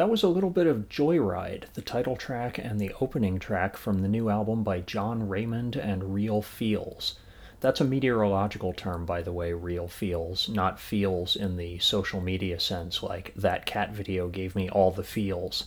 That 0.00 0.08
was 0.08 0.22
a 0.22 0.28
little 0.28 0.48
bit 0.48 0.66
of 0.66 0.88
Joyride, 0.88 1.64
the 1.74 1.82
title 1.82 2.16
track 2.16 2.56
and 2.56 2.80
the 2.80 2.94
opening 3.02 3.38
track 3.38 3.76
from 3.76 3.98
the 3.98 4.08
new 4.08 4.30
album 4.30 4.62
by 4.62 4.80
John 4.80 5.28
Raymond 5.28 5.76
and 5.76 6.14
Real 6.14 6.40
Feels. 6.40 7.16
That's 7.60 7.82
a 7.82 7.84
meteorological 7.84 8.72
term, 8.72 9.04
by 9.04 9.20
the 9.20 9.34
way, 9.34 9.52
Real 9.52 9.88
Feels, 9.88 10.48
not 10.48 10.80
feels 10.80 11.36
in 11.36 11.58
the 11.58 11.80
social 11.80 12.22
media 12.22 12.58
sense, 12.58 13.02
like 13.02 13.34
that 13.36 13.66
cat 13.66 13.92
video 13.92 14.28
gave 14.28 14.56
me 14.56 14.70
all 14.70 14.90
the 14.90 15.04
feels. 15.04 15.64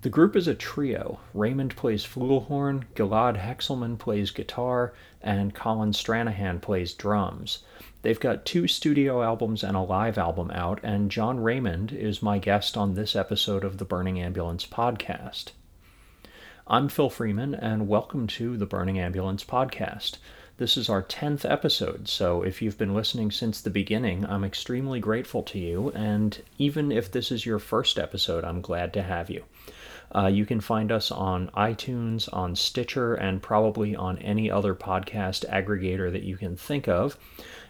The 0.00 0.08
group 0.08 0.36
is 0.36 0.48
a 0.48 0.54
trio. 0.54 1.20
Raymond 1.34 1.76
plays 1.76 2.06
flugelhorn, 2.06 2.84
Gilad 2.94 3.36
Hekselman 3.36 3.98
plays 3.98 4.30
guitar, 4.30 4.94
and 5.20 5.54
Colin 5.54 5.92
Stranahan 5.92 6.62
plays 6.62 6.94
drums. 6.94 7.58
They've 8.06 8.20
got 8.20 8.44
two 8.44 8.68
studio 8.68 9.20
albums 9.20 9.64
and 9.64 9.76
a 9.76 9.80
live 9.80 10.16
album 10.16 10.52
out, 10.52 10.78
and 10.84 11.10
John 11.10 11.40
Raymond 11.40 11.90
is 11.90 12.22
my 12.22 12.38
guest 12.38 12.76
on 12.76 12.94
this 12.94 13.16
episode 13.16 13.64
of 13.64 13.78
the 13.78 13.84
Burning 13.84 14.20
Ambulance 14.20 14.64
podcast. 14.64 15.46
I'm 16.68 16.88
Phil 16.88 17.10
Freeman, 17.10 17.52
and 17.52 17.88
welcome 17.88 18.28
to 18.28 18.56
the 18.56 18.64
Burning 18.64 19.00
Ambulance 19.00 19.42
podcast. 19.42 20.18
This 20.58 20.76
is 20.76 20.88
our 20.88 21.02
10th 21.02 21.50
episode, 21.50 22.06
so 22.06 22.42
if 22.42 22.62
you've 22.62 22.78
been 22.78 22.94
listening 22.94 23.32
since 23.32 23.60
the 23.60 23.70
beginning, 23.70 24.24
I'm 24.24 24.44
extremely 24.44 25.00
grateful 25.00 25.42
to 25.42 25.58
you, 25.58 25.90
and 25.90 26.40
even 26.58 26.92
if 26.92 27.10
this 27.10 27.32
is 27.32 27.44
your 27.44 27.58
first 27.58 27.98
episode, 27.98 28.44
I'm 28.44 28.60
glad 28.60 28.92
to 28.92 29.02
have 29.02 29.30
you. 29.30 29.42
Uh, 30.14 30.28
you 30.28 30.46
can 30.46 30.60
find 30.60 30.92
us 30.92 31.10
on 31.10 31.50
iTunes, 31.56 32.28
on 32.32 32.54
Stitcher, 32.54 33.14
and 33.14 33.42
probably 33.42 33.96
on 33.96 34.18
any 34.18 34.48
other 34.48 34.76
podcast 34.76 35.44
aggregator 35.50 36.12
that 36.12 36.22
you 36.22 36.36
can 36.36 36.56
think 36.56 36.86
of. 36.86 37.18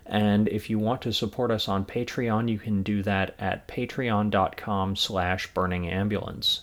And 0.08 0.48
if 0.48 0.70
you 0.70 0.78
want 0.78 1.02
to 1.02 1.12
support 1.12 1.50
us 1.50 1.68
on 1.68 1.84
Patreon, 1.84 2.48
you 2.48 2.58
can 2.58 2.82
do 2.82 3.02
that 3.02 3.34
at 3.38 3.66
patreon.com 3.66 4.96
slash 4.96 5.52
burningambulance. 5.52 6.60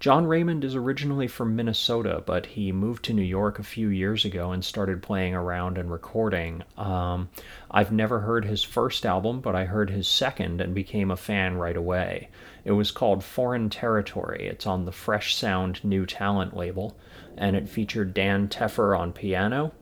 John 0.00 0.28
Raymond 0.28 0.62
is 0.62 0.76
originally 0.76 1.26
from 1.26 1.56
Minnesota, 1.56 2.22
but 2.24 2.46
he 2.46 2.70
moved 2.70 3.04
to 3.06 3.12
New 3.12 3.22
York 3.22 3.58
a 3.58 3.64
few 3.64 3.88
years 3.88 4.24
ago 4.24 4.52
and 4.52 4.64
started 4.64 5.02
playing 5.02 5.34
around 5.34 5.76
and 5.76 5.90
recording. 5.90 6.62
Um, 6.76 7.30
I've 7.68 7.90
never 7.90 8.20
heard 8.20 8.44
his 8.44 8.62
first 8.62 9.04
album, 9.04 9.40
but 9.40 9.56
I 9.56 9.64
heard 9.64 9.90
his 9.90 10.06
second 10.06 10.60
and 10.60 10.72
became 10.72 11.10
a 11.10 11.16
fan 11.16 11.56
right 11.56 11.76
away. 11.76 12.28
It 12.64 12.72
was 12.72 12.92
called 12.92 13.24
Foreign 13.24 13.70
Territory. 13.70 14.46
It's 14.46 14.68
on 14.68 14.84
the 14.84 14.92
Fresh 14.92 15.34
Sound 15.34 15.82
New 15.82 16.06
Talent 16.06 16.56
label, 16.56 16.96
and 17.36 17.56
it 17.56 17.68
featured 17.68 18.14
Dan 18.14 18.46
Tepfer 18.46 18.96
on 18.96 19.12
piano, 19.12 19.72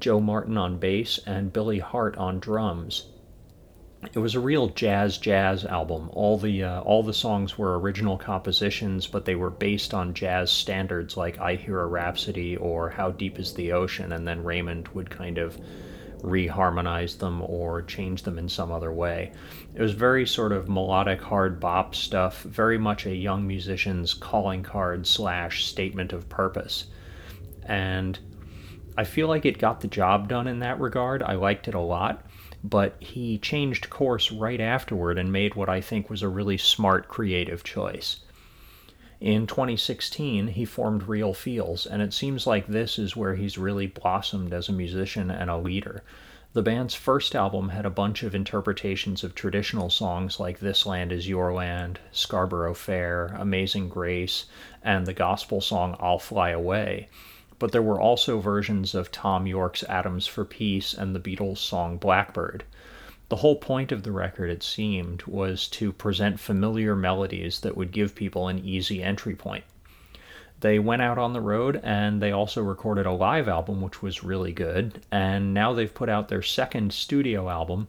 Joe 0.00 0.20
Martin 0.20 0.56
on 0.56 0.78
bass, 0.78 1.18
and 1.26 1.52
Billy 1.52 1.78
Hart 1.78 2.16
on 2.16 2.38
drums. 2.38 3.06
It 4.12 4.18
was 4.18 4.34
a 4.34 4.40
real 4.40 4.68
jazz 4.68 5.18
jazz 5.18 5.64
album. 5.64 6.10
All 6.12 6.38
the 6.38 6.62
uh, 6.62 6.80
all 6.82 7.02
the 7.02 7.12
songs 7.12 7.58
were 7.58 7.78
original 7.80 8.16
compositions, 8.16 9.06
but 9.06 9.24
they 9.24 9.34
were 9.34 9.50
based 9.50 9.94
on 9.94 10.14
jazz 10.14 10.50
standards 10.50 11.16
like 11.16 11.40
"I 11.40 11.56
Hear 11.56 11.80
a 11.80 11.86
Rhapsody" 11.86 12.56
or 12.56 12.90
"How 12.90 13.10
Deep 13.10 13.38
Is 13.38 13.54
the 13.54 13.72
Ocean," 13.72 14.12
and 14.12 14.28
then 14.28 14.44
Raymond 14.44 14.88
would 14.88 15.10
kind 15.10 15.38
of 15.38 15.58
reharmonize 16.22 17.18
them 17.18 17.42
or 17.42 17.82
change 17.82 18.22
them 18.22 18.38
in 18.38 18.48
some 18.48 18.70
other 18.70 18.92
way. 18.92 19.32
It 19.74 19.82
was 19.82 19.92
very 19.92 20.26
sort 20.26 20.52
of 20.52 20.68
melodic 20.68 21.20
hard 21.20 21.58
bop 21.60 21.94
stuff, 21.94 22.42
very 22.42 22.78
much 22.78 23.06
a 23.06 23.14
young 23.14 23.46
musician's 23.46 24.14
calling 24.14 24.62
card 24.62 25.06
slash 25.06 25.64
statement 25.64 26.12
of 26.12 26.28
purpose. 26.28 26.86
And 27.64 28.18
I 28.98 29.04
feel 29.04 29.28
like 29.28 29.44
it 29.44 29.58
got 29.58 29.80
the 29.80 29.88
job 29.88 30.26
done 30.26 30.46
in 30.46 30.60
that 30.60 30.80
regard. 30.80 31.22
I 31.22 31.34
liked 31.34 31.68
it 31.68 31.74
a 31.74 31.80
lot, 31.80 32.24
but 32.64 32.96
he 32.98 33.36
changed 33.36 33.90
course 33.90 34.32
right 34.32 34.60
afterward 34.60 35.18
and 35.18 35.30
made 35.30 35.54
what 35.54 35.68
I 35.68 35.82
think 35.82 36.08
was 36.08 36.22
a 36.22 36.28
really 36.28 36.56
smart 36.56 37.06
creative 37.06 37.62
choice. 37.62 38.20
In 39.20 39.46
2016, 39.46 40.48
he 40.48 40.64
formed 40.64 41.08
Real 41.08 41.34
Feels, 41.34 41.84
and 41.84 42.00
it 42.00 42.14
seems 42.14 42.46
like 42.46 42.66
this 42.66 42.98
is 42.98 43.14
where 43.14 43.34
he's 43.34 43.58
really 43.58 43.86
blossomed 43.86 44.54
as 44.54 44.70
a 44.70 44.72
musician 44.72 45.30
and 45.30 45.50
a 45.50 45.58
leader. 45.58 46.02
The 46.54 46.62
band's 46.62 46.94
first 46.94 47.34
album 47.34 47.68
had 47.68 47.84
a 47.84 47.90
bunch 47.90 48.22
of 48.22 48.34
interpretations 48.34 49.22
of 49.22 49.34
traditional 49.34 49.90
songs 49.90 50.40
like 50.40 50.58
This 50.58 50.86
Land 50.86 51.12
Is 51.12 51.28
Your 51.28 51.52
Land, 51.52 52.00
Scarborough 52.12 52.72
Fair, 52.72 53.26
Amazing 53.38 53.90
Grace, 53.90 54.46
and 54.82 55.04
the 55.04 55.12
gospel 55.12 55.60
song 55.60 55.96
I'll 56.00 56.18
Fly 56.18 56.50
Away 56.50 57.08
but 57.58 57.72
there 57.72 57.82
were 57.82 58.00
also 58.00 58.38
versions 58.38 58.94
of 58.94 59.10
Thom 59.10 59.46
Yorke's 59.46 59.82
Atoms 59.84 60.26
for 60.26 60.44
Peace 60.44 60.94
and 60.94 61.14
the 61.14 61.20
Beatles' 61.20 61.58
song 61.58 61.96
Blackbird. 61.96 62.64
The 63.28 63.36
whole 63.36 63.56
point 63.56 63.90
of 63.90 64.04
the 64.04 64.12
record, 64.12 64.50
it 64.50 64.62
seemed, 64.62 65.24
was 65.24 65.66
to 65.68 65.92
present 65.92 66.38
familiar 66.38 66.94
melodies 66.94 67.60
that 67.60 67.76
would 67.76 67.90
give 67.90 68.14
people 68.14 68.46
an 68.46 68.64
easy 68.64 69.02
entry 69.02 69.34
point. 69.34 69.64
They 70.60 70.78
went 70.78 71.02
out 71.02 71.18
on 71.18 71.32
the 71.32 71.40
road 71.40 71.80
and 71.82 72.22
they 72.22 72.32
also 72.32 72.62
recorded 72.62 73.04
a 73.04 73.12
live 73.12 73.48
album, 73.48 73.80
which 73.82 74.00
was 74.00 74.24
really 74.24 74.52
good. 74.52 75.02
And 75.10 75.52
now 75.52 75.72
they've 75.72 75.92
put 75.92 76.08
out 76.08 76.28
their 76.28 76.42
second 76.42 76.92
studio 76.92 77.50
album, 77.50 77.88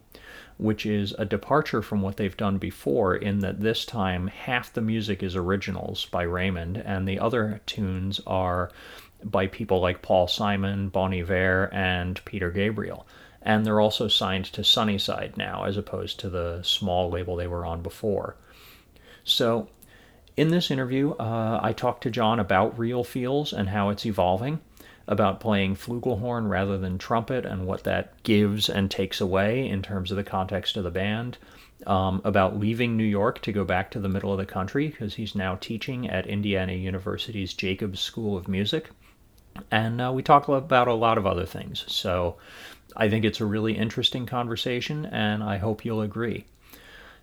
which 0.58 0.84
is 0.84 1.14
a 1.18 1.24
departure 1.24 1.82
from 1.82 2.02
what 2.02 2.16
they've 2.16 2.36
done 2.36 2.58
before, 2.58 3.14
in 3.14 3.38
that 3.40 3.60
this 3.60 3.86
time 3.86 4.26
half 4.26 4.72
the 4.72 4.82
music 4.82 5.22
is 5.22 5.36
originals 5.36 6.06
by 6.06 6.24
Raymond 6.24 6.76
and 6.76 7.08
the 7.08 7.20
other 7.20 7.60
tunes 7.64 8.20
are 8.26 8.70
by 9.24 9.46
people 9.46 9.80
like 9.80 10.02
Paul 10.02 10.28
Simon, 10.28 10.88
Bon 10.88 11.12
Iver, 11.12 11.72
and 11.72 12.24
Peter 12.24 12.50
Gabriel. 12.50 13.06
And 13.42 13.64
they're 13.64 13.80
also 13.80 14.08
signed 14.08 14.46
to 14.46 14.64
Sunnyside 14.64 15.36
now, 15.36 15.64
as 15.64 15.76
opposed 15.76 16.20
to 16.20 16.28
the 16.28 16.62
small 16.62 17.10
label 17.10 17.36
they 17.36 17.46
were 17.46 17.64
on 17.64 17.82
before. 17.82 18.36
So, 19.24 19.68
in 20.36 20.48
this 20.48 20.70
interview, 20.70 21.12
uh, 21.12 21.58
I 21.62 21.72
talked 21.72 22.02
to 22.04 22.10
John 22.10 22.38
about 22.38 22.78
Real 22.78 23.02
Feels 23.02 23.52
and 23.52 23.68
how 23.68 23.90
it's 23.90 24.06
evolving, 24.06 24.60
about 25.08 25.40
playing 25.40 25.74
flugelhorn 25.74 26.48
rather 26.48 26.78
than 26.78 26.98
trumpet 26.98 27.44
and 27.44 27.66
what 27.66 27.84
that 27.84 28.22
gives 28.22 28.68
and 28.68 28.90
takes 28.90 29.20
away 29.20 29.68
in 29.68 29.82
terms 29.82 30.10
of 30.10 30.16
the 30.16 30.24
context 30.24 30.76
of 30.76 30.84
the 30.84 30.90
band, 30.90 31.38
um, 31.86 32.20
about 32.24 32.58
leaving 32.58 32.96
New 32.96 33.04
York 33.04 33.40
to 33.42 33.52
go 33.52 33.64
back 33.64 33.90
to 33.90 34.00
the 34.00 34.08
middle 34.08 34.32
of 34.32 34.38
the 34.38 34.46
country 34.46 34.88
because 34.88 35.14
he's 35.14 35.34
now 35.34 35.56
teaching 35.56 36.08
at 36.08 36.26
Indiana 36.26 36.72
University's 36.72 37.52
Jacobs 37.54 38.00
School 38.00 38.36
of 38.36 38.46
Music 38.46 38.90
and 39.70 40.00
uh, 40.00 40.12
we 40.12 40.22
talk 40.22 40.48
about 40.48 40.88
a 40.88 40.94
lot 40.94 41.18
of 41.18 41.26
other 41.26 41.46
things. 41.46 41.84
So 41.88 42.36
I 42.96 43.08
think 43.08 43.24
it's 43.24 43.40
a 43.40 43.46
really 43.46 43.76
interesting 43.76 44.26
conversation, 44.26 45.06
and 45.06 45.42
I 45.42 45.58
hope 45.58 45.84
you'll 45.84 46.02
agree. 46.02 46.46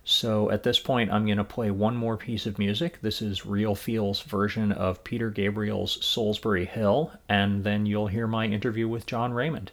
So 0.04 0.50
at 0.52 0.62
this 0.62 0.78
point, 0.78 1.10
I'm 1.10 1.26
going 1.26 1.38
to 1.38 1.44
play 1.44 1.70
one 1.72 1.96
more 1.96 2.16
piece 2.16 2.46
of 2.46 2.60
music. 2.60 3.00
This 3.02 3.20
is 3.20 3.44
Real 3.44 3.74
Feel's 3.74 4.22
version 4.22 4.70
of 4.70 5.02
Peter 5.02 5.30
Gabriel's 5.30 5.98
Solsbury 5.98 6.66
Hill, 6.66 7.12
and 7.28 7.64
then 7.64 7.86
you'll 7.86 8.06
hear 8.06 8.28
my 8.28 8.46
interview 8.46 8.86
with 8.86 9.06
John 9.06 9.32
Raymond. 9.32 9.72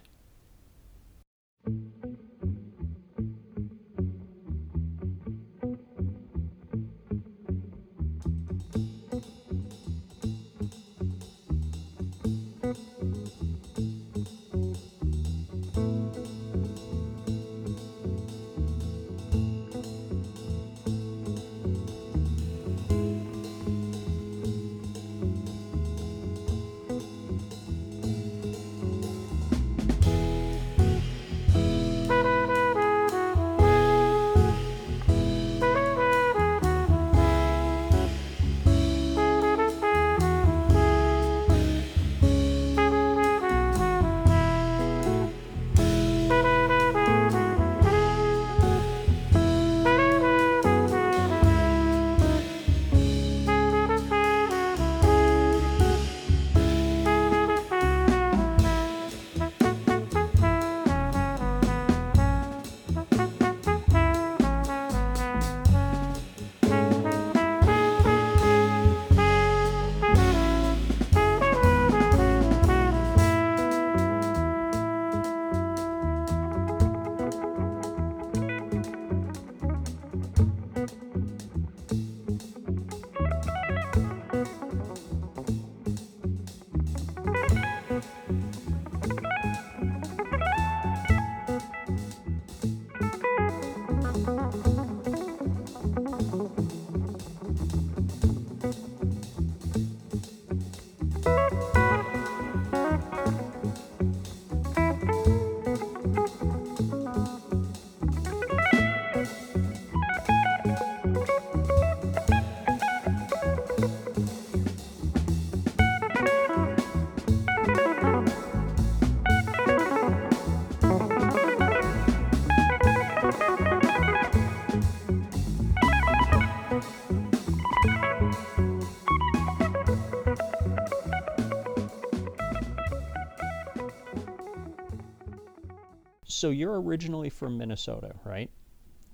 So 136.44 136.50
you're 136.50 136.82
originally 136.82 137.30
from 137.30 137.58
Minnesota, 137.58 138.16
right? 138.26 138.50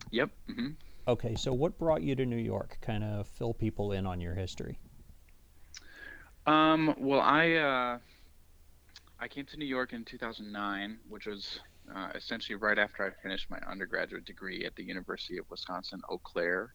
Yep. 0.10 0.32
hmm 0.48 0.70
Okay, 1.08 1.36
so 1.36 1.54
what 1.54 1.78
brought 1.78 2.02
you 2.02 2.16
to 2.16 2.26
New 2.26 2.38
York? 2.38 2.80
Kind 2.82 3.04
of 3.04 3.28
fill 3.28 3.54
people 3.54 3.92
in 3.92 4.08
on 4.08 4.20
your 4.20 4.34
history. 4.34 4.80
Um, 6.48 6.96
well, 6.98 7.20
I 7.22 7.54
uh, 7.54 8.00
I 9.20 9.28
came 9.28 9.46
to 9.46 9.58
New 9.58 9.68
York 9.68 9.94
in 9.94 10.06
2009, 10.06 10.98
which 11.08 11.28
was 11.28 11.60
uh, 11.96 12.10
essentially 12.16 12.56
right 12.56 12.80
after 12.80 13.06
I 13.06 13.12
finished 13.22 13.48
my 13.52 13.60
undergraduate 13.70 14.26
degree 14.26 14.66
at 14.66 14.76
the 14.76 14.84
University 14.84 15.38
of 15.38 15.46
Wisconsin 15.52 16.02
Eau 16.10 16.18
Claire. 16.18 16.74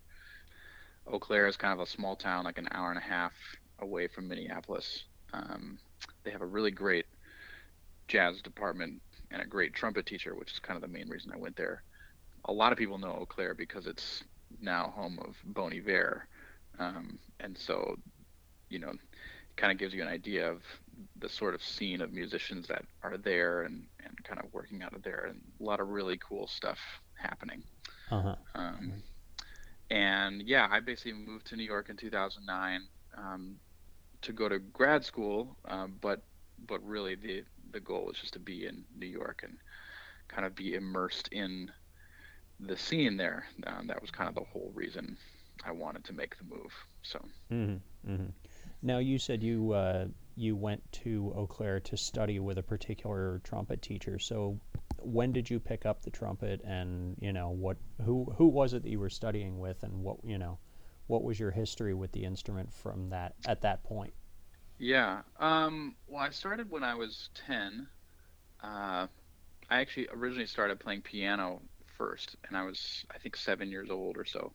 Eau 1.09 1.19
Claire 1.19 1.49
is 1.49 1.57
kind 1.57 1.73
of 1.73 1.81
a 1.85 1.91
small 1.91 2.15
town, 2.15 2.45
like 2.45 2.59
an 2.59 2.69
hour 2.71 2.91
and 2.91 2.99
a 2.99 3.03
half 3.03 3.33
away 3.81 4.07
from 4.07 4.29
Minneapolis. 4.29 5.03
Um, 5.33 5.81
they 6.23 6.31
have 6.31 6.43
a 6.43 6.47
really 6.47 6.71
great 6.71 7.07
jazz 8.07 8.41
department 8.41 9.03
and 9.35 9.43
a 9.43 9.47
great 9.47 9.75
trumpet 9.75 10.07
teacher, 10.07 10.35
which 10.35 10.53
is 10.53 10.61
kind 10.61 10.77
of 10.77 10.83
the 10.83 10.97
main 10.97 11.09
reason 11.09 11.33
I 11.35 11.37
went 11.37 11.57
there. 11.57 11.83
A 12.47 12.53
lot 12.53 12.73
of 12.73 12.79
people 12.79 12.99
know 12.99 13.19
Eau 13.21 13.27
Claire 13.27 13.55
because 13.55 13.87
it's 13.87 14.23
now 14.61 14.93
home 14.95 15.19
of 15.23 15.35
Bon 15.45 15.73
Iver, 15.75 16.27
um, 16.79 17.19
and 17.41 17.59
so 17.59 17.97
you 18.71 18.79
know, 18.79 18.91
it 18.91 18.99
kind 19.57 19.73
of 19.73 19.79
gives 19.79 19.93
you 19.93 20.03
an 20.03 20.09
idea 20.09 20.51
of 20.51 20.63
the 21.19 21.29
sort 21.29 21.55
of 21.55 21.63
scene 21.63 22.01
of 22.01 22.13
musicians 22.13 22.67
that 22.69 22.85
are 23.03 23.17
there 23.17 23.63
and, 23.63 23.85
and 24.05 24.25
kind 24.25 24.41
of 24.41 24.53
working 24.53 24.83
out 24.83 24.95
of 24.95 25.03
there, 25.03 25.27
and 25.29 25.41
a 25.61 25.63
lot 25.63 25.81
of 25.81 25.89
really 25.89 26.19
cool 26.27 26.47
stuff 26.47 26.79
happening. 27.15 27.63
Uh-huh. 28.11 28.37
Um, 28.55 28.93
and 29.91 30.43
yeah, 30.43 30.69
I 30.71 30.81
basically 30.81 31.13
moved 31.13 31.47
to 31.49 31.57
New 31.57 31.65
York 31.65 31.89
in 31.91 31.97
2009 31.97 32.83
um, 33.17 33.57
to 34.23 34.33
go 34.33 34.49
to 34.49 34.59
grad 34.59 35.05
school, 35.05 35.57
um, 35.67 35.97
but 36.01 36.23
but 36.67 36.85
really 36.87 37.17
the 37.17 37.43
the 37.75 37.81
goal 37.81 38.07
was 38.07 38.19
just 38.19 38.33
to 38.33 38.39
be 38.39 38.67
in 38.67 38.85
New 38.97 39.07
York 39.07 39.43
and 39.43 39.59
kind 40.29 40.47
of 40.47 40.55
be 40.55 40.75
immersed 40.75 41.29
in 41.33 41.71
the 42.61 42.77
scene 42.77 43.17
there. 43.19 43.45
Um, 43.67 43.89
that 43.89 44.01
was 44.01 44.11
kind 44.11 44.29
of 44.29 44.35
the 44.35 44.45
whole 44.51 44.73
reason 44.75 45.19
I 45.67 45.73
wanted 45.73 46.05
to 46.05 46.13
make 46.15 46.39
the 46.39 46.45
move. 46.45 46.73
So. 47.03 47.19
Mm-hmm. 47.53 48.11
Mm-hmm. 48.11 48.31
Now 48.83 48.99
you 48.99 49.19
said 49.19 49.43
you 49.43 49.73
uh, 49.73 50.07
you 50.37 50.57
went 50.57 50.81
to 50.93 51.33
Eau 51.37 51.47
Claire 51.47 51.81
to 51.81 51.97
study 51.97 52.39
with 52.39 52.59
a 52.59 52.63
particular 52.63 53.41
trumpet 53.45 53.83
teacher. 53.83 54.19
So 54.19 54.59
when 54.99 55.33
did 55.33 55.51
you 55.51 55.61
pick 55.61 55.85
up 55.87 56.03
the 56.03 56.11
trumpet, 56.11 56.61
and 56.65 57.17
you 57.21 57.33
know 57.33 57.51
what 57.51 57.77
who 58.05 58.33
who 58.37 58.47
was 58.47 58.75
it 58.75 58.83
that 58.83 58.91
you 58.91 59.01
were 59.01 59.11
studying 59.11 59.59
with, 59.59 59.83
and 59.83 60.03
what 60.03 60.17
you 60.25 60.39
know 60.39 60.59
what 61.07 61.23
was 61.23 61.39
your 61.39 61.51
history 61.51 61.95
with 61.95 62.13
the 62.13 62.25
instrument 62.25 62.73
from 62.73 63.11
that 63.11 63.35
at 63.47 63.63
that 63.63 63.85
point? 63.85 64.13
Yeah. 64.79 65.23
Um, 65.39 65.97
well, 66.07 66.23
I 66.23 66.31
started 66.31 66.71
when 66.71 66.83
I 66.85 66.95
was 66.95 67.31
10. 67.47 67.89
Uh, 68.63 69.07
I 69.71 69.81
actually 69.81 70.09
originally 70.13 70.47
started 70.47 70.81
playing 70.81 71.03
piano 71.03 71.63
first, 71.97 72.37
and 72.49 72.57
I 72.57 72.65
was, 72.65 73.05
I 73.15 73.19
think, 73.19 73.37
seven 73.37 73.71
years 73.71 73.91
old 73.91 74.17
or 74.17 74.25
so. 74.25 74.55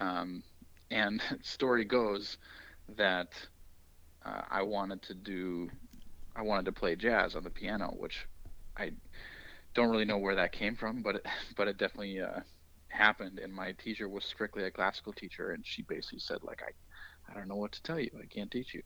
Um, 0.00 0.42
and 0.90 1.22
story 1.42 1.84
goes 1.84 2.38
that 2.96 3.28
uh, 4.24 4.42
I 4.50 4.62
wanted 4.62 5.02
to 5.04 5.14
do, 5.14 5.70
I 6.36 6.42
wanted 6.42 6.66
to 6.66 6.72
play 6.72 6.96
jazz 6.96 7.36
on 7.36 7.44
the 7.44 7.50
piano, 7.50 7.92
which 7.96 8.26
I 8.78 8.92
don't 9.74 9.90
really 9.90 10.04
know 10.06 10.18
where 10.18 10.36
that 10.36 10.52
came 10.52 10.76
from, 10.76 11.02
but 11.02 11.16
it, 11.16 11.26
but 11.56 11.68
it 11.68 11.78
definitely 11.78 12.20
uh, 12.20 12.40
happened. 12.90 13.38
And 13.40 13.54
my 13.54 13.72
teacher 13.72 14.08
was 14.08 14.24
strictly 14.24 14.64
a 14.64 14.70
classical 14.70 15.12
teacher, 15.12 15.52
and 15.52 15.64
she 15.66 15.82
basically 15.82 16.20
said 16.20 16.38
like, 16.42 16.62
I, 16.62 16.72
I 17.32 17.34
don't 17.34 17.48
know 17.48 17.56
what 17.56 17.72
to 17.72 17.82
tell 17.82 18.00
you. 18.00 18.10
I 18.22 18.26
can't 18.26 18.50
teach 18.50 18.74
you. 18.74 18.82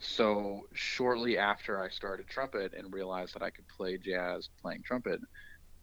So 0.00 0.62
shortly 0.74 1.38
after 1.38 1.82
I 1.82 1.88
started 1.88 2.28
trumpet 2.28 2.72
and 2.76 2.92
realized 2.92 3.34
that 3.34 3.42
I 3.42 3.50
could 3.50 3.66
play 3.68 3.98
jazz 3.98 4.48
playing 4.60 4.82
trumpet, 4.84 5.20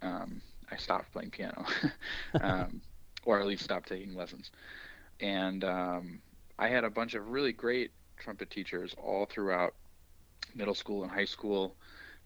um, 0.01 0.41
I 0.71 0.77
stopped 0.77 1.11
playing 1.11 1.31
piano, 1.31 1.65
um, 2.41 2.81
or 3.25 3.39
at 3.39 3.45
least 3.47 3.63
stopped 3.63 3.87
taking 3.87 4.15
lessons. 4.15 4.51
And 5.19 5.63
um, 5.63 6.21
I 6.57 6.67
had 6.69 6.83
a 6.83 6.89
bunch 6.89 7.13
of 7.15 7.27
really 7.27 7.53
great 7.53 7.91
trumpet 8.17 8.49
teachers 8.49 8.93
all 8.97 9.25
throughout 9.25 9.73
middle 10.55 10.75
school 10.75 11.03
and 11.03 11.11
high 11.11 11.25
school 11.25 11.77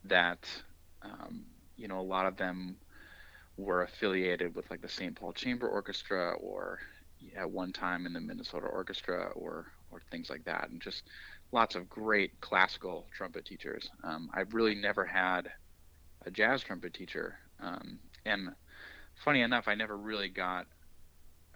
that, 0.05 0.47
um, 1.01 1.45
you 1.75 1.87
know, 1.87 1.99
a 1.99 2.01
lot 2.01 2.25
of 2.25 2.37
them 2.37 2.77
were 3.57 3.83
affiliated 3.83 4.55
with 4.55 4.69
like 4.69 4.81
the 4.81 4.89
St. 4.89 5.15
Paul 5.15 5.33
Chamber 5.33 5.67
Orchestra 5.67 6.33
or 6.33 6.79
at 7.35 7.49
one 7.49 7.71
time 7.73 8.05
in 8.05 8.13
the 8.13 8.21
Minnesota 8.21 8.67
Orchestra 8.67 9.29
or 9.35 9.67
or 9.91 10.01
things 10.11 10.29
like 10.29 10.43
that, 10.45 10.69
and 10.69 10.81
just 10.81 11.03
lots 11.51 11.75
of 11.75 11.89
great 11.89 12.39
classical 12.41 13.07
trumpet 13.15 13.45
teachers. 13.45 13.89
Um, 14.03 14.29
I've 14.33 14.53
really 14.53 14.75
never 14.75 15.05
had 15.05 15.49
a 16.25 16.31
jazz 16.31 16.61
trumpet 16.61 16.93
teacher, 16.93 17.39
um, 17.61 17.99
and 18.25 18.49
funny 19.23 19.41
enough, 19.41 19.67
I 19.67 19.75
never 19.75 19.97
really 19.97 20.29
got 20.29 20.67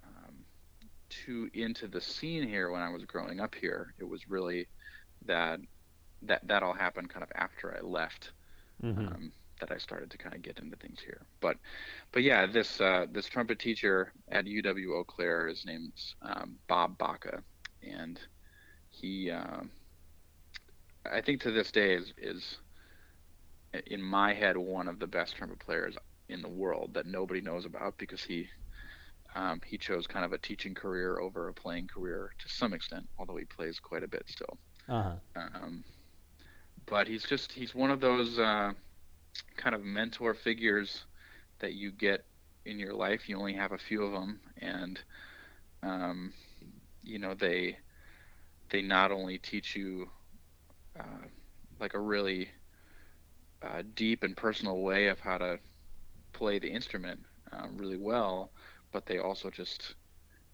um, 0.04 0.34
too 1.08 1.50
into 1.54 1.86
the 1.86 2.00
scene 2.00 2.48
here 2.48 2.70
when 2.70 2.82
I 2.82 2.90
was 2.90 3.04
growing 3.04 3.40
up 3.40 3.54
here. 3.54 3.94
It 3.98 4.08
was 4.08 4.28
really 4.28 4.66
that 5.26 5.60
that 6.22 6.46
that 6.48 6.62
all 6.62 6.74
happened 6.74 7.10
kind 7.10 7.22
of 7.22 7.30
after 7.34 7.76
I 7.76 7.80
left. 7.80 8.32
Mm-hmm. 8.82 9.06
Um, 9.06 9.32
that 9.60 9.70
I 9.70 9.78
started 9.78 10.10
to 10.10 10.18
kind 10.18 10.34
of 10.34 10.42
get 10.42 10.58
into 10.58 10.76
things 10.76 10.98
here, 11.00 11.22
but, 11.40 11.56
but 12.10 12.24
yeah, 12.24 12.44
this 12.44 12.80
uh, 12.80 13.06
this 13.10 13.26
trumpet 13.26 13.60
teacher 13.60 14.12
at 14.28 14.46
UW 14.46 15.00
Eau 15.00 15.04
Claire, 15.04 15.46
his 15.46 15.64
name's 15.64 16.16
um, 16.22 16.56
Bob 16.66 16.98
Baca, 16.98 17.42
and 17.82 18.18
he 18.90 19.30
uh, 19.30 19.60
I 21.10 21.20
think 21.20 21.40
to 21.42 21.50
this 21.50 21.70
day 21.70 21.94
is 21.94 22.12
is 22.18 22.58
in 23.86 24.00
my 24.02 24.32
head 24.32 24.56
one 24.56 24.88
of 24.88 24.98
the 24.98 25.06
best 25.06 25.36
trumpet 25.36 25.58
players 25.58 25.96
in 26.28 26.40
the 26.42 26.48
world 26.48 26.94
that 26.94 27.06
nobody 27.06 27.40
knows 27.40 27.64
about 27.64 27.98
because 27.98 28.22
he 28.22 28.48
um, 29.34 29.60
he 29.66 29.76
chose 29.76 30.06
kind 30.06 30.24
of 30.24 30.32
a 30.32 30.38
teaching 30.38 30.74
career 30.74 31.18
over 31.18 31.48
a 31.48 31.52
playing 31.52 31.88
career 31.88 32.32
to 32.38 32.48
some 32.48 32.72
extent, 32.72 33.08
although 33.18 33.36
he 33.36 33.44
plays 33.44 33.80
quite 33.80 34.04
a 34.04 34.08
bit 34.08 34.24
still. 34.28 34.56
Uh-huh. 34.88 35.14
Um, 35.36 35.84
but 36.86 37.08
he's 37.08 37.24
just 37.24 37.52
he's 37.52 37.74
one 37.74 37.90
of 37.90 38.00
those 38.00 38.38
uh, 38.38 38.72
kind 39.56 39.74
of 39.74 39.82
mentor 39.82 40.34
figures 40.34 41.04
that 41.58 41.74
you 41.74 41.90
get 41.90 42.24
in 42.64 42.78
your 42.78 42.94
life. 42.94 43.28
You 43.28 43.38
only 43.38 43.54
have 43.54 43.72
a 43.72 43.78
few 43.78 44.04
of 44.04 44.12
them, 44.12 44.40
and 44.58 45.00
um, 45.82 46.32
you 47.02 47.18
know 47.18 47.34
they 47.34 47.78
they 48.70 48.82
not 48.82 49.10
only 49.10 49.38
teach 49.38 49.74
you 49.74 50.08
uh, 50.98 51.26
like 51.80 51.94
a 51.94 52.00
really 52.00 52.48
uh, 53.62 53.82
deep 53.94 54.22
and 54.22 54.36
personal 54.36 54.80
way 54.80 55.08
of 55.08 55.20
how 55.20 55.38
to 55.38 55.58
play 56.32 56.58
the 56.58 56.68
instrument 56.68 57.20
uh, 57.52 57.66
really 57.76 57.96
well, 57.96 58.50
but 58.92 59.06
they 59.06 59.18
also 59.18 59.50
just 59.50 59.94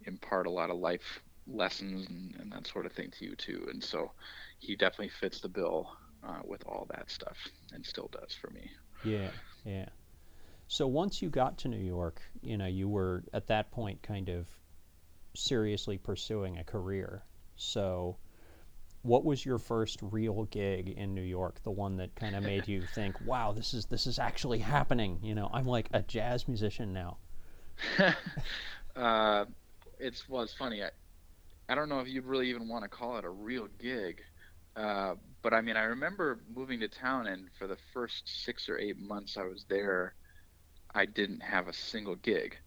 impart 0.05 0.47
a 0.47 0.49
lot 0.49 0.69
of 0.69 0.77
life 0.77 1.21
lessons 1.47 2.07
and, 2.07 2.35
and, 2.39 2.51
that 2.51 2.67
sort 2.67 2.85
of 2.85 2.93
thing 2.93 3.11
to 3.11 3.25
you 3.25 3.35
too. 3.35 3.67
And 3.71 3.83
so 3.83 4.11
he 4.59 4.75
definitely 4.75 5.09
fits 5.09 5.41
the 5.41 5.49
bill 5.49 5.89
uh, 6.23 6.39
with 6.45 6.63
all 6.65 6.87
that 6.91 7.09
stuff 7.09 7.37
and 7.73 7.85
still 7.85 8.09
does 8.11 8.33
for 8.33 8.49
me. 8.51 8.69
Yeah, 9.03 9.29
yeah. 9.65 9.87
So 10.67 10.87
once 10.87 11.21
you 11.21 11.29
got 11.29 11.57
to 11.59 11.67
New 11.67 11.83
York, 11.83 12.21
you 12.41 12.57
know, 12.57 12.67
you 12.67 12.87
were 12.87 13.23
at 13.33 13.47
that 13.47 13.71
point 13.71 14.01
kind 14.01 14.29
of 14.29 14.47
seriously 15.35 15.97
pursuing 15.97 16.57
a 16.57 16.63
career. 16.63 17.23
So 17.57 18.17
what 19.03 19.25
was 19.25 19.45
your 19.45 19.57
first 19.57 19.99
real 20.01 20.43
gig 20.45 20.89
in 20.89 21.15
New 21.15 21.21
York? 21.21 21.61
The 21.63 21.71
one 21.71 21.97
that 21.97 22.15
kind 22.15 22.35
of 22.35 22.43
made 22.51 22.67
you 22.67 22.83
think, 22.93 23.15
"Wow, 23.25 23.51
this 23.51 23.73
is 23.73 23.85
this 23.85 24.07
is 24.07 24.19
actually 24.19 24.59
happening." 24.59 25.19
You 25.21 25.35
know, 25.35 25.49
I'm 25.53 25.65
like 25.65 25.89
a 25.93 26.01
jazz 26.01 26.47
musician 26.47 26.93
now. 26.93 27.17
uh, 28.95 29.45
it's 29.99 30.27
well, 30.29 30.43
it's 30.43 30.53
funny. 30.53 30.83
I, 30.83 30.89
I 31.69 31.75
don't 31.75 31.89
know 31.89 31.99
if 31.99 32.07
you'd 32.07 32.25
really 32.25 32.49
even 32.49 32.67
want 32.67 32.83
to 32.83 32.89
call 32.89 33.17
it 33.17 33.25
a 33.25 33.29
real 33.29 33.67
gig, 33.79 34.21
uh, 34.75 35.15
but 35.41 35.53
I 35.53 35.61
mean, 35.61 35.77
I 35.77 35.83
remember 35.83 36.41
moving 36.53 36.79
to 36.81 36.87
town, 36.87 37.27
and 37.27 37.49
for 37.57 37.67
the 37.67 37.77
first 37.93 38.43
six 38.43 38.69
or 38.69 38.77
eight 38.77 38.97
months 38.99 39.37
I 39.37 39.43
was 39.43 39.65
there, 39.67 40.13
I 40.93 41.05
didn't 41.05 41.41
have 41.41 41.67
a 41.67 41.73
single 41.73 42.15
gig. 42.15 42.57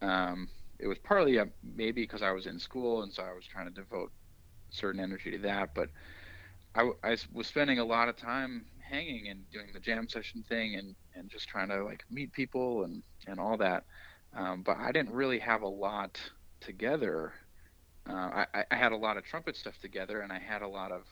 Um, 0.00 0.48
it 0.78 0.86
was 0.86 0.98
partly 0.98 1.38
uh, 1.38 1.46
maybe 1.62 2.02
because 2.02 2.22
I 2.22 2.32
was 2.32 2.46
in 2.46 2.58
school, 2.58 3.02
and 3.02 3.12
so 3.12 3.22
I 3.22 3.32
was 3.32 3.44
trying 3.44 3.66
to 3.66 3.72
devote 3.72 4.12
certain 4.70 5.00
energy 5.00 5.30
to 5.32 5.38
that. 5.38 5.74
But 5.74 5.88
I, 6.74 6.90
I 7.02 7.16
was 7.32 7.46
spending 7.46 7.78
a 7.78 7.84
lot 7.84 8.08
of 8.08 8.16
time 8.16 8.66
hanging 8.78 9.28
and 9.28 9.48
doing 9.50 9.68
the 9.72 9.80
jam 9.80 10.08
session 10.08 10.44
thing 10.48 10.76
and, 10.76 10.94
and 11.14 11.30
just 11.30 11.48
trying 11.48 11.68
to 11.68 11.84
like 11.84 12.04
meet 12.10 12.32
people 12.32 12.84
and, 12.84 13.02
and 13.26 13.38
all 13.38 13.56
that. 13.58 13.84
Um, 14.36 14.62
but 14.62 14.76
I 14.78 14.92
didn't 14.92 15.12
really 15.12 15.38
have 15.38 15.62
a 15.62 15.68
lot 15.68 16.20
together. 16.60 17.32
Uh, 18.08 18.44
I, 18.54 18.64
I 18.70 18.76
had 18.76 18.92
a 18.92 18.96
lot 18.96 19.16
of 19.16 19.24
trumpet 19.24 19.56
stuff 19.56 19.78
together 19.80 20.20
and 20.20 20.32
I 20.32 20.38
had 20.38 20.62
a 20.62 20.68
lot 20.68 20.92
of, 20.92 21.02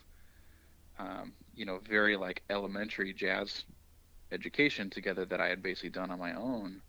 um, 0.99 1.33
you 1.53 1.65
know, 1.65 1.79
very 1.87 2.17
like 2.17 2.41
elementary 2.49 3.13
jazz 3.13 3.65
education 4.31 4.89
together 4.89 5.25
that 5.25 5.39
I 5.39 5.47
had 5.47 5.61
basically 5.61 5.89
done 5.91 6.11
on 6.11 6.19
my 6.19 6.33
own 6.33 6.81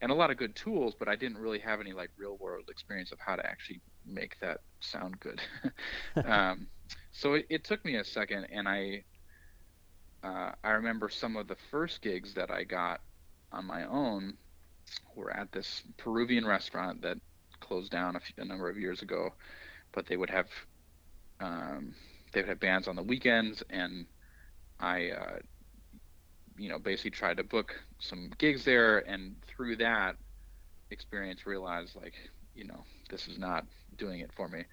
and 0.00 0.12
a 0.12 0.14
lot 0.14 0.30
of 0.30 0.36
good 0.36 0.54
tools, 0.54 0.94
but 0.98 1.08
I 1.08 1.16
didn't 1.16 1.38
really 1.38 1.58
have 1.58 1.80
any 1.80 1.92
like 1.92 2.10
real 2.16 2.36
world 2.38 2.64
experience 2.70 3.10
of 3.12 3.18
how 3.20 3.36
to 3.36 3.44
actually 3.44 3.80
make 4.08 4.38
that 4.40 4.60
sound 4.80 5.18
good. 5.20 5.40
um, 6.24 6.66
so 7.12 7.34
it, 7.34 7.46
it, 7.48 7.64
took 7.64 7.84
me 7.84 7.96
a 7.96 8.04
second, 8.04 8.46
and 8.52 8.68
I 8.68 9.04
uh, 10.22 10.52
I 10.64 10.70
remember 10.70 11.08
some 11.08 11.36
of 11.36 11.48
the 11.48 11.56
first 11.70 12.02
gigs 12.02 12.34
that 12.34 12.50
I 12.50 12.64
got 12.64 13.00
on 13.52 13.66
my 13.66 13.84
own 13.84 14.36
were 15.14 15.30
at 15.30 15.52
this 15.52 15.82
Peruvian 15.96 16.46
restaurant 16.46 17.02
that 17.02 17.18
closed 17.60 17.90
down 17.90 18.16
a, 18.16 18.20
few, 18.20 18.34
a 18.38 18.44
number 18.44 18.68
of 18.68 18.78
years 18.78 19.02
ago, 19.02 19.32
but 19.92 20.06
they 20.06 20.16
would 20.16 20.30
have 20.30 20.48
um, 21.40 21.94
they 22.32 22.40
would 22.40 22.48
have 22.48 22.60
bands 22.60 22.88
on 22.88 22.96
the 22.96 23.02
weekends, 23.02 23.62
and 23.70 24.06
I 24.80 25.10
uh, 25.10 25.38
you 26.56 26.68
know 26.68 26.78
basically 26.78 27.12
tried 27.12 27.36
to 27.38 27.44
book 27.44 27.74
some 27.98 28.30
gigs 28.38 28.64
there, 28.64 28.98
and 28.98 29.36
through 29.46 29.76
that 29.76 30.16
experience 30.90 31.46
realized 31.46 31.96
like 31.96 32.14
you 32.54 32.64
know 32.64 32.84
this 33.10 33.28
is 33.28 33.38
not 33.38 33.66
doing 33.98 34.20
it 34.20 34.30
for 34.36 34.48
me. 34.48 34.64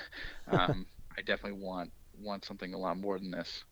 um, 0.50 0.86
I 1.16 1.22
definitely 1.22 1.60
want 1.60 1.90
want 2.20 2.44
something 2.44 2.74
a 2.74 2.78
lot 2.78 2.96
more 2.96 3.18
than 3.18 3.30
this. 3.30 3.64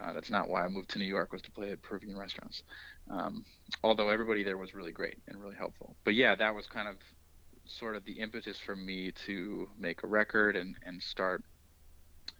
Uh, 0.00 0.12
that's 0.12 0.30
not 0.30 0.48
why 0.48 0.64
I 0.64 0.68
moved 0.68 0.90
to 0.90 0.98
New 0.98 1.06
York 1.06 1.32
was 1.32 1.40
to 1.42 1.50
play 1.50 1.70
at 1.70 1.80
Peruvian 1.82 2.18
restaurants. 2.18 2.62
Um, 3.10 3.44
although 3.82 4.10
everybody 4.10 4.42
there 4.42 4.58
was 4.58 4.74
really 4.74 4.92
great 4.92 5.18
and 5.28 5.40
really 5.40 5.54
helpful. 5.54 5.96
But 6.04 6.14
yeah, 6.14 6.34
that 6.34 6.54
was 6.54 6.66
kind 6.66 6.88
of 6.88 6.96
sort 7.64 7.96
of 7.96 8.04
the 8.04 8.12
impetus 8.12 8.58
for 8.64 8.76
me 8.76 9.12
to 9.26 9.68
make 9.78 10.02
a 10.02 10.06
record 10.06 10.56
and 10.56 10.76
and 10.84 11.02
start 11.02 11.42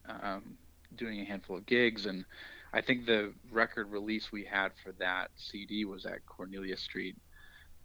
um, 0.09 0.57
doing 0.97 1.21
a 1.21 1.25
handful 1.25 1.57
of 1.57 1.67
gigs. 1.67 2.07
And 2.07 2.25
I 2.73 2.81
think 2.81 3.07
the 3.07 3.33
record 3.51 3.91
release 3.91 4.31
we 4.33 4.45
had 4.45 4.73
for 4.85 4.93
that 4.99 5.31
CD 5.37 5.85
was 5.85 6.05
at 6.05 6.27
Cornelia 6.27 6.77
Street 6.77 7.17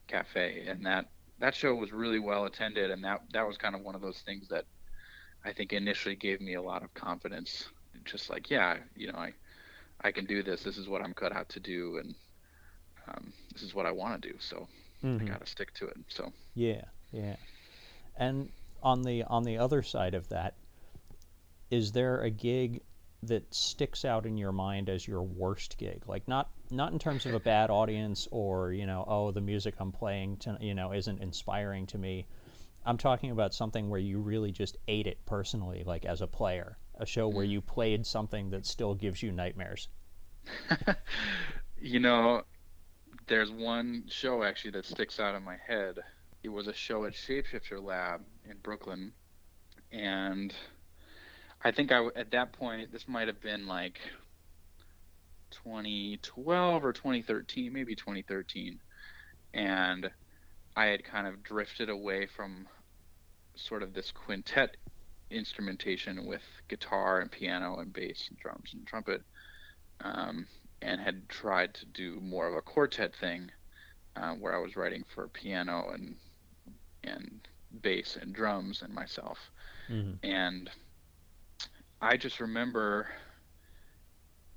Cafe, 0.07 0.65
and 0.67 0.85
that 0.85 1.05
that 1.41 1.55
show 1.55 1.75
was 1.75 1.91
really 1.91 2.19
well 2.19 2.45
attended, 2.45 2.91
and 2.91 3.03
that 3.03 3.21
that 3.33 3.47
was 3.47 3.57
kind 3.57 3.75
of 3.75 3.81
one 3.81 3.95
of 3.95 4.01
those 4.01 4.19
things 4.19 4.47
that 4.49 4.65
I 5.43 5.51
think 5.51 5.73
initially 5.73 6.15
gave 6.15 6.39
me 6.39 6.53
a 6.53 6.61
lot 6.61 6.83
of 6.83 6.93
confidence. 6.93 7.67
Just 8.05 8.29
like, 8.29 8.49
yeah, 8.49 8.77
you 8.95 9.11
know, 9.11 9.17
I 9.17 9.33
I 10.01 10.11
can 10.11 10.25
do 10.25 10.43
this. 10.43 10.63
This 10.63 10.77
is 10.77 10.87
what 10.87 11.01
I'm 11.01 11.13
cut 11.13 11.35
out 11.35 11.49
to 11.49 11.59
do, 11.59 11.97
and 11.97 12.15
um, 13.07 13.33
this 13.53 13.63
is 13.63 13.73
what 13.73 13.85
I 13.85 13.91
want 13.91 14.21
to 14.21 14.29
do. 14.29 14.35
So 14.39 14.67
mm-hmm. 15.03 15.25
I 15.25 15.29
got 15.29 15.41
to 15.41 15.47
stick 15.47 15.73
to 15.75 15.87
it. 15.87 15.97
So 16.07 16.31
yeah, 16.55 16.85
yeah. 17.11 17.35
And 18.15 18.49
on 18.83 19.01
the 19.01 19.23
on 19.23 19.43
the 19.43 19.57
other 19.57 19.81
side 19.81 20.13
of 20.13 20.29
that, 20.29 20.55
is 21.71 21.91
there 21.91 22.21
a 22.21 22.29
gig 22.29 22.81
that 23.23 23.53
sticks 23.53 24.05
out 24.05 24.25
in 24.25 24.37
your 24.37 24.51
mind 24.51 24.89
as 24.89 25.07
your 25.07 25.21
worst 25.21 25.77
gig? 25.77 26.03
Like 26.07 26.27
not 26.27 26.49
not 26.69 26.93
in 26.93 26.99
terms 26.99 27.25
of 27.25 27.33
a 27.33 27.39
bad 27.39 27.69
audience 27.69 28.27
or 28.31 28.71
you 28.71 28.85
know 28.85 29.03
oh 29.07 29.31
the 29.31 29.41
music 29.41 29.75
I'm 29.79 29.91
playing 29.91 30.37
to, 30.37 30.57
you 30.61 30.73
know 30.73 30.93
isn't 30.93 31.21
inspiring 31.21 31.87
to 31.87 31.97
me. 31.97 32.25
I'm 32.85 32.97
talking 32.97 33.31
about 33.31 33.53
something 33.53 33.89
where 33.89 33.99
you 33.99 34.19
really 34.19 34.51
just 34.51 34.77
ate 34.87 35.05
it 35.05 35.23
personally, 35.25 35.83
like 35.85 36.05
as 36.05 36.21
a 36.21 36.27
player, 36.27 36.77
a 36.95 37.05
show 37.05 37.27
where 37.27 37.45
mm. 37.45 37.49
you 37.49 37.61
played 37.61 38.05
something 38.07 38.49
that 38.51 38.65
still 38.65 38.95
gives 38.95 39.21
you 39.21 39.31
nightmares. 39.31 39.87
you 41.79 41.99
know, 41.99 42.41
there's 43.27 43.51
one 43.51 44.05
show 44.09 44.43
actually 44.43 44.71
that 44.71 44.85
sticks 44.85 45.19
out 45.19 45.35
in 45.35 45.43
my 45.43 45.57
head. 45.67 45.99
It 46.43 46.49
was 46.49 46.67
a 46.67 46.73
show 46.73 47.05
at 47.05 47.13
Shapeshifter 47.13 47.81
Lab 47.83 48.21
in 48.49 48.57
Brooklyn, 48.57 49.13
and 49.91 50.53
I 51.63 51.71
think 51.71 51.91
I 51.91 52.07
at 52.15 52.31
that 52.31 52.53
point 52.53 52.91
this 52.91 53.07
might 53.07 53.27
have 53.27 53.41
been 53.41 53.67
like 53.67 53.99
2012 55.51 56.83
or 56.83 56.93
2013, 56.93 57.71
maybe 57.71 57.95
2013, 57.95 58.79
and 59.53 60.09
I 60.75 60.85
had 60.85 61.03
kind 61.03 61.27
of 61.27 61.43
drifted 61.43 61.89
away 61.89 62.25
from 62.25 62.67
sort 63.55 63.83
of 63.83 63.93
this 63.93 64.11
quintet 64.11 64.77
instrumentation 65.29 66.25
with 66.25 66.41
guitar 66.67 67.19
and 67.19 67.31
piano 67.31 67.77
and 67.79 67.93
bass 67.93 68.27
and 68.29 68.39
drums 68.39 68.71
and 68.73 68.85
trumpet, 68.87 69.21
um, 70.01 70.47
and 70.81 70.99
had 70.99 71.29
tried 71.29 71.73
to 71.75 71.85
do 71.85 72.19
more 72.21 72.47
of 72.47 72.55
a 72.55 72.61
quartet 72.61 73.15
thing, 73.15 73.51
uh, 74.15 74.31
where 74.31 74.55
I 74.55 74.59
was 74.59 74.75
writing 74.75 75.03
for 75.13 75.27
piano 75.27 75.91
and 75.93 76.15
and 77.03 77.47
bass 77.81 78.17
and 78.19 78.33
drums 78.33 78.81
and 78.81 78.93
myself, 78.93 79.51
mm-hmm. 79.89 80.13
and 80.23 80.69
I 82.01 82.17
just 82.17 82.41
remember 82.41 83.07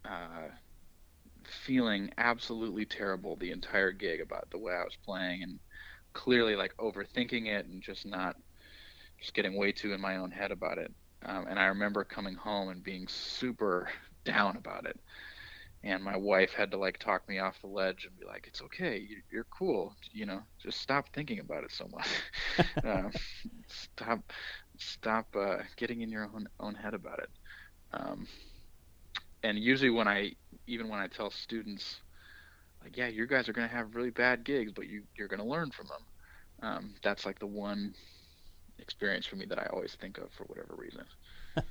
uh, 0.05 0.49
feeling 1.45 2.11
absolutely 2.19 2.85
terrible 2.87 3.37
the 3.37 3.51
entire 3.51 3.93
gig 3.93 4.21
about 4.21 4.51
the 4.51 4.59
way 4.59 4.73
I 4.73 4.85
was 4.85 4.97
playing 5.05 5.43
and 5.43 5.59
clearly 6.15 6.57
like 6.57 6.75
overthinking 6.79 7.47
it 7.47 7.67
and 7.67 7.83
just 7.83 8.07
not 8.07 8.37
just 9.21 9.35
getting 9.35 9.57
way 9.59 9.73
too 9.73 9.93
in 9.95 10.01
my 10.01 10.17
own 10.19 10.31
head 10.31 10.53
about 10.53 10.79
it. 10.79 10.93
Um, 11.25 11.47
and 11.49 11.59
I 11.59 11.67
remember 11.67 12.05
coming 12.05 12.35
home 12.37 12.71
and 12.71 12.83
being 12.85 13.07
super 13.09 13.89
down 14.25 14.57
about 14.57 14.87
it. 14.87 14.99
And 15.85 16.03
my 16.05 16.17
wife 16.17 16.53
had 16.55 16.71
to 16.73 16.79
like 16.79 16.99
talk 16.99 17.29
me 17.29 17.39
off 17.41 17.61
the 17.61 17.69
ledge 17.69 18.07
and 18.07 18.19
be 18.19 18.27
like, 18.27 18.47
"It's 18.49 18.63
okay, 18.63 19.07
you're 19.33 19.47
cool. 19.57 19.95
You 20.13 20.27
know, 20.27 20.43
just 20.63 20.81
stop 20.81 21.07
thinking 21.15 21.41
about 21.41 21.65
it 21.65 21.73
so 21.73 21.89
much. 21.93 22.09
uh, 22.85 23.11
stop, 23.69 24.33
stop 24.79 25.27
uh, 25.37 25.59
getting 25.77 26.01
in 26.03 26.11
your 26.11 26.25
own 26.35 26.49
own 26.61 26.75
head 26.75 26.95
about 26.95 27.19
it. 27.19 27.31
Um, 27.93 28.27
and 29.45 29.59
usually 29.59 29.91
when 29.91 30.09
I 30.09 30.33
even 30.67 30.89
when 30.89 30.99
I 30.99 31.07
tell 31.07 31.31
students 31.31 32.01
like 32.83 32.97
yeah 32.97 33.07
you 33.07 33.27
guys 33.27 33.49
are 33.49 33.53
going 33.53 33.69
to 33.69 33.75
have 33.75 33.95
really 33.95 34.11
bad 34.11 34.43
gigs 34.43 34.73
but 34.75 34.89
you 34.89 35.03
you're 35.17 35.29
going 35.29 35.41
to 35.41 35.47
learn 35.47 35.71
from 35.71 35.87
them 35.87 36.69
um, 36.69 36.95
that's 37.03 37.25
like 37.25 37.39
the 37.39 37.47
one 37.47 37.95
experience 38.79 39.27
for 39.27 39.37
me 39.37 39.45
that 39.47 39.59
I 39.59 39.67
always 39.67 39.95
think 39.95 40.19
of 40.19 40.33
for 40.33 40.45
whatever 40.45 40.75
reason 40.77 41.05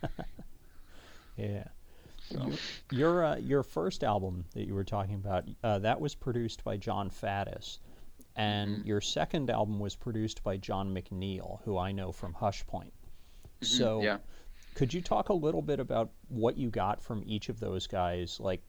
yeah 1.38 1.66
so. 2.30 2.50
Your 2.92 3.26
uh, 3.26 3.36
your 3.36 3.64
first 3.64 4.02
album 4.02 4.46
that 4.54 4.66
you 4.66 4.74
were 4.74 4.86
talking 4.86 5.16
about 5.16 5.44
uh, 5.62 5.80
that 5.80 6.00
was 6.00 6.16
produced 6.16 6.64
by 6.64 6.78
Jon 6.78 7.10
Faddis, 7.10 7.80
and 8.36 8.78
mm-hmm. 8.78 8.88
your 8.88 9.02
second 9.02 9.50
album 9.50 9.80
was 9.80 9.96
produced 9.96 10.44
by 10.44 10.58
John 10.58 10.94
McNeil, 10.94 11.60
who 11.64 11.78
I 11.78 11.92
know 11.92 12.12
from 12.12 12.34
Hush 12.34 12.66
Point. 12.66 12.94
Mm-hmm. 13.62 13.66
So, 13.66 14.02
yeah. 14.02 14.18
could 14.76 14.94
you 14.94 15.02
talk 15.02 15.30
a 15.30 15.34
little 15.34 15.62
bit 15.62 15.80
about 15.80 16.12
what 16.30 16.58
you 16.58 16.70
got 16.70 17.02
from 17.02 17.24
each 17.26 17.50
of 17.50 17.60
those 17.60 17.88
guys, 17.88 18.40
like 18.40 18.62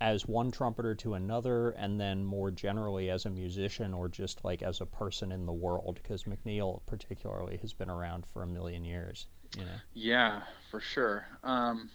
as 0.00 0.26
one 0.26 0.50
trumpeter 0.50 0.94
to 0.94 1.14
another, 1.14 1.70
and 1.70 2.00
then 2.00 2.24
more 2.24 2.50
generally 2.50 3.08
as 3.10 3.24
a 3.24 3.30
musician 3.30 3.94
or 3.94 4.08
just 4.08 4.44
like 4.44 4.62
as 4.62 4.80
a 4.80 4.86
person 4.86 5.32
in 5.32 5.46
the 5.46 5.52
world? 5.52 6.00
Because 6.02 6.24
McNeil, 6.24 6.80
particularly, 6.86 7.56
has 7.58 7.72
been 7.72 7.90
around 7.90 8.26
for 8.26 8.42
a 8.42 8.46
million 8.46 8.84
years. 8.84 9.26
You 9.56 9.64
know. 9.64 9.78
Yeah, 9.94 10.42
for 10.70 10.80
sure. 10.80 11.26
Um, 11.44 11.88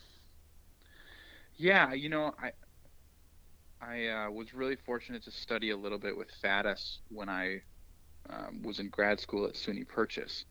yeah, 1.58 1.94
you 1.94 2.10
know, 2.10 2.34
I 2.42 2.52
I 3.82 4.08
uh, 4.08 4.30
was 4.30 4.54
really 4.54 4.76
fortunate 4.76 5.24
to 5.24 5.32
study 5.32 5.72
a 5.72 5.78
little 5.78 5.98
bit 5.98 6.16
with 6.16 6.28
Faddis 6.44 7.00
when 7.10 7.30
I 7.30 7.62
um, 8.30 8.62
was 8.62 8.80
in 8.80 8.90
grad 8.90 9.20
school 9.20 9.46
at 9.46 9.56
SUNY 9.56 9.88
Purchase, 9.88 10.46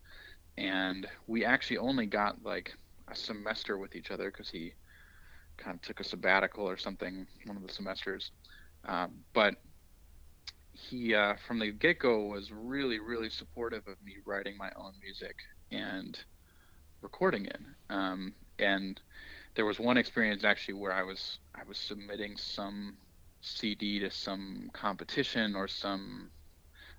and 0.59 1.07
we 1.29 1.45
actually 1.45 1.79
only 1.79 2.07
got 2.07 2.43
like 2.43 2.75
a 3.07 3.15
semester 3.15 3.79
with 3.79 3.95
each 3.95 4.11
other 4.11 4.33
because 4.33 4.51
he 4.51 4.75
kind 5.57 5.77
of 5.77 5.83
took 5.83 6.01
a 6.01 6.05
sabbatical 6.05 6.69
or 6.69 6.77
something 6.77 7.27
one 7.45 7.57
of 7.57 7.63
the 7.63 7.73
semesters. 7.73 8.33
Um, 8.85 9.13
but 9.33 9.55
he, 10.73 11.15
uh, 11.15 11.35
from 11.47 11.61
the 11.61 11.71
get 11.71 12.01
go, 12.01 12.27
was 12.27 12.51
really, 12.51 12.99
really 12.99 13.31
supportive 13.31 13.87
of 13.87 13.95
me 14.05 14.17
writing 14.25 14.57
my 14.57 14.71
own 14.75 14.93
music 15.01 15.37
and 15.71 16.19
recording 17.01 17.47
it. 17.47 17.61
Um, 17.91 18.35
and 18.59 19.01
there 19.55 19.67
was 19.67 19.79
one 19.79 19.97
experience 19.97 20.43
actually 20.43 20.75
where 20.75 20.93
I 20.93 21.03
was 21.03 21.39
I 21.55 21.63
was 21.69 21.79
submitting 21.79 22.37
some 22.37 22.97
CD 23.41 24.01
to 24.01 24.11
some 24.11 24.71
competition 24.73 25.55
or 25.57 25.69
some 25.69 26.31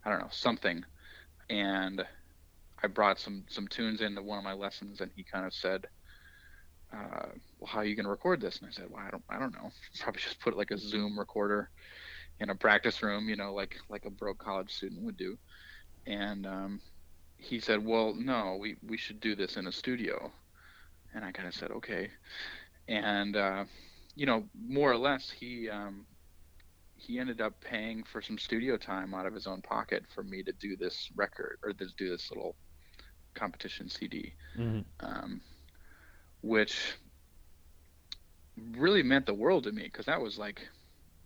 I 0.03 0.09
don't 0.09 0.19
know 0.19 0.29
something, 0.31 0.83
and 1.49 2.03
I 2.83 2.87
brought 2.87 3.19
some 3.19 3.45
some 3.49 3.67
tunes 3.67 4.01
into 4.01 4.23
one 4.23 4.39
of 4.39 4.43
my 4.43 4.53
lessons, 4.53 5.01
and 5.01 5.11
he 5.15 5.23
kind 5.23 5.45
of 5.45 5.53
said, 5.53 5.85
uh, 6.93 7.29
"Well, 7.59 7.67
how 7.67 7.79
are 7.79 7.85
you 7.85 7.95
going 7.95 8.05
to 8.05 8.11
record 8.11 8.41
this?" 8.41 8.59
And 8.59 8.67
I 8.67 8.71
said, 8.71 8.89
"Well, 8.89 9.03
I 9.05 9.11
don't 9.11 9.23
I 9.29 9.39
don't 9.39 9.53
know. 9.53 9.69
Probably 9.99 10.21
just 10.21 10.39
put 10.39 10.57
like 10.57 10.71
a 10.71 10.77
Zoom 10.77 11.19
recorder 11.19 11.69
in 12.39 12.49
a 12.49 12.55
practice 12.55 13.03
room, 13.03 13.29
you 13.29 13.35
know, 13.35 13.53
like 13.53 13.75
like 13.89 14.05
a 14.05 14.11
broke 14.11 14.39
college 14.39 14.71
student 14.71 15.03
would 15.03 15.17
do." 15.17 15.37
And 16.07 16.47
um, 16.47 16.81
he 17.37 17.59
said, 17.59 17.85
"Well, 17.85 18.15
no, 18.15 18.57
we 18.59 18.77
we 18.87 18.97
should 18.97 19.19
do 19.19 19.35
this 19.35 19.57
in 19.57 19.67
a 19.67 19.71
studio." 19.71 20.31
And 21.13 21.23
I 21.25 21.31
kind 21.31 21.47
of 21.47 21.53
said, 21.53 21.71
"Okay." 21.71 22.09
And 22.87 23.35
uh, 23.35 23.65
you 24.15 24.25
know, 24.25 24.49
more 24.67 24.91
or 24.91 24.97
less, 24.97 25.29
he 25.29 25.69
um, 25.69 26.07
he 27.01 27.17
ended 27.17 27.41
up 27.41 27.59
paying 27.61 28.03
for 28.03 28.21
some 28.21 28.37
studio 28.37 28.77
time 28.77 29.13
out 29.15 29.25
of 29.25 29.33
his 29.33 29.47
own 29.47 29.61
pocket 29.61 30.03
for 30.13 30.23
me 30.23 30.43
to 30.43 30.51
do 30.51 30.75
this 30.75 31.09
record 31.15 31.57
or 31.63 31.73
to 31.73 31.87
do 31.97 32.09
this 32.09 32.29
little 32.29 32.55
competition 33.33 33.89
CD, 33.89 34.33
mm-hmm. 34.55 34.81
um, 34.99 35.41
which 36.41 36.93
really 38.77 39.01
meant 39.01 39.25
the 39.25 39.33
world 39.33 39.63
to 39.63 39.71
me 39.71 39.83
because 39.83 40.05
that 40.05 40.21
was 40.21 40.37
like, 40.37 40.61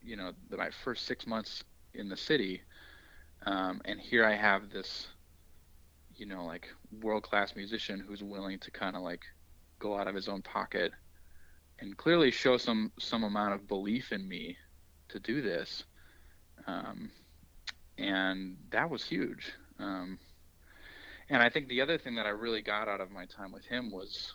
you 0.02 0.16
know, 0.16 0.32
the, 0.50 0.56
my 0.56 0.70
first 0.84 1.06
six 1.06 1.28
months 1.28 1.64
in 1.94 2.08
the 2.08 2.18
city, 2.18 2.62
um, 3.46 3.82
and 3.84 4.00
here 4.00 4.26
I 4.26 4.36
have 4.36 4.70
this, 4.70 5.08
you 6.16 6.26
know, 6.26 6.46
like 6.46 6.70
world 7.02 7.24
class 7.24 7.54
musician 7.54 8.00
who's 8.00 8.24
willing 8.24 8.60
to 8.60 8.72
kind 8.72 8.96
of 8.96 9.02
like 9.02 9.24
go 9.80 10.00
out 10.00 10.08
of 10.08 10.16
his 10.16 10.30
own 10.30 10.42
pocket 10.42 10.94
and 11.80 11.98
clearly 11.98 12.32
show 12.32 12.56
some 12.56 12.94
some 12.98 13.26
amount 13.26 13.54
of 13.54 13.68
belief 13.68 14.14
in 14.14 14.26
me 14.26 14.56
to 15.15 15.19
do 15.19 15.41
this. 15.41 15.84
Um, 16.67 17.10
and 17.97 18.58
that 18.71 18.89
was 18.89 19.04
huge. 19.04 19.54
Um, 19.80 20.19
and 21.30 21.41
I 21.41 21.49
think 21.49 21.67
the 21.67 21.82
other 21.82 21.97
thing 21.97 22.15
that 22.15 22.25
I 22.25 22.30
really 22.30 22.62
got 22.62 22.88
out 22.88 23.01
of 23.01 23.12
my 23.12 23.25
time 23.25 23.51
with 23.51 23.65
him 23.65 23.91
was 23.91 24.34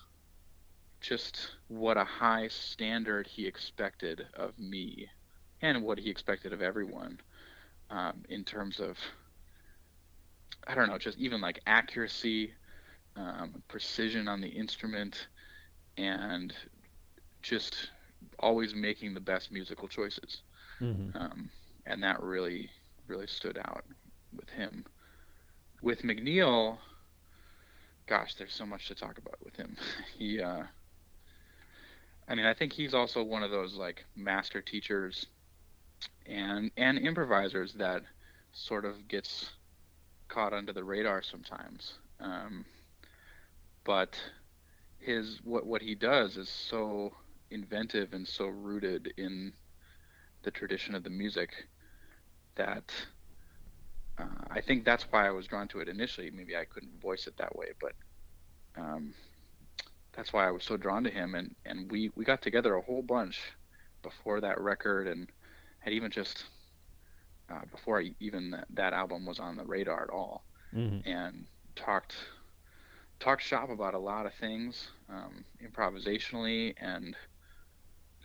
just 1.00 1.52
what 1.68 1.96
a 1.96 2.04
high 2.04 2.48
standard 2.48 3.26
he 3.26 3.46
expected 3.46 4.26
of 4.34 4.58
me 4.58 5.08
and 5.62 5.82
what 5.82 5.98
he 5.98 6.10
expected 6.10 6.52
of 6.52 6.62
everyone 6.62 7.20
um, 7.90 8.22
in 8.28 8.44
terms 8.44 8.80
of 8.80 8.98
I 10.66 10.74
don't 10.74 10.88
know, 10.88 10.98
just 10.98 11.18
even 11.18 11.40
like 11.40 11.60
accuracy, 11.66 12.52
um, 13.16 13.62
precision 13.66 14.28
on 14.28 14.42
the 14.42 14.48
instrument, 14.48 15.28
and 15.96 16.52
just 17.42 17.90
always 18.38 18.74
making 18.74 19.14
the 19.14 19.20
best 19.20 19.50
musical 19.50 19.88
choices. 19.88 20.42
Mm-hmm. 20.80 21.16
Um, 21.16 21.50
and 21.86 22.02
that 22.02 22.22
really, 22.22 22.70
really 23.06 23.26
stood 23.26 23.58
out 23.58 23.84
with 24.34 24.48
him. 24.50 24.84
With 25.82 26.02
McNeil, 26.02 26.78
gosh, 28.06 28.34
there's 28.34 28.54
so 28.54 28.66
much 28.66 28.88
to 28.88 28.94
talk 28.94 29.18
about 29.18 29.36
with 29.44 29.56
him. 29.56 29.76
he, 30.18 30.40
uh, 30.40 30.62
I 32.28 32.34
mean, 32.34 32.46
I 32.46 32.54
think 32.54 32.72
he's 32.72 32.94
also 32.94 33.22
one 33.22 33.42
of 33.42 33.50
those 33.50 33.74
like 33.74 34.04
master 34.16 34.60
teachers 34.60 35.26
and 36.26 36.70
and 36.76 36.98
improvisers 36.98 37.74
that 37.74 38.02
sort 38.52 38.84
of 38.84 39.08
gets 39.08 39.50
caught 40.28 40.52
under 40.52 40.72
the 40.72 40.84
radar 40.84 41.22
sometimes. 41.22 41.94
Um, 42.20 42.64
but 43.84 44.16
his 44.98 45.40
what 45.44 45.66
what 45.66 45.82
he 45.82 45.94
does 45.94 46.36
is 46.36 46.48
so 46.48 47.12
inventive 47.50 48.12
and 48.12 48.26
so 48.26 48.46
rooted 48.46 49.12
in 49.16 49.52
the 50.42 50.50
tradition 50.50 50.94
of 50.94 51.05
the 51.05 51.11
music 51.11 51.50
that 52.57 52.92
uh, 54.18 54.24
I 54.50 54.61
think 54.61 54.85
that's 54.85 55.05
why 55.11 55.26
I 55.26 55.31
was 55.31 55.46
drawn 55.46 55.68
to 55.68 55.81
it 55.81 55.88
initially. 55.88 56.31
Maybe 56.31 56.57
I 56.57 56.64
couldn't 56.64 57.00
voice 57.00 57.26
it 57.26 57.37
that 57.38 57.57
way, 57.57 57.68
but 57.81 57.92
um, 58.76 59.14
that's 60.12 60.33
why 60.33 60.46
I 60.46 60.50
was 60.50 60.64
so 60.64 60.76
drawn 60.76 61.05
to 61.05 61.11
him. 61.11 61.35
And, 61.35 61.55
and 61.64 61.90
we, 61.90 62.11
we 62.16 62.24
got 62.24 62.42
together 62.42 62.74
a 62.74 62.83
whole 62.83 63.03
bunch 63.03 63.40
before 64.03 64.40
that 64.40 64.61
record 64.61 65.07
and 65.07 65.29
had 65.81 65.92
even 65.92 66.11
just 66.11 66.44
uh, 67.50 67.62
before 67.70 68.00
I, 68.00 68.12
even 68.20 68.50
that, 68.50 68.66
that, 68.74 68.92
album 68.92 69.26
was 69.26 69.38
on 69.38 69.57
the 69.57 69.64
radar 69.64 70.05
at 70.05 70.11
all, 70.11 70.44
mm-hmm. 70.74 71.09
and 71.09 71.46
talked 71.74 72.14
talked 73.18 73.42
shop 73.42 73.70
about 73.70 73.94
a 73.94 73.98
lot 73.98 74.24
of 74.24 74.33
things 74.35 74.88
um, 75.11 75.44
improvisationally 75.62 76.74
and 76.81 77.16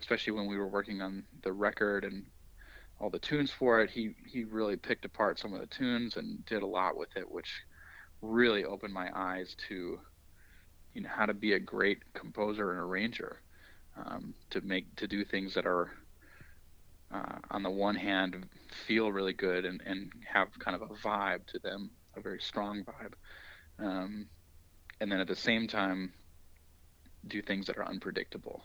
especially 0.06 0.34
when 0.34 0.46
we 0.46 0.56
were 0.56 0.68
working 0.68 1.02
on 1.02 1.24
the 1.42 1.52
record 1.52 2.04
and 2.04 2.24
all 3.02 3.10
the 3.10 3.18
tunes 3.18 3.50
for 3.50 3.82
it 3.82 3.90
he 3.90 4.12
he 4.28 4.44
really 4.44 4.76
picked 4.76 5.04
apart 5.04 5.40
some 5.40 5.52
of 5.52 5.60
the 5.60 5.66
tunes 5.66 6.16
and 6.16 6.46
did 6.46 6.62
a 6.62 6.68
lot 6.68 6.96
with 6.96 7.10
it 7.18 7.30
which 7.30 7.50
really 8.22 8.64
opened 8.64 8.94
my 8.94 9.10
eyes 9.16 9.56
to 9.68 10.00
you 10.94 11.02
know 11.02 11.10
how 11.12 11.26
to 11.26 11.34
be 11.34 11.54
a 11.54 11.60
great 11.60 11.98
composer 12.14 12.70
and 12.70 12.80
arranger 12.80 13.42
um, 13.98 14.36
to 14.52 14.62
make 14.62 14.96
to 14.96 15.08
do 15.08 15.26
things 15.26 15.56
that 15.56 15.66
are 15.66 15.90
uh, 17.12 17.40
on 17.50 17.64
the 17.64 17.70
one 17.70 17.96
hand 17.96 18.46
feel 18.86 19.12
really 19.12 19.34
good 19.34 19.66
and, 19.66 19.82
and 19.88 20.12
have 20.32 20.48
kind 20.60 20.76
of 20.76 20.84
a 20.84 20.94
vibe 20.96 21.46
to 21.48 21.60
them, 21.60 21.90
a 22.16 22.22
very 22.22 22.40
strong 22.40 22.84
vibe, 22.84 23.14
um, 23.84 24.28
and 25.00 25.12
then 25.12 25.20
at 25.20 25.28
the 25.28 25.36
same 25.36 25.68
time 25.68 26.14
do 27.28 27.42
things 27.42 27.66
that 27.66 27.78
are 27.78 27.88
unpredictable 27.88 28.64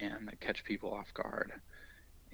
and 0.00 0.28
that 0.28 0.40
catch 0.40 0.64
people 0.64 0.92
off 0.92 1.12
guard. 1.14 1.52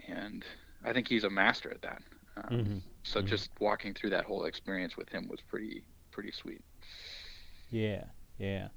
And 0.06 0.44
I 0.84 0.92
think 0.92 1.08
he's 1.08 1.24
a 1.24 1.30
master 1.30 1.70
at 1.70 1.82
that. 1.82 2.02
Um, 2.36 2.58
mm-hmm. 2.58 2.78
So 3.02 3.20
mm-hmm. 3.20 3.28
just 3.28 3.50
walking 3.60 3.94
through 3.94 4.10
that 4.10 4.24
whole 4.24 4.44
experience 4.44 4.96
with 4.96 5.08
him 5.08 5.28
was 5.28 5.40
pretty 5.40 5.84
pretty 6.10 6.32
sweet. 6.32 6.62
Yeah, 7.70 8.04
yeah. 8.38 8.68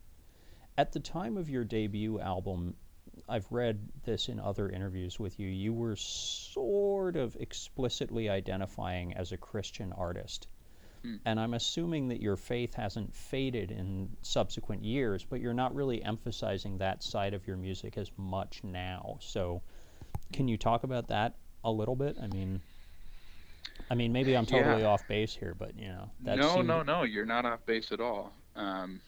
At 0.77 0.91
the 0.91 0.99
time 0.99 1.37
of 1.37 1.49
your 1.49 1.63
debut 1.63 2.19
album, 2.19 2.75
I've 3.29 3.49
read 3.51 3.79
this 4.03 4.27
in 4.27 4.39
other 4.39 4.69
interviews 4.69 5.19
with 5.19 5.39
you. 5.39 5.47
You 5.47 5.73
were 5.73 5.95
sort 5.95 7.15
of 7.15 7.35
explicitly 7.39 8.29
identifying 8.29 9.13
as 9.13 9.31
a 9.31 9.37
Christian 9.37 9.93
artist. 9.93 10.47
Mm. 11.05 11.19
And 11.25 11.39
I'm 11.39 11.53
assuming 11.53 12.07
that 12.09 12.21
your 12.21 12.35
faith 12.35 12.73
hasn't 12.73 13.13
faded 13.13 13.71
in 13.71 14.09
subsequent 14.21 14.83
years, 14.83 15.25
but 15.29 15.39
you're 15.39 15.53
not 15.53 15.75
really 15.75 16.03
emphasizing 16.03 16.77
that 16.79 17.03
side 17.03 17.33
of 17.33 17.45
your 17.47 17.57
music 17.57 17.97
as 17.97 18.11
much 18.17 18.61
now. 18.63 19.17
So, 19.21 19.61
can 20.33 20.47
you 20.47 20.57
talk 20.57 20.83
about 20.83 21.07
that 21.09 21.35
a 21.63 21.71
little 21.71 21.95
bit? 21.95 22.17
I 22.21 22.27
mean, 22.27 22.61
I 23.89 23.95
mean, 23.95 24.11
maybe 24.11 24.35
I'm 24.35 24.45
totally 24.45 24.81
yeah. 24.81 24.87
off 24.87 25.07
base 25.07 25.35
here, 25.35 25.55
but 25.57 25.77
you 25.77 25.89
know, 25.89 26.09
no, 26.21 26.55
seemed... 26.55 26.67
no, 26.67 26.81
no, 26.81 27.03
you're 27.03 27.25
not 27.25 27.45
off 27.45 27.65
base 27.65 27.91
at 27.91 27.99
all. 27.99 28.33
Um, 28.55 29.01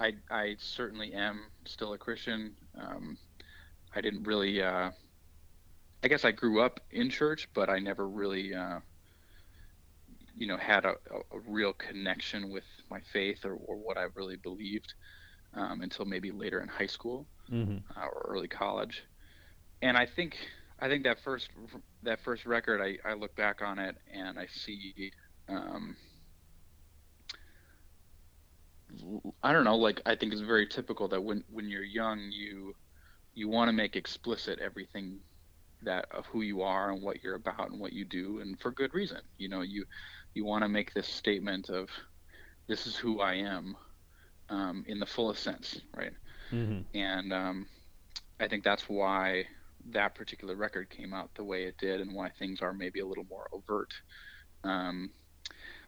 I 0.00 0.14
I 0.30 0.56
certainly 0.58 1.12
am 1.12 1.40
still 1.64 1.92
a 1.92 1.98
Christian. 1.98 2.54
Um, 2.78 3.18
I 3.94 4.00
didn't 4.00 4.24
really. 4.24 4.62
Uh, 4.62 4.90
I 6.04 6.08
guess 6.08 6.24
I 6.24 6.32
grew 6.32 6.60
up 6.60 6.80
in 6.90 7.10
church, 7.10 7.48
but 7.54 7.70
I 7.70 7.78
never 7.78 8.08
really, 8.08 8.52
uh, 8.52 8.80
you 10.36 10.46
know, 10.46 10.56
had 10.56 10.84
a, 10.84 10.94
a, 11.10 11.38
real 11.46 11.72
connection 11.72 12.50
with 12.50 12.64
my 12.90 13.00
faith 13.12 13.44
or, 13.44 13.54
or 13.54 13.76
what 13.76 13.98
I 13.98 14.06
really 14.14 14.36
believed 14.36 14.94
um, 15.54 15.82
until 15.82 16.04
maybe 16.04 16.30
later 16.30 16.60
in 16.60 16.68
high 16.68 16.86
school 16.86 17.26
mm-hmm. 17.50 17.78
uh, 17.96 18.06
or 18.06 18.26
early 18.28 18.48
college. 18.48 19.04
And 19.82 19.96
I 19.96 20.06
think 20.06 20.36
I 20.80 20.88
think 20.88 21.04
that 21.04 21.20
first 21.20 21.48
that 22.02 22.20
first 22.20 22.46
record, 22.46 22.80
I, 22.80 23.08
I 23.08 23.14
look 23.14 23.34
back 23.36 23.62
on 23.62 23.78
it 23.78 23.96
and 24.12 24.38
I 24.38 24.46
see. 24.46 25.12
Um, 25.48 25.96
I 29.42 29.52
don't 29.52 29.64
know, 29.64 29.76
like 29.76 30.00
I 30.04 30.14
think 30.14 30.32
it's 30.32 30.42
very 30.42 30.66
typical 30.66 31.08
that 31.08 31.22
when 31.22 31.44
when 31.50 31.68
you're 31.68 31.84
young, 31.84 32.20
you 32.30 32.74
you 33.34 33.48
want 33.48 33.68
to 33.68 33.72
make 33.72 33.96
explicit 33.96 34.58
everything 34.58 35.18
that 35.82 36.06
of 36.10 36.26
who 36.26 36.42
you 36.42 36.62
are 36.62 36.90
and 36.90 37.02
what 37.02 37.22
you're 37.22 37.34
about 37.34 37.70
and 37.70 37.80
what 37.80 37.92
you 37.92 38.04
do, 38.04 38.40
and 38.40 38.58
for 38.60 38.70
good 38.70 38.92
reason. 38.94 39.20
You 39.38 39.48
know, 39.48 39.62
you 39.62 39.84
you 40.34 40.44
want 40.44 40.62
to 40.62 40.68
make 40.68 40.94
this 40.94 41.06
statement 41.06 41.68
of 41.68 41.88
this 42.66 42.86
is 42.86 42.96
who 42.96 43.20
I 43.20 43.34
am 43.34 43.76
um, 44.48 44.84
in 44.86 44.98
the 44.98 45.06
fullest 45.06 45.42
sense, 45.42 45.80
right? 45.96 46.12
Mm-hmm. 46.50 46.96
And 46.96 47.32
um, 47.32 47.66
I 48.40 48.48
think 48.48 48.64
that's 48.64 48.88
why 48.88 49.46
that 49.90 50.14
particular 50.14 50.54
record 50.54 50.90
came 50.90 51.12
out 51.12 51.34
the 51.34 51.44
way 51.44 51.64
it 51.64 51.76
did, 51.78 52.00
and 52.00 52.14
why 52.14 52.30
things 52.30 52.60
are 52.62 52.72
maybe 52.72 53.00
a 53.00 53.06
little 53.06 53.26
more 53.28 53.48
overt. 53.52 53.92
Um, 54.64 55.10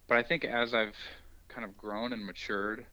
but 0.09 0.19
I 0.19 0.23
think 0.23 0.45
as 0.45 0.75
I've 0.75 0.97
kind 1.49 1.65
of 1.65 1.77
grown 1.77 2.13
and 2.13 2.25
matured, 2.25 2.87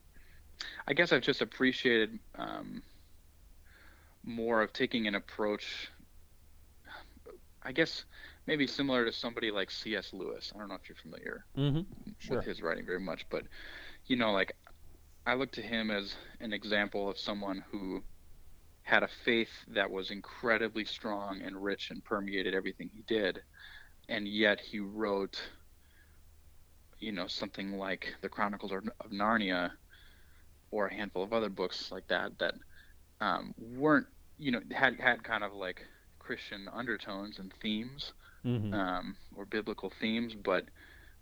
I 0.86 0.92
guess 0.92 1.12
I've 1.12 1.22
just 1.22 1.42
appreciated 1.42 2.18
um, 2.36 2.82
more 4.24 4.62
of 4.62 4.72
taking 4.72 5.06
an 5.06 5.14
approach. 5.14 5.90
I 7.62 7.72
guess 7.72 8.04
maybe 8.46 8.66
similar 8.66 9.04
to 9.04 9.12
somebody 9.12 9.50
like 9.50 9.70
C.S. 9.70 10.12
Lewis. 10.12 10.52
I 10.54 10.58
don't 10.58 10.68
know 10.68 10.74
if 10.74 10.88
you're 10.88 10.96
familiar 10.96 11.44
mm-hmm. 11.56 11.82
sure. 12.18 12.36
with 12.36 12.46
his 12.46 12.62
writing 12.62 12.86
very 12.86 13.00
much, 13.00 13.26
but 13.30 13.44
you 14.06 14.16
know, 14.16 14.32
like 14.32 14.56
I 15.26 15.34
look 15.34 15.52
to 15.52 15.62
him 15.62 15.90
as 15.90 16.14
an 16.40 16.52
example 16.52 17.08
of 17.08 17.18
someone 17.18 17.64
who 17.70 18.02
had 18.82 19.04
a 19.04 19.08
faith 19.24 19.50
that 19.68 19.90
was 19.90 20.10
incredibly 20.10 20.84
strong 20.84 21.40
and 21.42 21.62
rich 21.62 21.90
and 21.90 22.04
permeated 22.04 22.54
everything 22.54 22.90
he 22.92 23.02
did, 23.06 23.40
and 24.08 24.26
yet 24.26 24.58
he 24.58 24.80
wrote, 24.80 25.40
you 26.98 27.12
know, 27.12 27.28
something 27.28 27.78
like 27.78 28.14
the 28.22 28.28
Chronicles 28.28 28.72
of 28.72 29.10
Narnia 29.12 29.70
or 30.72 30.86
a 30.86 30.94
handful 30.94 31.22
of 31.22 31.32
other 31.32 31.48
books 31.48 31.92
like 31.92 32.08
that 32.08 32.36
that 32.38 32.54
um, 33.20 33.54
weren't 33.58 34.06
you 34.38 34.50
know 34.50 34.60
had 34.72 34.98
had 34.98 35.22
kind 35.22 35.44
of 35.44 35.52
like 35.52 35.86
Christian 36.18 36.68
undertones 36.72 37.38
and 37.38 37.52
themes 37.62 38.12
mm-hmm. 38.44 38.72
um, 38.74 39.16
or 39.36 39.44
biblical 39.44 39.92
themes, 40.00 40.34
but 40.34 40.64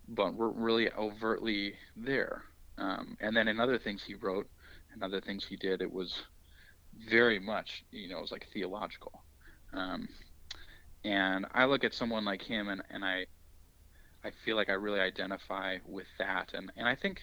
but 0.09 0.35
were 0.35 0.50
really 0.50 0.90
overtly 0.92 1.74
there. 1.96 2.42
Um, 2.78 3.16
and 3.20 3.37
then 3.37 3.46
in 3.46 3.61
other 3.61 3.78
things 3.78 4.02
he 4.02 4.14
wrote 4.14 4.48
and 4.92 5.02
other 5.02 5.20
things 5.20 5.44
he 5.44 5.56
did, 5.56 5.83
it 5.83 5.92
was 5.92 6.14
very 7.09 7.38
much 7.38 7.85
you 7.90 8.09
know 8.09 8.18
it 8.18 8.22
was 8.22 8.33
like 8.33 8.46
theological. 8.52 9.22
Um, 9.72 10.09
and 11.04 11.46
I 11.54 11.64
look 11.64 11.85
at 11.85 11.94
someone 11.94 12.24
like 12.24 12.42
him 12.42 12.68
and, 12.68 12.83
and 12.90 13.04
I 13.04 13.26
I 14.24 14.33
feel 14.44 14.56
like 14.56 14.68
I 14.68 14.74
really 14.74 15.00
identify 15.00 15.78
with 15.87 16.09
that 16.18 16.52
and, 16.52 16.70
and 16.76 16.87
I 16.87 16.94
think 16.94 17.22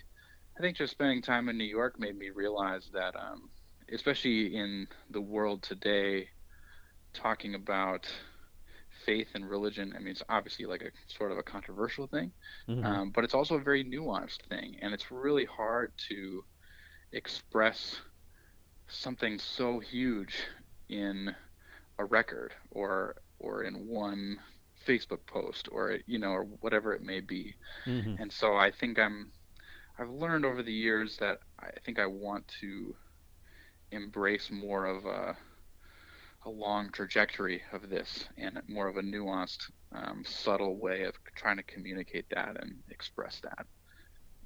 I 0.57 0.61
think 0.61 0.77
just 0.77 0.91
spending 0.91 1.21
time 1.21 1.49
in 1.49 1.57
New 1.57 1.65
York 1.65 1.99
made 1.99 2.17
me 2.17 2.31
realize 2.31 2.89
that, 2.91 3.15
um, 3.15 3.49
especially 3.93 4.55
in 4.55 4.87
the 5.11 5.21
world 5.21 5.61
today, 5.61 6.29
talking 7.13 7.53
about 7.53 8.07
faith 9.07 9.29
and 9.35 9.49
religion. 9.49 9.93
I 9.95 9.99
mean, 9.99 10.13
it's 10.13 10.23
obviously 10.29 10.67
like 10.67 10.83
a 10.83 10.91
sort 11.17 11.33
of 11.33 11.39
a 11.39 11.43
controversial 11.43 12.07
thing, 12.07 12.33
Mhm. 12.67 13.01
um, 13.01 13.11
but 13.15 13.25
it's 13.25 13.35
also 13.35 13.55
a 13.57 13.63
very 13.63 13.85
nuanced 13.85 14.43
thing, 14.49 14.77
and 14.83 14.93
it's 14.95 15.11
really 15.11 15.45
hard 15.45 15.93
to 16.09 16.45
express 17.13 18.01
something 18.87 19.39
so 19.39 19.79
huge 19.79 20.47
in 20.89 21.35
a 21.99 22.05
record 22.05 22.53
or 22.71 23.15
or 23.39 23.63
in 23.63 23.87
one 23.87 24.37
Facebook 24.87 25.25
post 25.27 25.69
or 25.71 25.99
you 26.07 26.19
know 26.19 26.31
or 26.31 26.45
whatever 26.45 26.93
it 26.93 27.03
may 27.03 27.21
be. 27.21 27.55
Mhm. 27.87 28.19
And 28.19 28.31
so 28.33 28.55
I 28.55 28.71
think 28.71 28.99
I'm 28.99 29.33
I've 29.99 30.09
learned 30.09 30.45
over 30.45 30.63
the 30.63 30.73
years 30.73 31.17
that 31.17 31.39
I 31.59 31.71
think 31.85 31.99
I 31.99 32.07
want 32.07 32.47
to 32.61 32.95
embrace 33.91 34.51
more 34.51 34.85
of 34.85 35.05
a 35.05 35.37
a 36.47 36.49
long 36.49 36.89
trajectory 36.93 37.61
of 37.73 37.89
this 37.89 38.23
and 38.37 38.59
more 38.69 38.87
of 38.87 38.95
a 38.95 39.01
nuanced, 39.01 39.69
um, 39.91 40.23
subtle 40.25 40.77
way 40.79 41.03
of 41.03 41.13
trying 41.35 41.57
to 41.57 41.63
communicate 41.63 42.25
that 42.29 42.55
and 42.61 42.77
express 42.89 43.41
that. 43.41 43.65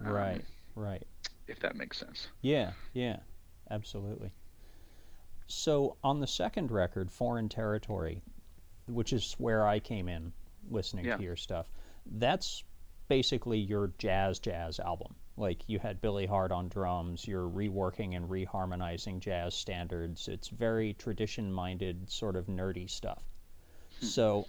Um, 0.03 0.11
Right. 0.11 0.41
Right. 0.75 1.05
If 1.47 1.59
that 1.59 1.75
makes 1.75 1.97
sense. 1.99 2.27
Yeah, 2.41 2.71
yeah, 2.93 3.17
absolutely. 3.69 4.31
So 5.47 5.97
on 6.03 6.19
the 6.19 6.27
second 6.27 6.71
record, 6.71 7.11
Foreign 7.11 7.49
Territory, 7.49 8.23
which 8.87 9.13
is 9.13 9.35
where 9.37 9.67
I 9.67 9.79
came 9.79 10.07
in 10.09 10.33
listening 10.71 11.05
Yeah. 11.05 11.17
to 11.17 11.23
your 11.23 11.35
stuff, 11.35 11.67
that's 12.05 12.63
basically 13.09 13.59
your 13.59 13.91
jazz 13.99 14.39
jazz 14.39 14.79
album. 14.79 15.13
Like 15.41 15.63
you 15.67 15.79
had 15.79 15.99
Billy 16.01 16.27
Hart 16.27 16.51
on 16.51 16.69
drums, 16.69 17.27
you're 17.27 17.49
reworking 17.49 18.15
and 18.15 18.29
reharmonizing 18.29 19.19
jazz 19.19 19.55
standards. 19.55 20.27
It's 20.27 20.49
very 20.49 20.93
tradition 20.93 21.51
minded, 21.51 22.09
sort 22.11 22.35
of 22.35 22.45
nerdy 22.45 22.87
stuff. 22.87 23.23
So, 23.99 24.45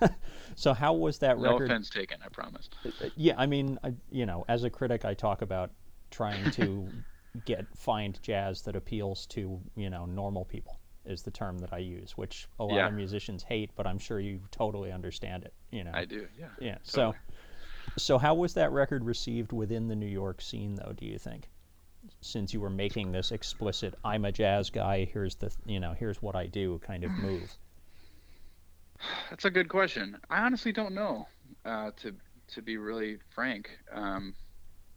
so 0.56 0.72
how 0.72 0.94
was 0.94 1.18
that 1.18 1.36
Hmm. 1.36 1.42
No 1.42 1.52
record? 1.52 1.70
offense 1.70 1.90
taken, 1.90 2.18
I 2.24 2.28
promise. 2.28 2.70
Yeah, 3.16 3.34
I 3.36 3.46
mean, 3.46 3.78
I, 3.84 3.92
you 4.10 4.24
know, 4.24 4.44
as 4.48 4.64
a 4.64 4.70
critic, 4.70 5.04
I 5.04 5.12
talk 5.14 5.42
about 5.42 5.72
trying 6.10 6.50
to 6.52 6.90
get 7.44 7.66
find 7.76 8.18
jazz 8.22 8.62
that 8.62 8.74
appeals 8.74 9.24
to 9.26 9.60
you 9.76 9.88
know 9.88 10.04
normal 10.04 10.44
people 10.44 10.80
is 11.04 11.22
the 11.22 11.30
term 11.30 11.58
that 11.58 11.72
I 11.72 11.78
use, 11.78 12.16
which 12.16 12.46
a 12.58 12.64
lot 12.64 12.76
Yeah. 12.76 12.86
of 12.88 12.94
musicians 12.94 13.42
hate, 13.42 13.70
but 13.76 13.86
I'm 13.86 13.98
sure 13.98 14.20
you 14.20 14.40
totally 14.50 14.90
understand 14.92 15.44
it. 15.44 15.52
You 15.70 15.84
know, 15.84 15.92
I 15.94 16.04
do, 16.06 16.26
yeah. 16.38 16.48
yeah. 16.60 16.78
So, 16.82 17.14
so 17.96 18.18
how 18.18 18.34
was 18.34 18.54
that 18.54 18.72
record 18.72 19.04
received 19.04 19.52
within 19.52 19.88
the 19.88 19.96
New 19.96 20.06
York 20.06 20.40
scene, 20.40 20.74
though? 20.74 20.92
Do 20.96 21.06
you 21.06 21.18
think? 21.18 21.48
Since 22.20 22.54
you 22.54 22.60
were 22.60 22.70
making 22.70 23.12
this 23.12 23.30
explicit, 23.30 23.94
I'm 24.04 24.24
a 24.24 24.32
jazz 24.32 24.70
guy. 24.70 25.04
Here's 25.04 25.34
the, 25.34 25.52
you 25.66 25.80
know, 25.80 25.92
here's 25.92 26.22
what 26.22 26.34
I 26.34 26.46
do 26.46 26.80
kind 26.84 27.04
of 27.04 27.10
move. 27.12 27.54
That's 29.30 29.44
a 29.44 29.50
good 29.50 29.68
question. 29.68 30.16
I 30.28 30.40
honestly 30.42 30.72
don't 30.72 30.94
know. 30.94 31.26
Uh, 31.64 31.90
to 31.96 32.14
to 32.48 32.62
be 32.62 32.76
really 32.76 33.18
frank, 33.34 33.70
um, 33.92 34.34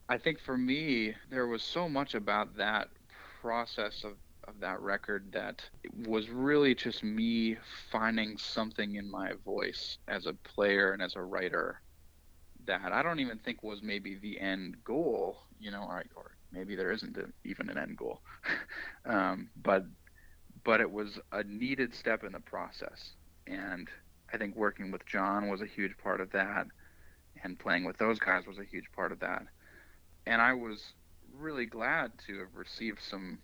I 0.09 0.17
think 0.17 0.39
for 0.39 0.57
me 0.57 1.13
there 1.29 1.47
was 1.47 1.61
so 1.61 1.89
much 1.89 2.15
about 2.15 2.55
that 2.57 2.89
process 3.41 4.03
of 4.03 4.13
of 4.47 4.59
that 4.59 4.79
record 4.81 5.31
that 5.31 5.61
was 6.05 6.29
really 6.29 6.75
just 6.75 7.03
me 7.03 7.57
finding 7.91 8.37
something 8.37 8.95
in 8.95 9.09
my 9.09 9.33
voice 9.45 9.97
as 10.07 10.25
a 10.25 10.33
player 10.33 10.91
and 10.91 11.01
as 11.01 11.15
a 11.15 11.21
writer 11.21 11.81
that 12.67 12.91
I 12.91 13.03
don't 13.03 13.19
even 13.19 13.39
think 13.39 13.63
was 13.63 13.81
maybe 13.81 14.15
the 14.15 14.39
end 14.39 14.83
goal, 14.83 15.37
you 15.59 15.71
know, 15.71 15.83
or, 15.83 16.03
or 16.15 16.31
maybe 16.51 16.75
there 16.75 16.91
isn't 16.91 17.17
a, 17.17 17.27
even 17.43 17.69
an 17.69 17.77
end 17.77 17.97
goal, 17.97 18.21
um, 19.05 19.49
but 19.55 19.85
but 20.63 20.81
it 20.81 20.91
was 20.91 21.19
a 21.31 21.43
needed 21.43 21.93
step 21.93 22.23
in 22.23 22.33
the 22.33 22.39
process 22.39 23.13
and 23.47 23.89
I 24.33 24.37
think 24.37 24.55
working 24.55 24.91
with 24.91 25.05
John 25.05 25.49
was 25.49 25.61
a 25.61 25.65
huge 25.65 25.97
part 25.97 26.19
of 26.21 26.31
that, 26.31 26.67
and 27.43 27.59
playing 27.59 27.85
with 27.85 27.97
those 27.97 28.19
guys 28.19 28.45
was 28.47 28.59
a 28.59 28.63
huge 28.63 28.91
part 28.93 29.11
of 29.11 29.19
that. 29.19 29.43
And 30.25 30.41
I 30.41 30.53
was 30.53 30.93
really 31.33 31.65
glad 31.65 32.11
to 32.27 32.39
have 32.39 32.55
received 32.55 33.01
some 33.01 33.39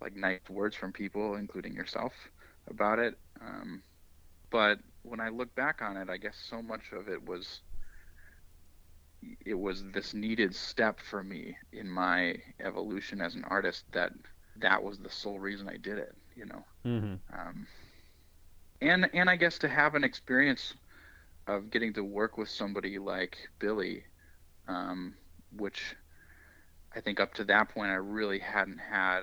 like 0.00 0.14
nice 0.14 0.40
words 0.48 0.76
from 0.76 0.92
people, 0.92 1.34
including 1.36 1.74
yourself, 1.74 2.12
about 2.68 2.98
it. 2.98 3.18
Um, 3.40 3.82
but 4.50 4.78
when 5.02 5.20
I 5.20 5.28
look 5.28 5.54
back 5.54 5.82
on 5.82 5.96
it, 5.96 6.08
I 6.10 6.16
guess 6.18 6.36
so 6.48 6.62
much 6.62 6.92
of 6.92 7.08
it 7.08 7.24
was 7.26 7.60
it 9.44 9.54
was 9.54 9.84
this 9.92 10.14
needed 10.14 10.54
step 10.54 11.00
for 11.00 11.22
me 11.22 11.56
in 11.72 11.88
my 11.88 12.36
evolution 12.60 13.20
as 13.20 13.34
an 13.34 13.44
artist 13.44 13.84
that 13.92 14.12
that 14.56 14.82
was 14.82 14.98
the 14.98 15.10
sole 15.10 15.38
reason 15.38 15.68
I 15.68 15.76
did 15.76 15.98
it, 15.98 16.14
you 16.34 16.46
know 16.46 16.64
Mm-hmm. 16.86 17.14
um, 17.32 17.66
and 18.80 19.08
and 19.14 19.28
I 19.30 19.36
guess 19.36 19.58
to 19.58 19.68
have 19.68 19.94
an 19.94 20.04
experience 20.04 20.74
of 21.46 21.70
getting 21.70 21.92
to 21.94 22.04
work 22.04 22.36
with 22.38 22.48
somebody 22.48 22.98
like 22.98 23.36
Billy, 23.58 24.04
um, 24.68 25.14
which 25.56 25.94
I 26.94 27.00
think 27.00 27.20
up 27.20 27.34
to 27.34 27.44
that 27.44 27.68
point 27.70 27.90
I 27.90 27.94
really 27.94 28.38
hadn't 28.40 28.78
had 28.78 29.22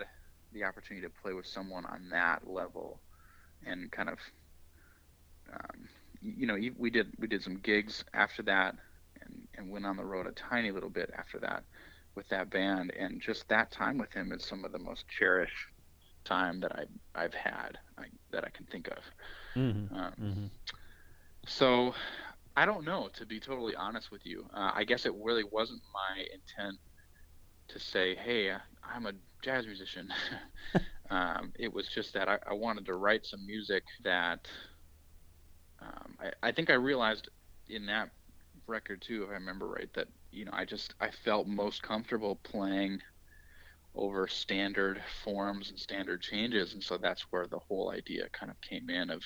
the 0.52 0.64
opportunity 0.64 1.06
to 1.08 1.14
play 1.22 1.34
with 1.34 1.46
someone 1.46 1.86
on 1.86 2.10
that 2.12 2.48
level, 2.48 3.02
and 3.66 3.92
kind 3.92 4.10
of, 4.10 4.20
um, 5.54 5.90
you 6.22 6.46
know, 6.48 6.58
we 6.78 6.90
did 6.90 7.14
we 7.18 7.28
did 7.28 7.44
some 7.44 7.58
gigs 7.58 8.04
after 8.14 8.44
that, 8.44 8.76
and 9.56 9.70
went 9.70 9.86
on 9.86 9.98
the 9.98 10.06
road 10.06 10.28
a 10.28 10.32
tiny 10.32 10.72
little 10.72 10.90
bit 10.90 11.10
after 11.18 11.40
that 11.40 11.64
with 12.16 12.28
that 12.30 12.50
band, 12.50 12.92
and 12.98 13.22
just 13.22 13.48
that 13.50 13.72
time 13.72 13.98
with 13.98 14.14
him 14.14 14.32
is 14.32 14.46
some 14.46 14.64
of 14.66 14.72
the 14.72 14.80
most 14.80 15.08
cherished 15.08 15.68
time 16.26 16.60
that 16.62 16.72
I 16.74 16.86
I've 17.16 17.34
had 17.34 17.80
I, 17.98 18.06
that 18.32 18.44
I 18.46 18.50
can 18.50 18.66
think 18.66 18.88
of. 18.90 19.04
Mm-hmm. 19.56 19.88
Um, 19.92 20.14
Mm-hmm. 20.22 20.46
so 21.46 21.94
I 22.56 22.66
don't 22.66 22.86
know, 22.86 23.10
to 23.16 23.26
be 23.26 23.40
totally 23.40 23.76
honest 23.76 24.12
with 24.12 24.26
you. 24.26 24.46
Uh, 24.54 24.72
I 24.74 24.84
guess 24.84 25.06
it 25.06 25.14
really 25.24 25.44
wasn't 25.44 25.82
my 25.94 26.22
intent 26.22 26.80
to 27.70 27.80
say, 27.80 28.16
"Hey, 28.16 28.52
I'm 28.84 29.06
a 29.06 29.14
jazz 29.44 29.66
musician." 29.66 30.10
um, 31.10 31.52
it 31.60 31.74
was 31.74 31.88
just 31.88 32.14
that 32.14 32.30
I, 32.30 32.40
I 32.50 32.54
wanted 32.54 32.86
to 32.86 32.96
write 32.96 33.26
some 33.26 33.46
music 33.46 33.84
that 34.04 34.48
um, 35.82 36.16
I, 36.20 36.32
I 36.50 36.52
think 36.52 36.70
I 36.70 36.74
realized 36.76 37.30
in 37.68 37.86
that 37.88 38.10
record 38.68 39.02
too, 39.02 39.24
if 39.24 39.30
I 39.30 39.34
remember 39.34 39.68
right, 39.68 39.90
that 39.94 40.08
you 40.32 40.46
know 40.46 40.52
I 40.54 40.66
just 40.66 40.96
I 41.00 41.10
felt 41.12 41.48
most 41.48 41.82
comfortable 41.84 42.40
playing 42.44 43.00
over 43.96 44.28
standard 44.28 45.02
forms 45.24 45.70
and 45.70 45.80
standard 45.80 46.22
changes, 46.22 46.74
and 46.74 46.84
so 46.84 46.98
that's 46.98 47.26
where 47.32 47.48
the 47.48 47.60
whole 47.68 47.92
idea 47.92 48.28
kind 48.32 48.50
of 48.52 48.60
came 48.62 48.90
in 48.90 49.10
of 49.10 49.22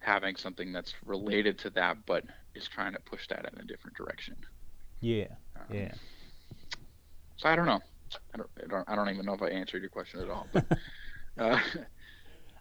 having 0.00 0.36
something 0.36 0.72
that's 0.72 0.94
related 1.04 1.58
to 1.58 1.70
that, 1.70 1.98
but 2.06 2.24
is 2.54 2.68
trying 2.68 2.92
to 2.92 3.00
push 3.00 3.26
that 3.28 3.48
in 3.52 3.60
a 3.60 3.64
different 3.64 3.96
direction. 3.96 4.36
Yeah. 5.00 5.26
Um, 5.56 5.76
Yeah. 5.76 5.92
So 7.36 7.48
I 7.48 7.56
don't 7.56 7.66
know. 7.66 7.80
I 8.34 8.38
don't, 8.38 8.50
I 8.64 8.66
don't. 8.66 8.88
I 8.90 8.96
don't 8.96 9.10
even 9.10 9.26
know 9.26 9.34
if 9.34 9.42
I 9.42 9.50
answered 9.50 9.82
your 9.82 9.90
question 9.90 10.20
at 10.20 10.30
all. 10.30 10.46
But 10.52 10.66
uh, 11.38 11.60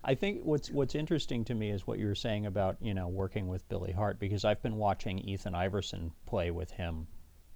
I 0.07 0.15
think 0.15 0.43
what's 0.43 0.71
what's 0.71 0.95
interesting 0.95 1.43
to 1.45 1.53
me 1.53 1.69
is 1.69 1.85
what 1.85 1.99
you 1.99 2.07
were 2.07 2.15
saying 2.15 2.45
about 2.45 2.77
you 2.81 2.93
know 2.93 3.09
working 3.09 3.49
with 3.49 3.67
Billy 3.67 3.91
Hart 3.91 4.19
because 4.19 4.45
I've 4.45 4.61
been 4.61 4.77
watching 4.77 5.19
Ethan 5.19 5.53
Iverson 5.53 6.13
play 6.25 6.49
with 6.49 6.71
him 6.71 7.07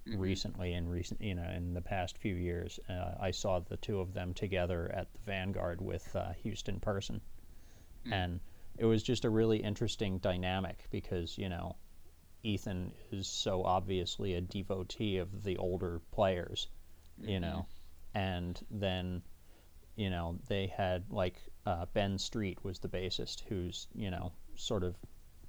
mhm. 0.06 0.18
recently 0.18 0.74
in 0.74 0.86
recent 0.86 1.22
you 1.22 1.34
know 1.34 1.48
in 1.48 1.72
the 1.72 1.80
past 1.80 2.18
few 2.18 2.34
years. 2.34 2.78
Uh, 2.90 3.14
I 3.18 3.30
saw 3.30 3.60
the 3.60 3.78
two 3.78 4.00
of 4.00 4.12
them 4.12 4.34
together 4.34 4.92
at 4.94 5.10
the 5.14 5.18
Vanguard 5.24 5.80
with 5.80 6.14
uh, 6.14 6.32
Houston 6.42 6.78
Person, 6.78 7.20
Mm. 8.04 8.12
and 8.12 8.40
it 8.78 8.84
was 8.84 9.02
just 9.02 9.24
a 9.24 9.30
really 9.30 9.58
interesting 9.62 10.18
dynamic 10.18 10.84
because 10.90 11.38
you 11.38 11.48
know 11.48 11.76
Ethan 12.42 12.92
is 13.12 13.28
so 13.28 13.62
obviously 13.64 14.34
a 14.34 14.40
devotee 14.42 15.18
of 15.18 15.42
the 15.42 15.56
older 15.56 16.00
players, 16.10 16.68
you 17.18 17.38
Mhm. 17.38 17.40
know, 17.40 17.66
and 18.14 18.60
then 18.70 19.22
you 19.96 20.10
know 20.10 20.38
they 20.48 20.66
had 20.66 21.10
like 21.10 21.40
uh, 21.66 21.86
Ben 21.94 22.18
Street 22.18 22.58
was 22.64 22.78
the 22.80 22.88
bassist 22.88 23.42
who's 23.48 23.86
you 23.94 24.10
know 24.10 24.32
sort 24.56 24.84
of 24.84 24.96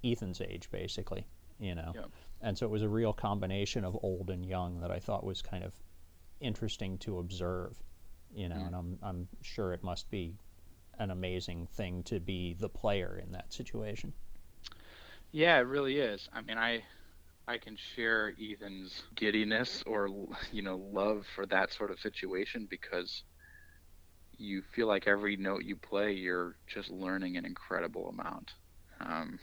Ethan's 0.03 0.41
age 0.41 0.69
basically, 0.71 1.25
you 1.59 1.75
know, 1.75 1.95
Yep. 1.95 2.11
and 2.41 2.57
so 2.57 2.65
it 2.65 2.69
was 2.69 2.81
a 2.83 2.89
real 2.89 3.13
combination 3.13 3.85
of 3.85 3.97
old 4.03 4.29
and 4.29 4.45
young 4.45 4.79
that 4.81 4.91
I 4.91 4.99
thought 4.99 5.23
was 5.23 5.41
kind 5.41 5.63
of 5.63 5.73
interesting 6.41 6.97
to 6.99 7.19
observe, 7.19 7.81
you 8.33 8.49
know, 8.49 8.55
Mm. 8.57 8.67
and 8.67 8.75
I'm 8.75 8.99
I'm 9.01 9.27
sure 9.41 9.73
it 9.73 9.83
must 9.83 10.09
be 10.11 10.37
an 10.99 11.09
amazing 11.11 11.67
thing 11.67 12.03
to 12.03 12.19
be 12.19 12.53
the 12.53 12.69
player 12.69 13.17
in 13.23 13.31
that 13.31 13.53
situation. 13.53 14.13
Yeah, 15.31 15.57
it 15.57 15.61
really 15.67 15.99
is. 15.99 16.29
I 16.33 16.41
mean, 16.41 16.57
I 16.57 16.83
I 17.47 17.57
can 17.57 17.77
share 17.95 18.33
Ethan's 18.39 19.03
giddiness 19.15 19.83
or 19.85 20.07
you 20.51 20.61
know 20.61 20.77
love 20.77 21.25
for 21.35 21.45
that 21.47 21.73
sort 21.73 21.91
of 21.91 21.99
situation 21.99 22.67
because 22.69 23.23
you 24.37 24.61
feel 24.75 24.87
like 24.87 25.07
every 25.07 25.35
note 25.37 25.63
you 25.63 25.75
play, 25.75 26.13
you're 26.13 26.55
just 26.67 26.89
learning 26.89 27.37
an 27.37 27.45
incredible 27.45 28.09
amount, 28.09 28.51
um, 28.99 29.39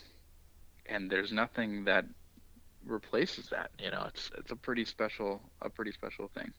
and 0.87 1.11
there's 1.11 1.33
nothing 1.33 1.85
that 1.85 2.05
replaces 2.85 3.49
that. 3.51 3.71
You 3.79 3.91
know, 3.91 4.05
it's 4.09 4.31
it's 4.39 4.51
a 4.51 4.57
pretty 4.57 4.85
special 4.85 5.41
a 5.63 5.71
pretty 5.71 5.93
special 5.93 6.29
thing. 6.35 6.53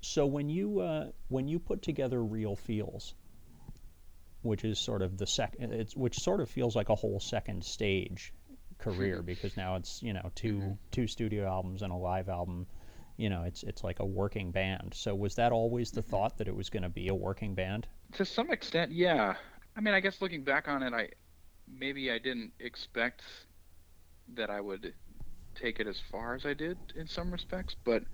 So 0.00 0.26
when 0.26 0.48
you 0.48 0.80
uh, 0.80 1.06
when 1.28 1.48
you 1.48 1.58
put 1.58 1.82
together 1.82 2.22
Real 2.22 2.56
Feels, 2.56 3.14
which 4.42 4.64
is 4.64 4.78
sort 4.78 5.02
of 5.02 5.16
the 5.18 5.26
second, 5.26 5.72
it's 5.72 5.96
which 5.96 6.16
sort 6.18 6.40
of 6.40 6.48
feels 6.50 6.76
like 6.76 6.88
a 6.88 6.94
whole 6.94 7.20
second 7.20 7.64
stage 7.64 8.32
career 8.78 9.22
because 9.26 9.56
now 9.56 9.76
it's 9.76 10.02
you 10.02 10.12
know 10.12 10.30
2 10.36 10.52
Mm-hmm. 10.52 10.72
two 10.92 11.06
studio 11.06 11.46
albums 11.46 11.82
and 11.82 11.92
a 11.92 11.96
live 11.96 12.28
album. 12.28 12.66
You 13.18 13.28
know, 13.28 13.42
it's 13.42 13.64
it's 13.64 13.84
like 13.84 14.00
a 14.00 14.06
working 14.06 14.52
band. 14.52 14.94
So 14.94 15.14
was 15.14 15.34
that 15.36 15.52
always 15.52 15.90
the 15.92 16.02
thought 16.02 16.38
that 16.38 16.48
it 16.48 16.56
was 16.56 16.70
going 16.70 16.84
to 16.84 16.88
be 16.88 17.08
a 17.08 17.14
working 17.14 17.54
band? 17.54 17.88
To 18.14 18.24
some 18.24 18.50
extent, 18.50 18.92
yeah. 18.92 19.34
I 19.76 19.80
mean, 19.80 19.94
I 19.94 20.00
guess 20.00 20.22
looking 20.22 20.44
back 20.44 20.68
on 20.68 20.82
it, 20.82 20.94
I 20.94 21.10
maybe 21.68 22.10
I 22.12 22.18
didn't 22.18 22.52
expect 22.60 23.22
that 24.34 24.50
I 24.50 24.60
would 24.60 24.94
take 25.54 25.80
it 25.80 25.88
as 25.88 26.00
far 26.10 26.34
as 26.34 26.46
I 26.46 26.54
did 26.54 26.78
in 26.96 27.08
some 27.08 27.32
respects, 27.32 27.76
but 27.84 28.04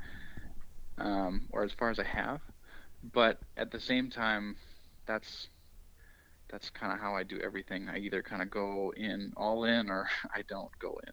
um, 0.99 1.49
or 1.53 1.64
as 1.64 1.73
far 1.73 1.90
as 1.90 2.01
I 2.01 2.05
have. 2.05 2.40
But 3.03 3.40
at 3.57 3.71
the 3.71 3.81
same 3.81 4.11
time, 4.11 4.57
that's 5.07 5.49
that's 6.51 6.71
kind 6.71 6.93
of 6.93 7.01
how 7.01 7.14
I 7.17 7.25
do 7.25 7.40
everything. 7.40 7.88
I 7.88 7.99
either 7.99 8.23
kind 8.23 8.43
of 8.43 8.51
go 8.51 8.93
in 8.97 9.33
all 9.37 9.64
in 9.64 9.90
or 9.90 10.09
I 10.35 10.43
don't 10.49 10.71
go 10.79 10.99
in. 11.07 11.12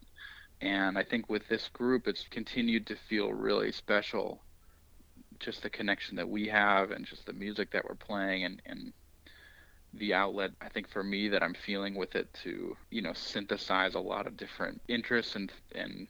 And 0.62 0.96
I 0.96 1.02
think 1.02 1.28
with 1.28 1.46
this 1.48 1.68
group, 1.68 2.06
it's 2.06 2.26
continued 2.28 2.86
to 2.86 2.96
feel 2.96 3.32
really 3.32 3.72
special. 3.72 4.40
Just 5.40 5.62
the 5.62 5.70
connection 5.70 6.16
that 6.16 6.28
we 6.28 6.46
have 6.48 6.92
and 6.92 7.04
just 7.04 7.26
the 7.26 7.32
music 7.32 7.72
that 7.72 7.84
we're 7.86 7.96
playing 7.96 8.44
and, 8.44 8.62
and 8.64 8.92
the 9.94 10.14
outlet 10.14 10.52
I 10.60 10.68
think 10.68 10.88
for 10.88 11.02
me 11.02 11.28
that 11.28 11.42
I'm 11.42 11.54
feeling 11.54 11.94
with 11.96 12.14
it 12.14 12.32
to, 12.44 12.76
you 12.90 13.02
know, 13.02 13.12
synthesize 13.12 13.94
a 13.94 14.00
lot 14.00 14.26
of 14.26 14.36
different 14.36 14.80
interests 14.88 15.34
and 15.34 15.52
and 15.74 16.06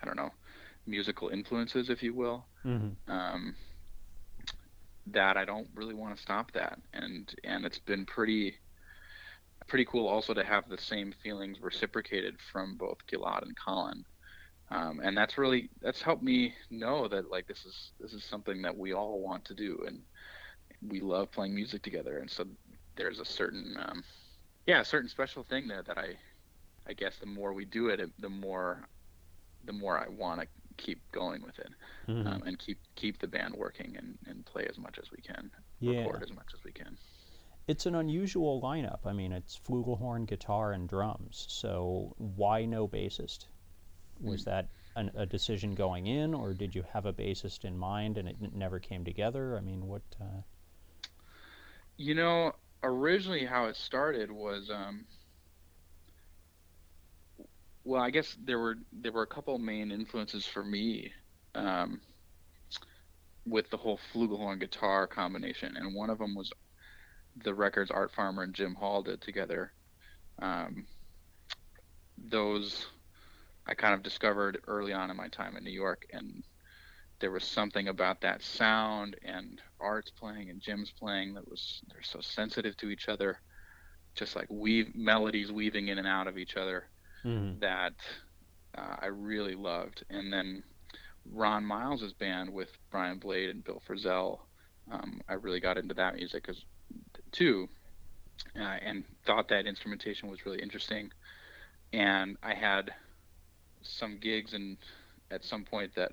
I 0.00 0.06
don't 0.06 0.16
know, 0.16 0.30
musical 0.86 1.28
influences, 1.28 1.90
if 1.90 2.02
you 2.02 2.14
will. 2.14 2.46
Mm-hmm. 2.64 3.10
Um, 3.10 3.56
that 5.08 5.36
I 5.36 5.44
don't 5.44 5.68
really 5.74 5.94
want 5.94 6.16
to 6.16 6.22
stop 6.22 6.52
that, 6.52 6.78
and 6.92 7.32
and 7.44 7.64
it's 7.64 7.78
been 7.78 8.06
pretty 8.06 8.56
pretty 9.68 9.84
cool 9.86 10.06
also 10.08 10.34
to 10.34 10.44
have 10.44 10.68
the 10.68 10.78
same 10.78 11.12
feelings 11.22 11.60
reciprocated 11.60 12.36
from 12.52 12.76
both 12.76 12.98
Gilad 13.10 13.42
and 13.42 13.56
Colin. 13.64 14.04
Um, 14.70 15.00
and 15.02 15.16
that's 15.16 15.38
really 15.38 15.70
that's 15.80 16.02
helped 16.02 16.22
me 16.22 16.54
know 16.70 17.08
that 17.08 17.30
like 17.30 17.46
this 17.46 17.64
is 17.64 17.92
this 18.00 18.12
is 18.12 18.24
something 18.24 18.62
that 18.62 18.76
we 18.76 18.92
all 18.94 19.20
want 19.20 19.44
to 19.46 19.54
do 19.54 19.78
and 19.86 20.02
we 20.82 21.00
love 21.00 21.30
playing 21.32 21.54
music 21.54 21.82
together 21.82 22.18
and 22.18 22.30
so 22.30 22.44
there's 22.96 23.20
a 23.20 23.24
certain 23.24 23.76
um, 23.78 24.02
yeah 24.66 24.80
a 24.80 24.84
certain 24.84 25.08
special 25.08 25.44
thing 25.44 25.68
there 25.68 25.82
that 25.82 25.98
I 25.98 26.16
I 26.88 26.94
guess 26.94 27.18
the 27.18 27.26
more 27.26 27.52
we 27.52 27.64
do 27.64 27.88
it 27.88 28.00
the 28.18 28.28
more 28.30 28.88
the 29.64 29.72
more 29.72 29.98
I 29.98 30.08
want 30.08 30.40
to 30.40 30.48
keep 30.78 31.02
going 31.12 31.42
with 31.42 31.58
it 31.58 31.70
Mm-hmm. 32.08 32.38
um, 32.38 32.42
and 32.46 32.58
keep 32.58 32.78
keep 32.96 33.18
the 33.20 33.28
band 33.28 33.54
working 33.56 33.96
and, 33.96 34.16
and 34.26 34.46
play 34.46 34.66
as 34.68 34.78
much 34.78 34.98
as 34.98 35.10
we 35.10 35.22
can 35.22 35.50
Yeah. 35.80 36.08
record 36.08 36.22
as 36.22 36.32
much 36.32 36.48
as 36.54 36.60
we 36.64 36.72
can 36.72 36.96
It's 37.68 37.86
an 37.86 37.94
unusual 37.94 38.60
lineup. 38.60 39.06
I 39.06 39.12
mean, 39.12 39.30
it's 39.32 39.56
flugelhorn, 39.56 40.26
guitar, 40.26 40.72
and 40.72 40.88
drums. 40.88 41.46
So 41.48 42.14
why 42.18 42.64
no 42.64 42.88
bassist? 42.88 43.46
Was 44.20 44.44
that 44.44 44.70
an, 44.96 45.10
a 45.14 45.26
decision 45.26 45.74
going 45.74 46.06
in, 46.06 46.34
or 46.34 46.54
did 46.54 46.74
you 46.74 46.82
have 46.92 47.06
a 47.06 47.12
bassist 47.12 47.64
in 47.64 47.78
mind 47.78 48.18
and 48.18 48.28
it 48.28 48.36
n- 48.42 48.52
never 48.54 48.80
came 48.80 49.04
together? 49.04 49.56
I 49.56 49.60
mean, 49.60 49.86
what? 49.86 50.02
Uh, 50.20 50.42
You 51.98 52.14
know, 52.14 52.52
originally 52.82 53.44
how 53.44 53.66
it 53.66 53.76
started 53.76 54.30
was, 54.30 54.70
um, 54.70 55.06
well, 57.84 58.02
I 58.02 58.10
guess 58.10 58.36
there 58.44 58.58
were 58.58 58.76
there 58.92 59.12
were 59.12 59.22
a 59.22 59.26
couple 59.26 59.58
main 59.58 59.90
influences 59.90 60.46
for 60.46 60.64
me 60.64 61.12
um, 61.54 62.00
with 63.46 63.70
the 63.70 63.76
whole 63.76 63.98
flugelhorn 64.12 64.60
guitar 64.60 65.06
combination, 65.06 65.76
and 65.76 65.94
one 65.94 66.10
of 66.10 66.18
them 66.18 66.34
was 66.34 66.52
the 67.44 67.54
records 67.54 67.90
Art 67.90 68.12
Farmer 68.12 68.42
and 68.42 68.54
Jim 68.54 68.74
Hall 68.74 69.02
did 69.02 69.20
together. 69.20 69.72
Um, 70.40 70.86
those 72.16 72.86
I 73.66 73.74
kind 73.74 73.94
of 73.94 74.02
discovered 74.02 74.62
early 74.66 74.92
on 74.92 75.10
in 75.10 75.16
my 75.16 75.28
time 75.28 75.56
in 75.56 75.64
New 75.64 75.70
York, 75.70 76.06
and 76.12 76.42
there 77.18 77.30
was 77.30 77.44
something 77.44 77.88
about 77.88 78.20
that 78.20 78.42
sound 78.42 79.16
and 79.22 79.60
Art's 79.80 80.10
playing 80.10 80.50
and 80.50 80.60
Jim's 80.60 80.92
playing 80.92 81.34
that 81.34 81.48
was 81.48 81.80
they're 81.88 82.02
so 82.02 82.20
sensitive 82.20 82.76
to 82.78 82.90
each 82.90 83.08
other, 83.08 83.40
just 84.14 84.36
like 84.36 84.46
weave 84.50 84.94
melodies 84.94 85.50
weaving 85.50 85.88
in 85.88 85.98
and 85.98 86.06
out 86.06 86.26
of 86.26 86.38
each 86.38 86.56
other 86.56 86.88
mm-hmm. 87.24 87.58
that 87.60 87.94
uh, 88.76 88.96
I 89.00 89.06
really 89.06 89.54
loved. 89.54 90.04
And 90.10 90.32
then 90.32 90.62
Ron 91.32 91.64
Miles's 91.64 92.12
band 92.12 92.52
with 92.52 92.70
Brian 92.90 93.18
Blade 93.18 93.50
and 93.50 93.64
Bill 93.64 93.82
Frisell, 93.88 94.40
um, 94.90 95.20
I 95.28 95.34
really 95.34 95.60
got 95.60 95.78
into 95.78 95.94
that 95.94 96.14
music 96.14 96.46
as 96.48 96.62
too, 97.36 97.68
uh, 98.58 98.78
and 98.82 99.04
thought 99.26 99.48
that 99.48 99.66
instrumentation 99.66 100.30
was 100.30 100.44
really 100.46 100.60
interesting. 100.60 101.10
And 101.92 102.36
I 102.42 102.54
had 102.54 102.92
some 103.82 104.18
gigs 104.18 104.54
and 104.54 104.76
at 105.30 105.44
some 105.44 105.64
point 105.64 105.94
that 105.94 106.12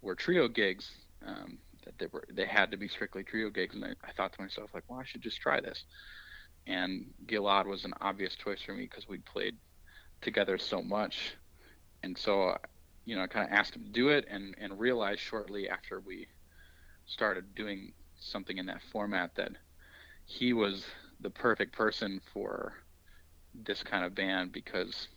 were 0.00 0.14
trio 0.14 0.48
gigs 0.48 0.90
um, 1.26 1.58
that 1.84 1.98
they 1.98 2.06
were 2.06 2.24
they 2.32 2.46
had 2.46 2.70
to 2.70 2.76
be 2.76 2.88
strictly 2.88 3.22
trio 3.22 3.50
gigs. 3.50 3.74
And 3.74 3.84
I, 3.84 3.90
I 4.04 4.12
thought 4.12 4.32
to 4.34 4.40
myself 4.40 4.70
like 4.74 4.84
well 4.88 5.00
I 5.00 5.04
should 5.04 5.22
just 5.22 5.40
try 5.40 5.60
this. 5.60 5.84
And 6.66 7.06
Gilad 7.26 7.66
was 7.66 7.84
an 7.84 7.92
obvious 8.00 8.34
choice 8.34 8.62
for 8.62 8.72
me 8.72 8.84
because 8.84 9.08
we'd 9.08 9.24
played 9.24 9.56
together 10.20 10.58
so 10.58 10.80
much. 10.82 11.34
And 12.02 12.16
so 12.16 12.56
you 13.04 13.14
know 13.14 13.22
I 13.22 13.26
kind 13.26 13.46
of 13.46 13.52
asked 13.52 13.76
him 13.76 13.84
to 13.84 13.90
do 13.90 14.08
it 14.08 14.26
and 14.28 14.54
and 14.58 14.78
realized 14.78 15.20
shortly 15.20 15.68
after 15.68 16.00
we 16.00 16.26
started 17.06 17.54
doing 17.54 17.92
something 18.18 18.58
in 18.58 18.66
that 18.66 18.80
format 18.92 19.34
that 19.36 19.52
he 20.38 20.54
was 20.54 20.86
the 21.20 21.30
perfect 21.30 21.76
person 21.76 22.20
for 22.32 22.74
this 23.66 23.82
kind 23.84 24.04
of 24.04 24.14
band 24.14 24.52
because 24.52 25.08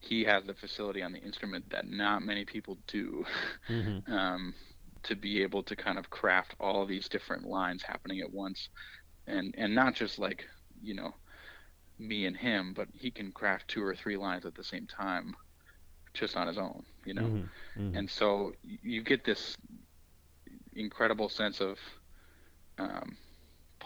he 0.00 0.24
has 0.24 0.44
the 0.46 0.54
facility 0.54 1.02
on 1.02 1.12
the 1.12 1.20
instrument 1.20 1.70
that 1.70 1.88
not 1.88 2.22
many 2.22 2.44
people 2.44 2.78
do 2.88 3.24
Mm-hmm. 3.70 3.98
um, 4.08 4.54
to 5.04 5.16
be 5.16 5.42
able 5.42 5.62
to 5.64 5.76
kind 5.76 5.98
of 5.98 6.10
craft 6.10 6.54
all 6.60 6.86
these 6.86 7.08
different 7.08 7.46
lines 7.46 7.82
happening 7.82 8.20
at 8.20 8.32
once 8.32 8.68
and 9.26 9.54
and 9.58 9.74
not 9.74 9.94
just 9.94 10.18
like 10.18 10.44
you 10.82 10.94
know 10.94 11.12
me 11.98 12.26
and 12.26 12.36
him 12.36 12.74
but 12.74 12.88
he 12.94 13.10
can 13.10 13.32
craft 13.32 13.68
two 13.68 13.82
or 13.82 13.94
three 13.94 14.16
lines 14.16 14.44
at 14.46 14.54
the 14.54 14.64
same 14.64 14.86
time 14.86 15.34
just 16.14 16.36
on 16.36 16.46
his 16.48 16.58
own 16.58 16.84
you 17.04 17.14
know 17.14 17.30
Mm-hmm. 17.30 17.80
Mm-hmm. 17.80 18.00
and 18.00 18.10
so 18.10 18.52
you 18.82 19.02
get 19.02 19.24
this 19.24 19.56
incredible 20.74 21.28
sense 21.28 21.60
of 21.60 21.78
um, 22.78 23.16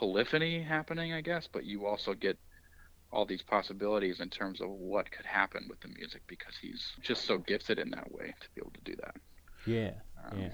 polyphony 0.03 0.61
happening 0.61 1.12
i 1.12 1.21
guess 1.21 1.47
but 1.53 1.65
you 1.65 1.87
also 1.87 2.12
get 2.12 2.37
all 3.12 3.25
these 3.25 3.43
possibilities 3.43 4.19
in 4.19 4.29
terms 4.29 4.61
of 4.61 4.69
what 4.69 5.09
could 5.12 5.25
happen 5.25 5.65
with 5.71 5.79
the 5.81 5.87
music 5.87 6.23
because 6.27 6.55
he's 6.61 6.88
just 7.01 7.25
so 7.25 7.38
gifted 7.38 7.79
in 7.79 7.88
that 7.91 8.11
way 8.11 8.35
to 8.41 8.49
be 8.53 8.61
able 8.61 8.73
to 8.73 8.81
do 8.83 8.97
that 8.97 9.15
yeah, 9.65 9.93
um, 10.25 10.41
yeah. 10.41 10.49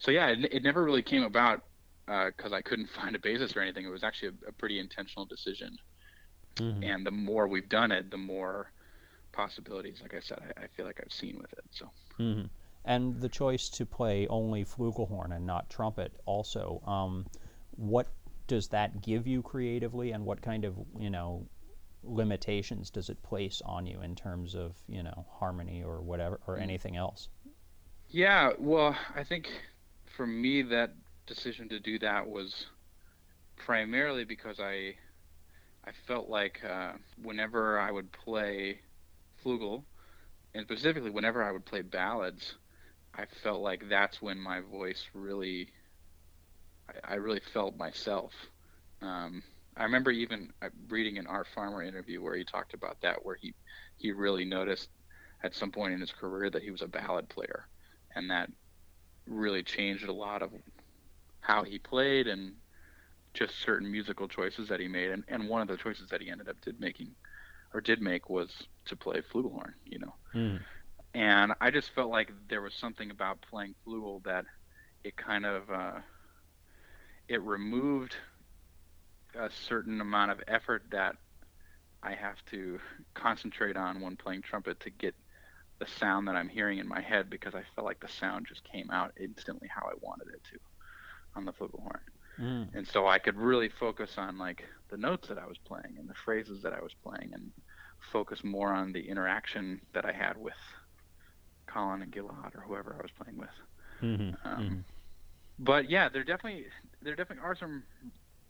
so 0.00 0.10
yeah 0.10 0.26
it, 0.26 0.52
it 0.52 0.62
never 0.64 0.82
really 0.82 1.02
came 1.02 1.22
about 1.22 1.62
because 2.06 2.52
i 2.52 2.60
couldn't 2.60 2.88
find 3.00 3.14
a 3.14 3.20
basis 3.20 3.56
or 3.56 3.60
anything 3.60 3.84
it 3.84 3.90
was 3.90 4.02
actually 4.02 4.30
a, 4.30 4.48
a 4.48 4.52
pretty 4.52 4.80
intentional 4.80 5.24
decision 5.24 5.76
Mm-hmm. 6.58 6.84
and 6.84 7.06
the 7.06 7.10
more 7.10 7.46
we've 7.46 7.68
done 7.68 7.92
it 7.92 8.10
the 8.10 8.16
more 8.16 8.72
possibilities 9.32 10.00
like 10.00 10.14
i 10.14 10.20
said 10.20 10.38
i, 10.56 10.62
I 10.64 10.66
feel 10.68 10.86
like 10.86 10.98
i've 11.04 11.12
seen 11.12 11.36
with 11.38 11.52
it 11.52 11.64
so 11.70 11.90
Mm-hmm. 12.18 12.46
And 12.84 13.20
the 13.20 13.28
choice 13.28 13.68
to 13.70 13.84
play 13.86 14.26
only 14.28 14.64
flugelhorn 14.64 15.34
and 15.34 15.44
not 15.44 15.68
trumpet 15.68 16.12
also. 16.24 16.80
Um, 16.86 17.26
what 17.72 18.06
does 18.46 18.68
that 18.68 19.02
give 19.02 19.26
you 19.26 19.42
creatively, 19.42 20.12
and 20.12 20.24
what 20.24 20.42
kind 20.42 20.64
of 20.64 20.76
you 20.98 21.10
know 21.10 21.48
limitations 22.02 22.90
does 22.90 23.10
it 23.10 23.22
place 23.22 23.62
on 23.64 23.86
you 23.86 24.00
in 24.02 24.14
terms 24.14 24.54
of 24.54 24.76
you 24.88 25.02
know 25.02 25.26
harmony 25.38 25.82
or 25.82 26.02
whatever 26.02 26.40
or 26.46 26.58
anything 26.58 26.96
else? 26.96 27.28
Yeah, 28.08 28.52
well, 28.58 28.96
I 29.14 29.22
think 29.24 29.48
for 30.16 30.26
me 30.26 30.62
that 30.62 30.94
decision 31.26 31.68
to 31.70 31.80
do 31.80 31.98
that 32.00 32.26
was 32.28 32.66
primarily 33.56 34.24
because 34.24 34.60
I 34.60 34.96
I 35.84 35.92
felt 36.06 36.28
like 36.28 36.64
uh, 36.64 36.94
whenever 37.22 37.78
I 37.80 37.90
would 37.92 38.12
play 38.12 38.82
flugel, 39.44 39.84
and 40.54 40.64
specifically 40.66 41.10
whenever 41.10 41.42
I 41.44 41.52
would 41.52 41.66
play 41.66 41.82
ballads, 41.82 42.56
I 43.14 43.26
felt 43.42 43.62
like 43.62 43.88
that's 43.88 44.22
when 44.22 44.38
my 44.40 44.60
voice 44.60 45.08
really 45.14 45.72
I, 46.90 47.12
I 47.12 47.14
really 47.16 47.40
felt 47.52 47.76
myself. 47.76 48.32
Um, 49.02 49.42
I 49.76 49.84
remember 49.84 50.10
even 50.10 50.50
uh, 50.62 50.68
reading 50.88 51.18
an 51.18 51.26
Art 51.26 51.46
Farmer 51.54 51.82
interview 51.82 52.22
where 52.22 52.36
he 52.36 52.44
talked 52.44 52.74
about 52.74 52.96
that, 53.02 53.24
where 53.24 53.36
he 53.40 53.54
he 53.96 54.12
really 54.12 54.44
noticed 54.44 54.88
at 55.42 55.54
some 55.54 55.70
point 55.72 55.94
in 55.94 56.00
his 56.00 56.12
career 56.12 56.50
that 56.50 56.62
he 56.62 56.70
was 56.70 56.82
a 56.82 56.88
ballad 56.88 57.28
player 57.28 57.68
and 58.14 58.30
that 58.30 58.50
really 59.26 59.62
changed 59.62 60.08
a 60.08 60.12
lot 60.12 60.42
of 60.42 60.52
how 61.40 61.62
he 61.64 61.78
played 61.78 62.26
and 62.26 62.52
just 63.34 63.60
certain 63.60 63.90
musical 63.90 64.28
choices 64.28 64.68
that 64.68 64.80
he 64.80 64.88
made 64.88 65.10
and, 65.10 65.24
and 65.28 65.48
one 65.48 65.62
of 65.62 65.68
the 65.68 65.76
choices 65.76 66.08
that 66.10 66.20
he 66.22 66.30
ended 66.30 66.48
up 66.48 66.56
did 66.62 66.80
making 66.80 67.14
or 67.74 67.80
did 67.80 68.00
make 68.00 68.28
was 68.28 68.52
to 68.86 68.96
play 68.96 69.20
flugelhorn 69.20 69.72
you 69.84 69.98
know 69.98 70.12
Mm. 70.34 70.64
and 71.14 71.52
I 71.60 71.70
just 71.70 71.90
felt 71.90 72.10
like 72.10 72.30
there 72.48 72.62
was 72.62 72.74
something 72.74 73.10
about 73.10 73.42
playing 73.42 73.74
flugel 73.86 74.22
that 74.24 74.44
it 75.04 75.16
kind 75.16 75.44
of 75.46 75.70
uh, 75.70 75.98
it 77.28 77.42
removed 77.42 78.16
a 79.38 79.50
certain 79.50 80.00
amount 80.00 80.30
of 80.30 80.40
effort 80.48 80.84
that 80.90 81.16
I 82.02 82.14
have 82.14 82.36
to 82.50 82.78
concentrate 83.14 83.76
on 83.76 84.00
when 84.00 84.16
playing 84.16 84.42
trumpet 84.42 84.80
to 84.80 84.90
get 84.90 85.14
the 85.78 85.86
sound 85.86 86.28
that 86.28 86.36
I'm 86.36 86.48
hearing 86.48 86.78
in 86.78 86.88
my 86.88 87.00
head 87.00 87.28
because 87.28 87.54
I 87.54 87.62
felt 87.74 87.86
like 87.86 88.00
the 88.00 88.08
sound 88.08 88.46
just 88.48 88.64
came 88.64 88.90
out 88.90 89.12
instantly 89.20 89.68
how 89.68 89.86
I 89.86 89.92
wanted 90.00 90.28
it 90.28 90.40
to 90.52 90.58
on 91.34 91.44
the 91.44 91.52
flugelhorn. 91.52 92.00
Mm. 92.40 92.74
And 92.74 92.86
so 92.86 93.06
I 93.06 93.18
could 93.18 93.36
really 93.36 93.68
focus 93.68 94.12
on 94.16 94.38
like 94.38 94.64
the 94.88 94.96
notes 94.96 95.28
that 95.28 95.38
I 95.38 95.46
was 95.46 95.58
playing 95.58 95.96
and 95.98 96.08
the 96.08 96.14
phrases 96.14 96.62
that 96.62 96.72
I 96.72 96.80
was 96.80 96.92
playing 97.02 97.32
and 97.34 97.50
focus 98.12 98.44
more 98.44 98.72
on 98.72 98.92
the 98.92 99.08
interaction 99.08 99.80
that 99.92 100.04
I 100.04 100.12
had 100.12 100.36
with 100.36 100.54
Colin 101.66 102.02
and 102.02 102.12
Gilad 102.12 102.54
or 102.54 102.62
whoever 102.66 102.96
I 102.98 103.02
was 103.02 103.10
playing 103.10 103.38
with. 103.38 103.48
Mm-hmm. 104.02 104.48
Um, 104.48 104.62
mm-hmm. 104.62 104.78
But 105.58 105.90
yeah, 105.90 106.08
there 106.08 106.24
definitely 106.24 106.66
there 107.06 107.14
definitely 107.14 107.44
are 107.44 107.54
some 107.54 107.84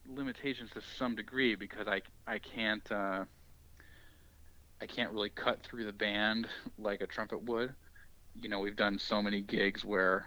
limitations 0.08 0.70
to 0.70 0.80
some 0.98 1.14
degree 1.14 1.54
because 1.54 1.86
I 1.86 2.00
I 2.26 2.38
can't 2.38 2.90
uh, 2.90 3.24
I 4.80 4.86
can't 4.86 5.12
really 5.12 5.28
cut 5.28 5.62
through 5.62 5.84
the 5.84 5.92
band 5.92 6.48
like 6.78 7.02
a 7.02 7.06
trumpet 7.06 7.42
would. 7.42 7.74
You 8.40 8.48
know, 8.48 8.60
we've 8.60 8.76
done 8.76 8.98
so 8.98 9.22
many 9.22 9.42
gigs 9.42 9.84
where 9.84 10.26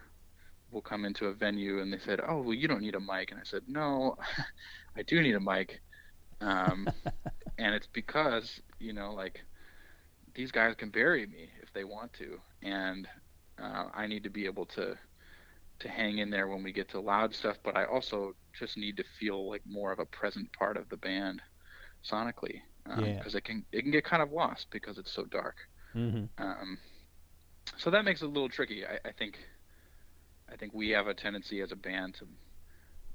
we'll 0.71 0.83
come 0.83 1.05
into 1.05 1.25
a 1.25 1.33
venue 1.33 1.81
and 1.81 1.91
they 1.91 1.97
said, 1.97 2.21
"Oh, 2.25 2.41
well, 2.41 2.53
you 2.53 2.67
don't 2.67 2.81
need 2.81 2.93
a 2.93 2.99
mic," 2.99 3.31
and 3.31 3.39
I 3.39 3.43
said, 3.43 3.63
"No, 3.67 4.15
I 4.95 5.01
do 5.01 5.21
need 5.21 5.35
a 5.35 5.39
mic," 5.39 5.81
um, 6.39 6.87
and 7.57 7.73
it's 7.73 7.87
because 7.87 8.61
you 8.77 8.93
know, 8.93 9.11
like 9.11 9.41
these 10.35 10.51
guys 10.51 10.75
can 10.75 10.91
bury 10.91 11.25
me 11.25 11.49
if 11.63 11.73
they 11.73 11.83
want 11.83 12.13
to, 12.13 12.39
and 12.61 13.07
uh, 13.59 13.85
I 13.91 14.05
need 14.05 14.23
to 14.23 14.29
be 14.29 14.45
able 14.45 14.67
to 14.67 14.95
to 15.79 15.87
hang 15.87 16.17
in 16.17 16.29
there 16.29 16.47
when 16.47 16.63
we 16.63 16.71
get 16.71 16.89
to 16.89 16.99
loud 16.99 17.33
stuff, 17.33 17.57
but 17.63 17.77
I 17.77 17.85
also 17.85 18.35
just 18.57 18.77
need 18.77 18.97
to 18.97 19.03
feel 19.19 19.49
like 19.49 19.61
more 19.65 19.91
of 19.91 19.99
a 19.99 20.05
present 20.05 20.51
part 20.53 20.77
of 20.77 20.89
the 20.89 20.97
band 20.97 21.41
sonically 22.03 22.61
because 22.83 22.99
um, 22.99 23.05
yeah. 23.05 23.37
it 23.37 23.43
can 23.43 23.65
it 23.71 23.81
can 23.81 23.91
get 23.91 24.03
kind 24.03 24.21
of 24.21 24.31
lost 24.31 24.67
because 24.71 24.97
it's 24.97 25.11
so 25.11 25.25
dark. 25.25 25.55
Mm-hmm. 25.95 26.25
Um, 26.43 26.77
so 27.77 27.89
that 27.89 28.05
makes 28.05 28.21
it 28.21 28.25
a 28.25 28.29
little 28.29 28.49
tricky. 28.49 28.85
I, 28.85 29.07
I, 29.07 29.11
think 29.11 29.37
I 30.51 30.55
think 30.55 30.73
we 30.73 30.89
have 30.89 31.07
a 31.07 31.13
tendency 31.13 31.61
as 31.61 31.71
a 31.71 31.75
band 31.75 32.15
to 32.15 32.27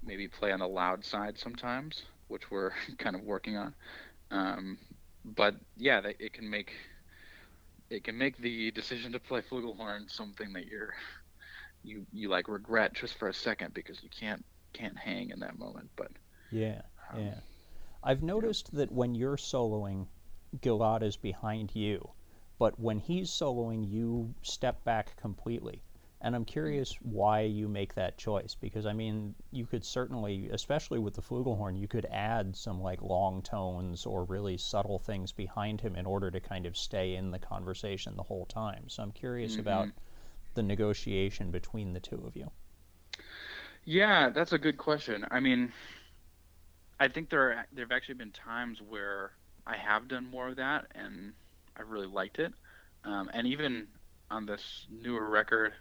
maybe 0.03 0.29
play 0.29 0.53
on 0.53 0.61
the 0.61 0.69
loud 0.69 1.05
side 1.05 1.39
sometimes, 1.39 2.03
which 2.29 2.51
we're 2.51 2.73
kind 2.99 3.17
of 3.17 3.23
working 3.23 3.57
on. 3.57 3.75
Um, 4.31 4.79
but 5.25 5.57
yeah, 5.77 6.01
it 6.19 6.33
can 6.33 6.49
make 6.49 6.73
it 7.91 8.05
can 8.05 8.17
make 8.17 8.39
the 8.39 8.71
decision 8.71 9.13
to 9.13 9.21
play 9.21 9.43
flugelhorn 9.43 10.11
something 10.11 10.53
that 10.53 10.67
you're 10.67 10.95
you 11.85 12.07
you 12.13 12.29
like 12.29 12.49
regret 12.49 12.95
just 12.95 13.19
for 13.19 13.29
a 13.29 13.35
second 13.35 13.75
because 13.75 14.03
you 14.03 14.09
can't 14.09 14.45
can't 14.73 14.99
hang 14.99 15.31
in 15.31 15.41
that 15.41 15.59
moment. 15.59 15.91
But 15.97 16.13
yeah, 16.51 16.83
um, 17.13 17.21
yeah. 17.21 17.35
I've 18.03 18.23
noticed 18.23 18.75
that 18.75 18.93
when 18.93 19.15
you're 19.15 19.37
soloing, 19.37 20.07
Gilad 20.61 21.03
is 21.03 21.17
behind 21.17 21.75
you, 21.75 22.11
but 22.59 22.79
when 22.79 22.99
he's 22.99 23.31
soloing, 23.31 23.89
you 23.89 24.35
step 24.43 24.85
back 24.85 25.17
completely. 25.17 25.83
And 26.21 26.35
I'm 26.35 26.47
curious 26.47 26.97
why 27.03 27.43
you 27.43 27.69
make 27.69 27.95
that 27.95 28.17
choice 28.17 28.57
because 28.59 28.87
I 28.87 28.95
mean, 28.95 29.35
you 29.51 29.67
could 29.67 29.85
certainly, 29.85 30.49
especially 30.51 30.99
with 30.99 31.13
the 31.13 31.21
flugelhorn, 31.21 31.79
you 31.79 31.87
could 31.87 32.07
add 32.07 32.57
some 32.57 32.81
like 32.81 33.03
long 33.03 33.43
tones 33.43 34.07
or 34.07 34.25
really 34.25 34.57
subtle 34.57 34.99
things 34.99 35.33
behind 35.33 35.83
him 35.83 35.97
in 35.97 36.07
order 36.07 36.31
to 36.31 36.41
kind 36.41 36.65
of 36.65 36.79
stay 36.79 37.17
in 37.17 37.31
the 37.31 37.39
conversation 37.39 38.17
the 38.17 38.23
whole 38.23 38.47
time. 38.47 38.89
So 38.89 39.03
I'm 39.03 39.13
curious 39.13 39.53
mm-hmm. 39.53 39.61
about 39.61 39.89
the 40.55 40.63
negotiation 40.63 41.51
between 41.51 41.93
the 41.93 42.01
two 42.01 42.23
of 42.27 42.37
you. 42.37 42.51
Yeah, 43.85 44.31
that's 44.31 44.53
a 44.53 44.59
good 44.59 44.79
question. 44.79 45.27
I 45.31 45.41
mean, 45.41 45.73
I 46.99 47.09
think 47.09 47.29
there 47.29 47.53
are, 47.53 47.67
there 47.73 47.85
have 47.85 47.93
actually 47.93 48.15
been 48.15 48.31
times 48.31 48.81
where 48.81 49.33
I 49.67 49.77
have 49.77 50.09
done 50.09 50.31
more 50.31 50.49
of 50.49 50.57
that, 50.57 50.87
and 50.95 51.33
I 51.77 51.83
really 51.83 52.07
liked 52.07 52.39
it. 52.39 52.53
Um, 53.05 53.31
and 53.35 53.47
even 53.47 53.89
on 54.31 54.47
this 54.47 54.87
newer 54.91 55.29
record, 55.29 55.75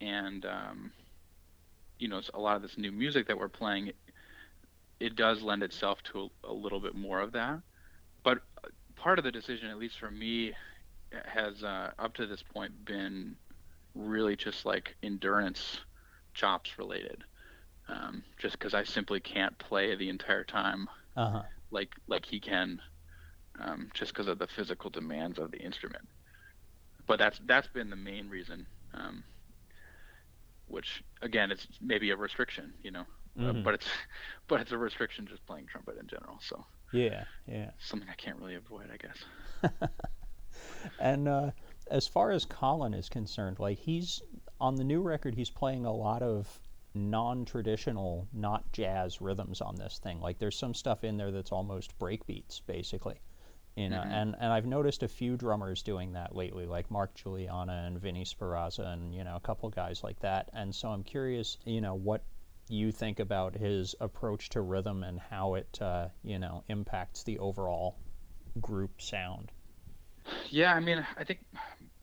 and 0.00 0.44
um, 0.46 0.92
you 1.98 2.08
know, 2.08 2.20
a 2.34 2.40
lot 2.40 2.56
of 2.56 2.62
this 2.62 2.78
new 2.78 2.92
music 2.92 3.26
that 3.26 3.38
we're 3.38 3.48
playing, 3.48 3.88
it, 3.88 3.96
it 5.00 5.16
does 5.16 5.42
lend 5.42 5.62
itself 5.62 6.02
to 6.04 6.30
a, 6.44 6.50
a, 6.50 6.52
little 6.52 6.80
bit 6.80 6.94
more 6.94 7.20
of 7.20 7.32
that. 7.32 7.60
But 8.22 8.38
part 8.94 9.18
of 9.18 9.24
the 9.24 9.32
decision, 9.32 9.68
at 9.68 9.78
least 9.78 9.98
for 9.98 10.10
me, 10.10 10.52
has 11.24 11.62
uh, 11.62 11.92
up 11.98 12.14
to 12.14 12.26
this 12.26 12.42
point 12.42 12.84
been 12.84 13.36
really 13.96 14.36
just 14.36 14.64
like 14.64 14.94
endurance 15.02 15.80
chops 16.34 16.78
related 16.78 17.24
um, 17.88 18.22
just 18.38 18.58
because 18.58 18.74
I 18.74 18.84
simply 18.84 19.20
can't 19.20 19.56
play 19.58 19.94
the 19.94 20.08
entire 20.08 20.44
time 20.44 20.88
uh-huh. 21.16 21.42
like 21.70 21.90
like 22.06 22.24
he 22.24 22.40
can, 22.40 22.80
um, 23.60 23.90
just 23.94 24.12
because 24.12 24.26
of 24.26 24.38
the 24.38 24.46
physical 24.46 24.90
demands 24.90 25.38
of 25.38 25.50
the 25.50 25.58
instrument. 25.58 26.06
But 27.06 27.18
that's 27.18 27.40
that's 27.46 27.68
been 27.68 27.90
the 27.90 27.96
main 27.96 28.28
reason, 28.28 28.66
um, 28.94 29.24
which 30.66 31.02
again 31.22 31.50
it's 31.50 31.66
maybe 31.80 32.10
a 32.10 32.16
restriction, 32.16 32.72
you 32.82 32.90
know, 32.90 33.04
uh, 33.38 33.42
mm-hmm. 33.42 33.58
uh, 33.58 33.62
but 33.62 33.74
it's 33.74 33.86
but 34.48 34.60
it's 34.60 34.72
a 34.72 34.78
restriction 34.78 35.26
just 35.26 35.46
playing 35.46 35.66
trumpet 35.66 35.96
in 35.98 36.06
general. 36.06 36.38
So 36.40 36.64
yeah, 36.92 37.24
yeah, 37.46 37.70
something 37.78 38.08
I 38.10 38.14
can't 38.14 38.38
really 38.38 38.56
avoid, 38.56 38.90
I 38.92 38.96
guess. 38.96 39.90
and 41.00 41.28
uh, 41.28 41.50
as 41.90 42.06
far 42.06 42.30
as 42.30 42.44
Colin 42.44 42.94
is 42.94 43.08
concerned, 43.08 43.58
like 43.58 43.78
he's 43.78 44.22
on 44.60 44.76
the 44.76 44.84
new 44.84 45.00
record, 45.00 45.34
he's 45.34 45.50
playing 45.50 45.84
a 45.84 45.92
lot 45.92 46.22
of 46.22 46.60
non-traditional, 46.94 48.26
not 48.32 48.72
jazz 48.72 49.20
rhythms 49.20 49.60
on 49.60 49.76
this 49.76 49.98
thing. 50.02 50.20
Like 50.20 50.38
there's 50.38 50.58
some 50.58 50.74
stuff 50.74 51.04
in 51.04 51.16
there 51.16 51.30
that's 51.30 51.52
almost 51.52 51.98
breakbeats, 51.98 52.60
basically. 52.66 53.20
You 53.76 53.90
know, 53.90 53.98
mm-hmm. 53.98 54.12
and, 54.12 54.36
and 54.40 54.52
I've 54.52 54.64
noticed 54.64 55.02
a 55.02 55.08
few 55.08 55.36
drummers 55.36 55.82
doing 55.82 56.12
that 56.14 56.34
lately, 56.34 56.64
like 56.64 56.90
Mark 56.90 57.14
Guiliana 57.14 57.86
and 57.86 58.00
Vinny 58.00 58.24
Sperrazza 58.24 58.86
and, 58.86 59.14
you 59.14 59.22
know, 59.22 59.36
a 59.36 59.40
couple 59.40 59.68
guys 59.68 60.02
like 60.02 60.18
that. 60.20 60.48
And 60.54 60.74
so 60.74 60.88
I'm 60.88 61.02
curious, 61.02 61.58
you 61.66 61.82
know, 61.82 61.94
what 61.94 62.24
you 62.70 62.90
think 62.90 63.20
about 63.20 63.54
his 63.54 63.94
approach 64.00 64.48
to 64.50 64.62
rhythm 64.62 65.02
and 65.02 65.20
how 65.20 65.54
it, 65.54 65.78
uh, 65.82 66.08
you 66.22 66.38
know, 66.38 66.64
impacts 66.68 67.22
the 67.22 67.38
overall 67.38 67.98
group 68.58 69.02
sound. 69.02 69.52
Yeah, 70.50 70.74
I 70.74 70.80
mean, 70.80 71.04
I 71.18 71.24
think 71.24 71.40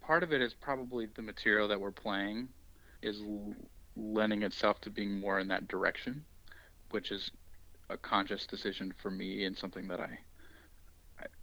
part 0.02 0.24
of 0.24 0.34
it 0.34 0.42
is 0.42 0.54
probably 0.54 1.08
the 1.16 1.22
material 1.22 1.68
that 1.68 1.80
we're 1.80 1.92
playing 1.92 2.50
is 3.02 3.22
lending 3.96 4.44
itself 4.44 4.82
to 4.82 4.90
being 4.90 5.20
more 5.20 5.40
in 5.40 5.48
that 5.50 5.68
direction, 5.68 6.24
which 6.92 7.12
is 7.12 7.32
a 7.90 7.98
conscious 7.98 8.46
decision 8.46 8.94
for 9.02 9.12
me 9.12 9.46
and 9.46 9.58
something 9.58 9.88
that 9.88 10.00
I, 10.00 10.18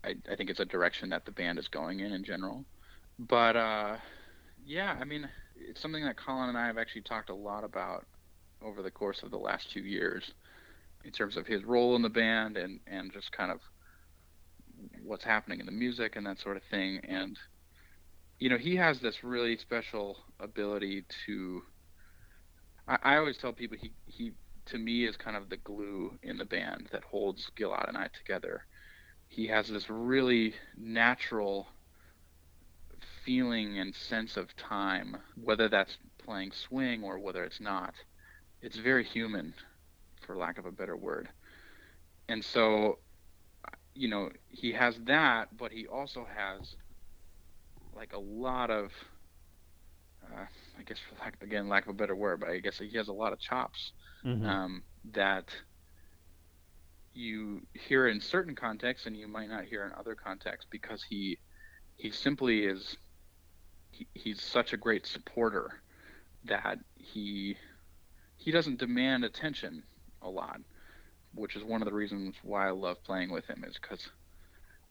I, 0.04 0.14
I 0.30 0.36
think 0.36 0.50
it's 0.50 0.60
a 0.60 0.64
direction 0.64 1.08
that 1.10 1.24
the 1.24 1.32
band 1.32 1.58
is 1.58 1.68
going 1.68 2.00
in 2.00 2.12
in 2.12 2.24
general. 2.24 2.64
But 3.18 3.56
uh, 3.56 3.96
yeah, 4.64 4.96
I 5.00 5.04
mean, 5.04 5.28
it's 5.56 5.80
something 5.80 6.04
that 6.04 6.16
Colin 6.16 6.48
and 6.48 6.58
I 6.58 6.66
have 6.66 6.78
actually 6.78 7.02
talked 7.02 7.30
a 7.30 7.34
lot 7.34 7.64
about 7.64 8.06
over 8.62 8.82
the 8.82 8.90
course 8.90 9.22
of 9.22 9.30
the 9.30 9.38
last 9.38 9.70
two 9.70 9.80
years 9.80 10.32
in 11.04 11.12
terms 11.12 11.36
of 11.36 11.46
his 11.46 11.64
role 11.64 11.96
in 11.96 12.02
the 12.02 12.10
band 12.10 12.56
and, 12.56 12.80
and 12.86 13.12
just 13.12 13.32
kind 13.32 13.50
of 13.50 13.60
what's 15.04 15.24
happening 15.24 15.60
in 15.60 15.66
the 15.66 15.72
music 15.72 16.16
and 16.16 16.26
that 16.26 16.38
sort 16.40 16.56
of 16.56 16.62
thing. 16.70 17.00
And, 17.08 17.38
you 18.38 18.48
know, 18.48 18.58
he 18.58 18.76
has 18.76 19.00
this 19.00 19.22
really 19.22 19.56
special 19.56 20.16
ability 20.40 21.04
to 21.26 21.62
I, 22.90 22.98
I 23.02 23.16
always 23.16 23.38
tell 23.38 23.52
people 23.52 23.76
he 23.80 23.92
he 24.06 24.32
to 24.66 24.78
me 24.78 25.06
is 25.06 25.16
kind 25.16 25.36
of 25.36 25.48
the 25.48 25.56
glue 25.56 26.18
in 26.22 26.36
the 26.36 26.44
band 26.44 26.88
that 26.92 27.04
holds 27.04 27.50
Gilad 27.56 27.88
and 27.88 27.96
I 27.96 28.08
together. 28.08 28.64
He 29.28 29.46
has 29.46 29.68
this 29.68 29.88
really 29.88 30.54
natural 30.76 31.68
feeling 33.24 33.78
and 33.78 33.94
sense 33.94 34.36
of 34.36 34.54
time, 34.56 35.16
whether 35.36 35.68
that's 35.68 35.96
playing 36.18 36.52
swing 36.52 37.02
or 37.04 37.18
whether 37.18 37.44
it's 37.44 37.60
not. 37.60 37.94
It's 38.60 38.76
very 38.76 39.04
human, 39.04 39.54
for 40.26 40.36
lack 40.36 40.58
of 40.58 40.66
a 40.66 40.72
better 40.72 40.96
word. 40.96 41.28
And 42.28 42.44
so, 42.44 42.98
you 44.00 44.08
know, 44.08 44.30
he 44.48 44.72
has 44.72 44.96
that, 45.04 45.54
but 45.58 45.72
he 45.72 45.86
also 45.86 46.26
has 46.34 46.74
like 47.94 48.14
a 48.14 48.18
lot 48.18 48.70
of 48.70 48.92
uh, 50.24 50.46
I 50.78 50.82
guess 50.86 50.96
for 50.98 51.22
lack, 51.22 51.36
again 51.42 51.68
lack 51.68 51.84
of 51.84 51.90
a 51.90 51.98
better 51.98 52.16
word, 52.16 52.40
but 52.40 52.48
I 52.48 52.60
guess 52.60 52.78
he 52.78 52.96
has 52.96 53.08
a 53.08 53.12
lot 53.12 53.34
of 53.34 53.38
chops 53.38 53.92
mm-hmm. 54.24 54.46
um, 54.46 54.82
that 55.12 55.54
you 57.12 57.60
hear 57.74 58.08
in 58.08 58.22
certain 58.22 58.54
contexts 58.54 59.06
and 59.06 59.14
you 59.14 59.28
might 59.28 59.50
not 59.50 59.64
hear 59.64 59.84
in 59.84 59.92
other 59.92 60.14
contexts 60.14 60.66
because 60.70 61.02
he 61.02 61.38
he 61.98 62.10
simply 62.10 62.60
is 62.64 62.96
he, 63.90 64.06
he's 64.14 64.40
such 64.40 64.72
a 64.72 64.78
great 64.78 65.04
supporter 65.04 65.82
that 66.46 66.78
he 66.96 67.54
he 68.38 68.50
doesn't 68.50 68.78
demand 68.78 69.26
attention 69.26 69.82
a 70.22 70.30
lot, 70.30 70.60
which 71.34 71.56
is 71.56 71.64
one 71.64 71.82
of 71.82 71.86
the 71.86 71.94
reasons 71.94 72.36
why 72.42 72.68
I 72.68 72.70
love 72.70 73.02
playing 73.04 73.30
with 73.30 73.46
him 73.46 73.64
is 73.66 73.78
because 73.80 74.08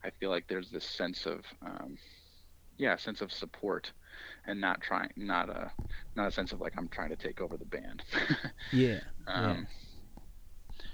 I 0.04 0.10
feel 0.10 0.30
like 0.30 0.46
there's 0.48 0.70
this 0.70 0.84
sense 0.84 1.26
of 1.26 1.44
um, 1.62 1.98
yeah 2.78 2.96
sense 2.96 3.20
of 3.20 3.32
support 3.32 3.92
and 4.46 4.60
not 4.60 4.80
trying 4.80 5.10
not 5.16 5.50
a 5.50 5.70
not 6.16 6.28
a 6.28 6.30
sense 6.30 6.52
of 6.52 6.60
like 6.60 6.74
I'm 6.76 6.88
trying 6.88 7.10
to 7.10 7.16
take 7.16 7.40
over 7.40 7.56
the 7.56 7.66
band. 7.66 8.02
yeah. 8.72 9.00
Um, 9.26 9.44
yeah. 9.44 9.64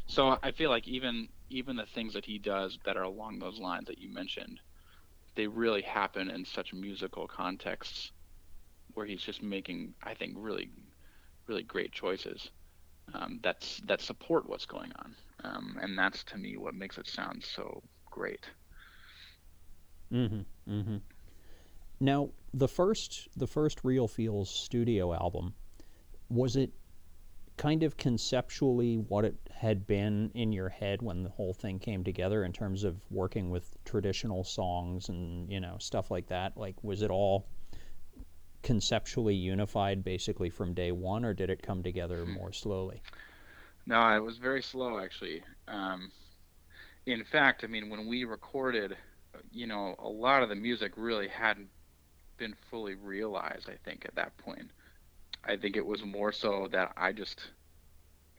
So 0.06 0.38
I 0.42 0.52
feel 0.52 0.70
like 0.70 0.88
even 0.88 1.28
even 1.50 1.76
the 1.76 1.86
things 1.86 2.14
that 2.14 2.24
he 2.24 2.38
does 2.38 2.78
that 2.84 2.96
are 2.96 3.04
along 3.04 3.38
those 3.38 3.58
lines 3.58 3.86
that 3.86 3.98
you 3.98 4.12
mentioned, 4.12 4.60
they 5.36 5.46
really 5.46 5.82
happen 5.82 6.30
in 6.30 6.44
such 6.44 6.74
musical 6.74 7.28
contexts 7.28 8.12
where 8.94 9.06
he's 9.06 9.22
just 9.22 9.42
making, 9.42 9.94
I 10.02 10.14
think, 10.14 10.34
really, 10.36 10.70
really 11.46 11.62
great 11.62 11.92
choices 11.92 12.50
um, 13.14 13.40
that's 13.42 13.80
that 13.86 14.00
support 14.00 14.48
what's 14.48 14.66
going 14.66 14.92
on, 14.98 15.14
um, 15.46 15.78
and 15.80 15.98
that's 15.98 16.24
to 16.24 16.38
me 16.38 16.56
what 16.56 16.74
makes 16.74 16.98
it 16.98 17.06
sound 17.06 17.44
so 17.44 17.82
great. 18.10 18.46
Mm-hmm. 20.12 20.72
Mm-hmm. 20.72 20.96
Now, 22.00 22.30
the 22.52 22.68
first 22.68 23.28
the 23.36 23.46
first 23.46 23.80
Real 23.84 24.08
Feels 24.08 24.50
studio 24.50 25.14
album 25.14 25.54
was 26.28 26.56
it 26.56 26.72
kind 27.56 27.82
of 27.82 27.96
conceptually 27.96 28.96
what 28.96 29.24
it 29.24 29.34
had 29.50 29.86
been 29.86 30.30
in 30.34 30.52
your 30.52 30.68
head 30.68 31.00
when 31.00 31.22
the 31.22 31.30
whole 31.30 31.54
thing 31.54 31.78
came 31.78 32.04
together 32.04 32.44
in 32.44 32.52
terms 32.52 32.84
of 32.84 32.96
working 33.10 33.50
with 33.50 33.76
traditional 33.84 34.44
songs 34.44 35.08
and 35.08 35.50
you 35.50 35.58
know 35.58 35.76
stuff 35.78 36.10
like 36.10 36.26
that 36.26 36.54
like 36.56 36.74
was 36.82 37.00
it 37.00 37.10
all 37.10 37.46
conceptually 38.62 39.34
unified 39.34 40.04
basically 40.04 40.50
from 40.50 40.74
day 40.74 40.92
one 40.92 41.24
or 41.24 41.32
did 41.32 41.48
it 41.48 41.62
come 41.62 41.82
together 41.82 42.24
hmm. 42.24 42.32
more 42.32 42.52
slowly 42.52 43.00
no 43.86 44.16
it 44.16 44.22
was 44.22 44.38
very 44.38 44.62
slow 44.62 44.98
actually 44.98 45.42
um, 45.68 46.10
in 47.06 47.24
fact 47.24 47.64
i 47.64 47.66
mean 47.66 47.88
when 47.88 48.06
we 48.06 48.24
recorded 48.24 48.96
you 49.50 49.66
know 49.66 49.94
a 49.98 50.08
lot 50.08 50.42
of 50.42 50.48
the 50.48 50.54
music 50.54 50.92
really 50.96 51.28
hadn't 51.28 51.68
been 52.38 52.54
fully 52.70 52.94
realized 52.94 53.68
i 53.68 53.76
think 53.84 54.04
at 54.04 54.14
that 54.14 54.36
point 54.38 54.70
I 55.46 55.56
think 55.56 55.76
it 55.76 55.86
was 55.86 56.04
more 56.04 56.32
so 56.32 56.68
that 56.72 56.92
I 56.96 57.12
just, 57.12 57.40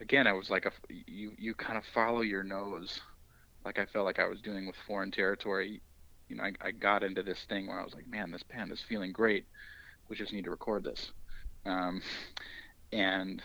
again, 0.02 0.28
I 0.28 0.34
was 0.34 0.50
like 0.50 0.66
a 0.66 0.72
you 0.90 1.32
you 1.38 1.54
kind 1.54 1.78
of 1.78 1.86
follow 1.94 2.22
your 2.22 2.44
nose, 2.44 3.00
like 3.64 3.80
I 3.80 3.86
felt 3.86 4.06
like 4.06 4.20
I 4.20 4.28
was 4.28 4.42
doing 4.42 4.68
with 4.68 4.76
foreign 4.88 5.12
territory. 5.12 5.82
You 6.28 6.36
know, 6.36 6.44
I, 6.44 6.52
I 6.62 6.72
got 6.72 7.04
into 7.04 7.24
this 7.24 7.46
thing 7.48 7.68
where 7.68 7.80
I 7.80 7.84
was 7.84 7.94
like, 7.94 8.08
man, 8.08 8.32
this 8.32 8.44
band 8.44 8.72
is 8.72 8.82
feeling 8.82 9.14
great. 9.14 9.46
We 10.10 10.18
just 10.18 10.34
need 10.34 10.44
to 10.46 10.52
record 10.52 10.84
this. 10.84 11.12
Um, 11.66 12.02
and 12.92 13.42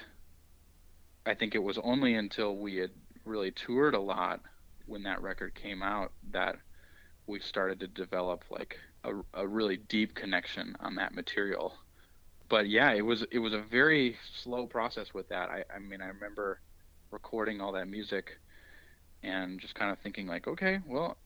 I 1.24 1.34
think 1.34 1.54
it 1.54 1.62
was 1.62 1.78
only 1.82 2.14
until 2.14 2.56
we 2.56 2.76
had 2.76 2.90
really 3.24 3.50
toured 3.50 3.94
a 3.94 4.00
lot 4.00 4.40
when 4.86 5.04
that 5.04 5.22
record 5.22 5.54
came 5.54 5.82
out 5.82 6.12
that 6.32 6.56
we 7.26 7.38
started 7.38 7.78
to 7.80 7.86
develop 7.86 8.44
like 8.50 8.76
a, 9.04 9.12
a 9.34 9.46
really 9.46 9.76
deep 9.76 10.14
connection 10.14 10.76
on 10.80 10.96
that 10.96 11.14
material 11.14 11.74
but 12.52 12.68
yeah, 12.68 12.92
it 12.92 13.00
was 13.00 13.24
it 13.30 13.38
was 13.38 13.54
a 13.54 13.62
very 13.62 14.18
slow 14.42 14.66
process 14.66 15.14
with 15.14 15.26
that. 15.30 15.48
I, 15.48 15.64
I 15.74 15.78
mean, 15.78 16.02
I 16.02 16.08
remember 16.08 16.60
recording 17.10 17.62
all 17.62 17.72
that 17.72 17.88
music 17.88 18.38
and 19.22 19.58
just 19.58 19.74
kind 19.74 19.90
of 19.90 19.98
thinking 20.00 20.26
like, 20.26 20.46
okay, 20.46 20.80
well, 20.86 21.16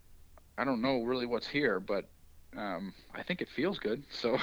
I 0.56 0.62
don't 0.62 0.80
know 0.80 1.02
really 1.02 1.26
what's 1.26 1.48
here, 1.48 1.80
but 1.80 2.08
um, 2.56 2.94
I 3.12 3.24
think 3.24 3.40
it 3.40 3.48
feels 3.48 3.80
good, 3.80 4.04
so 4.08 4.38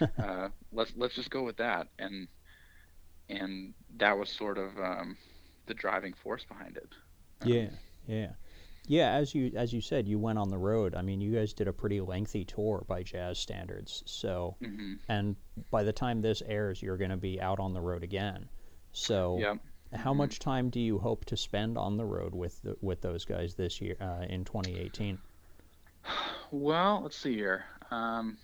uh, 0.22 0.50
let's 0.72 0.92
let's 0.96 1.16
just 1.16 1.30
go 1.30 1.42
with 1.42 1.56
that. 1.56 1.88
And 1.98 2.28
and 3.30 3.74
that 3.98 4.18
was 4.18 4.28
sort 4.28 4.58
of 4.58 4.76
um, 4.78 5.16
the 5.66 5.74
driving 5.74 6.12
force 6.12 6.44
behind 6.44 6.76
it. 6.76 6.88
Yeah, 7.44 7.70
yeah. 8.06 8.30
Yeah, 8.86 9.12
as 9.12 9.34
you 9.34 9.52
as 9.54 9.72
you 9.72 9.80
said, 9.80 10.08
you 10.08 10.18
went 10.18 10.38
on 10.38 10.48
the 10.48 10.58
road. 10.58 10.96
I 10.96 11.02
mean, 11.02 11.20
you 11.20 11.32
guys 11.32 11.52
did 11.52 11.68
a 11.68 11.72
pretty 11.72 12.00
lengthy 12.00 12.44
tour 12.44 12.84
by 12.88 13.04
jazz 13.04 13.38
standards. 13.38 14.02
So, 14.06 14.56
mm-hmm. 14.60 14.94
and 15.08 15.36
by 15.70 15.84
the 15.84 15.92
time 15.92 16.20
this 16.20 16.42
airs, 16.44 16.82
you're 16.82 16.96
going 16.96 17.10
to 17.10 17.16
be 17.16 17.40
out 17.40 17.60
on 17.60 17.72
the 17.72 17.80
road 17.80 18.02
again. 18.02 18.48
So, 18.92 19.38
yeah. 19.38 19.54
how 19.96 20.10
mm-hmm. 20.10 20.18
much 20.18 20.40
time 20.40 20.70
do 20.70 20.80
you 20.80 20.98
hope 20.98 21.24
to 21.26 21.36
spend 21.36 21.78
on 21.78 21.98
the 21.98 22.04
road 22.04 22.34
with 22.34 22.60
the, 22.62 22.76
with 22.80 23.00
those 23.00 23.24
guys 23.24 23.54
this 23.54 23.80
year 23.80 23.96
uh, 24.00 24.24
in 24.28 24.44
2018? 24.44 25.18
Well, 26.50 27.02
let's 27.04 27.16
see 27.16 27.34
here. 27.34 27.64
Um, 27.92 28.38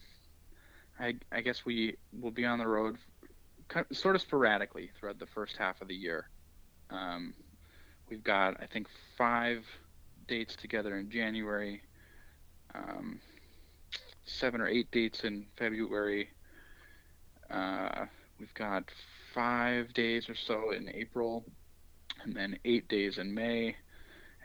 I, 1.01 1.17
I 1.33 1.41
guess 1.41 1.65
we 1.65 1.97
will 2.13 2.31
be 2.31 2.45
on 2.45 2.61
the 2.61 2.69
road 2.69 2.99
kind 3.69 3.87
of, 3.91 3.97
sort 3.97 4.17
of 4.17 4.23
sporadically 4.23 4.91
throughout 4.99 5.19
the 5.19 5.27
first 5.27 5.57
half 5.57 5.81
of 5.81 5.89
the 5.89 5.95
year. 5.95 6.29
Um, 6.91 7.35
we've 8.09 8.23
got, 8.23 8.61
I 8.63 8.67
think, 8.67 8.89
five 9.17 9.65
dates 10.29 10.57
together 10.57 10.97
in 10.97 11.11
January, 11.11 11.83
um, 12.75 13.21
seven 14.25 14.61
or 14.61 14.69
eight 14.69 14.91
dates 14.91 15.25
in 15.25 15.47
February. 15.57 16.31
Uh, 17.51 18.07
we've 18.39 18.55
got 18.55 18.85
five 19.35 19.93
days 19.95 20.29
or 20.29 20.35
so 20.35 20.73
in 20.73 20.89
April, 20.95 21.45
and 22.23 22.35
then 22.35 22.59
eight 22.65 22.89
days 22.89 23.19
in 23.19 23.33
May, 23.35 23.77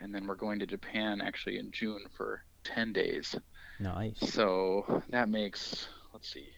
and 0.00 0.14
then 0.14 0.26
we're 0.26 0.34
going 0.34 0.58
to 0.60 0.66
Japan 0.66 1.20
actually 1.20 1.58
in 1.58 1.70
June 1.72 2.04
for 2.16 2.44
10 2.64 2.92
days. 2.92 3.34
Nice. 3.80 4.18
So 4.18 5.02
that 5.10 5.28
makes, 5.28 5.88
let's 6.12 6.32
see, 6.32 6.48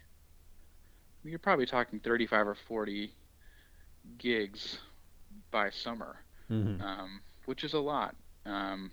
you're 1.25 1.39
probably 1.39 1.67
talking 1.67 2.01
35 2.01 2.49
or 2.49 2.55
40 2.55 3.11
gigs 4.19 4.79
by 5.51 5.71
summer, 5.71 6.17
mm-hmm. 6.51 6.83
um, 6.83 7.21
which 7.47 7.65
is 7.65 7.73
a 7.73 7.79
lot. 7.79 8.15
Um, 8.45 8.91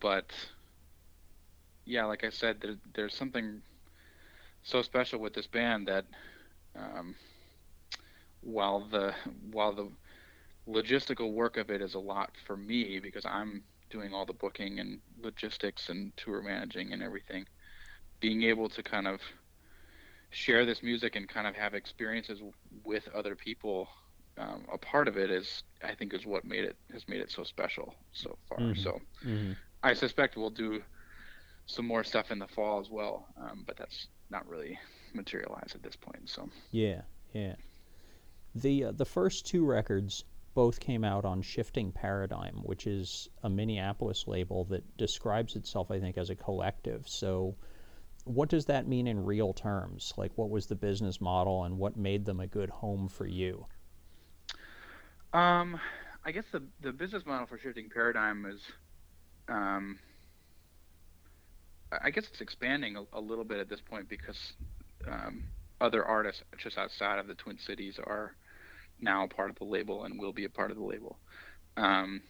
but 0.00 0.32
yeah, 1.84 2.04
like 2.06 2.24
I 2.24 2.30
said, 2.30 2.58
there, 2.60 2.76
there's 2.94 3.14
something 3.14 3.60
so 4.62 4.80
special 4.82 5.20
with 5.20 5.34
this 5.34 5.46
band 5.46 5.88
that 5.88 6.06
um, 6.74 7.14
while 8.40 8.80
the 8.80 9.14
while 9.52 9.72
the 9.72 9.88
logistical 10.66 11.32
work 11.32 11.58
of 11.58 11.70
it 11.70 11.82
is 11.82 11.94
a 11.94 11.98
lot 11.98 12.30
for 12.46 12.56
me 12.56 12.98
because 12.98 13.26
I'm 13.26 13.62
doing 13.90 14.14
all 14.14 14.24
the 14.24 14.32
booking 14.32 14.80
and 14.80 15.00
logistics 15.22 15.90
and 15.90 16.16
tour 16.16 16.42
managing 16.42 16.92
and 16.92 17.02
everything, 17.02 17.46
being 18.20 18.42
able 18.42 18.70
to 18.70 18.82
kind 18.82 19.06
of 19.06 19.20
share 20.34 20.66
this 20.66 20.82
music 20.82 21.16
and 21.16 21.28
kind 21.28 21.46
of 21.46 21.54
have 21.54 21.74
experiences 21.74 22.40
with 22.84 23.08
other 23.14 23.34
people 23.34 23.88
um, 24.36 24.64
a 24.72 24.78
part 24.78 25.08
of 25.08 25.16
it 25.16 25.30
is 25.30 25.62
I 25.82 25.94
think 25.94 26.12
is 26.12 26.26
what 26.26 26.44
made 26.44 26.64
it 26.64 26.76
has 26.92 27.06
made 27.08 27.20
it 27.20 27.30
so 27.30 27.44
special 27.44 27.94
so 28.12 28.36
far. 28.48 28.58
Mm-hmm. 28.58 28.82
So 28.82 29.00
mm-hmm. 29.24 29.52
I 29.82 29.94
suspect 29.94 30.36
we'll 30.36 30.50
do 30.50 30.82
some 31.66 31.86
more 31.86 32.04
stuff 32.04 32.30
in 32.30 32.38
the 32.38 32.48
fall 32.48 32.80
as 32.80 32.90
well, 32.90 33.26
um, 33.40 33.64
but 33.66 33.76
that's 33.76 34.08
not 34.30 34.48
really 34.48 34.78
materialized 35.12 35.74
at 35.74 35.82
this 35.82 35.96
point. 35.96 36.28
So 36.28 36.48
yeah, 36.72 37.02
yeah. 37.32 37.54
The 38.54 38.84
uh, 38.86 38.92
the 38.92 39.04
first 39.04 39.46
two 39.46 39.64
records 39.64 40.24
both 40.54 40.78
came 40.78 41.04
out 41.04 41.24
on 41.24 41.42
Shifting 41.42 41.90
Paradigm, 41.92 42.60
which 42.62 42.86
is 42.86 43.28
a 43.42 43.50
Minneapolis 43.50 44.26
label 44.28 44.64
that 44.66 44.96
describes 44.96 45.56
itself, 45.56 45.90
I 45.90 45.98
think, 45.98 46.16
as 46.16 46.30
a 46.30 46.36
collective. 46.36 47.08
So, 47.08 47.56
what 48.24 48.48
does 48.48 48.66
that 48.66 48.88
mean 48.88 49.06
in 49.06 49.24
real 49.24 49.52
terms? 49.52 50.12
Like, 50.16 50.32
what 50.36 50.50
was 50.50 50.66
the 50.66 50.74
business 50.74 51.20
model, 51.20 51.64
and 51.64 51.78
what 51.78 51.96
made 51.96 52.24
them 52.24 52.40
a 52.40 52.46
good 52.46 52.70
home 52.70 53.08
for 53.08 53.26
you? 53.26 53.66
Um, 55.32 55.80
I 56.24 56.32
guess 56.32 56.44
the 56.52 56.62
the 56.80 56.92
business 56.92 57.24
model 57.26 57.46
for 57.46 57.58
Shifting 57.58 57.90
Paradigm 57.92 58.46
is 58.46 58.60
um, 59.48 59.98
I 62.02 62.10
guess 62.10 62.24
it's 62.30 62.40
expanding 62.40 62.96
a, 62.96 63.04
a, 63.12 63.20
little 63.20 63.44
bit 63.44 63.58
at 63.58 63.68
this 63.68 63.80
point 63.80 64.08
because 64.08 64.38
um, 65.06 65.44
other 65.80 66.04
artists 66.04 66.42
just 66.58 66.78
outside 66.78 67.18
of 67.18 67.26
the 67.26 67.34
Twin 67.34 67.58
Cities 67.58 67.98
are 68.02 68.34
now 69.00 69.26
part 69.26 69.50
of 69.50 69.56
the 69.56 69.64
label 69.64 70.04
and 70.04 70.18
will 70.18 70.32
be 70.32 70.44
a 70.44 70.48
part 70.48 70.70
of 70.70 70.76
the 70.76 70.82
label. 70.82 71.18
Um, 71.76 72.22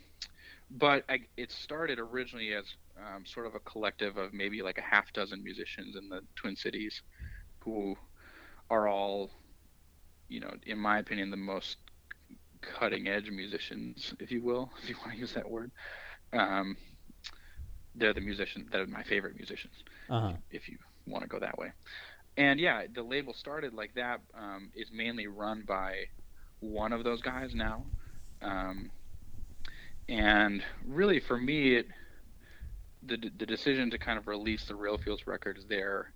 but 0.70 1.04
I, 1.08 1.20
it 1.36 1.50
started 1.50 1.98
originally 1.98 2.54
as 2.54 2.64
um, 2.98 3.24
sort 3.26 3.46
of 3.46 3.54
a 3.54 3.60
collective 3.60 4.16
of 4.16 4.32
maybe 4.32 4.62
like 4.62 4.78
a 4.78 4.82
half 4.82 5.12
dozen 5.12 5.42
musicians 5.42 5.96
in 5.96 6.08
the 6.08 6.20
Twin 6.36 6.56
Cities 6.56 7.02
who 7.60 7.96
are 8.70 8.88
all, 8.88 9.30
you 10.28 10.40
know, 10.40 10.52
in 10.66 10.78
my 10.78 10.98
opinion, 10.98 11.30
the 11.30 11.36
most 11.36 11.76
cutting 12.60 13.08
edge 13.08 13.30
musicians, 13.30 14.14
if 14.20 14.30
you 14.30 14.42
will, 14.42 14.70
if 14.82 14.88
you 14.88 14.96
want 15.00 15.12
to 15.12 15.18
use 15.18 15.34
that 15.34 15.50
word. 15.50 15.70
Um, 16.32 16.76
they're 17.94 18.14
the 18.14 18.20
musicians 18.20 18.70
that 18.70 18.80
are 18.80 18.86
my 18.86 19.02
favorite 19.02 19.36
musicians 19.36 19.74
uh-huh. 20.10 20.32
if 20.50 20.68
you 20.68 20.78
want 21.06 21.22
to 21.22 21.28
go 21.28 21.38
that 21.38 21.56
way 21.58 21.72
and 22.36 22.58
yeah 22.58 22.82
the 22.92 23.02
label 23.02 23.32
started 23.32 23.72
like 23.72 23.94
that 23.94 24.20
um, 24.36 24.70
is 24.74 24.88
mainly 24.92 25.26
run 25.26 25.62
by 25.66 26.04
one 26.60 26.92
of 26.92 27.04
those 27.04 27.20
guys 27.20 27.54
now 27.54 27.84
um, 28.42 28.90
and 30.08 30.62
really 30.86 31.20
for 31.20 31.36
me 31.36 31.76
it 31.76 31.86
the, 33.06 33.16
the 33.36 33.46
decision 33.46 33.90
to 33.90 33.98
kind 33.98 34.18
of 34.18 34.26
release 34.26 34.64
the 34.64 34.74
Real 34.74 34.96
Feels 34.96 35.26
records 35.26 35.66
there 35.66 36.12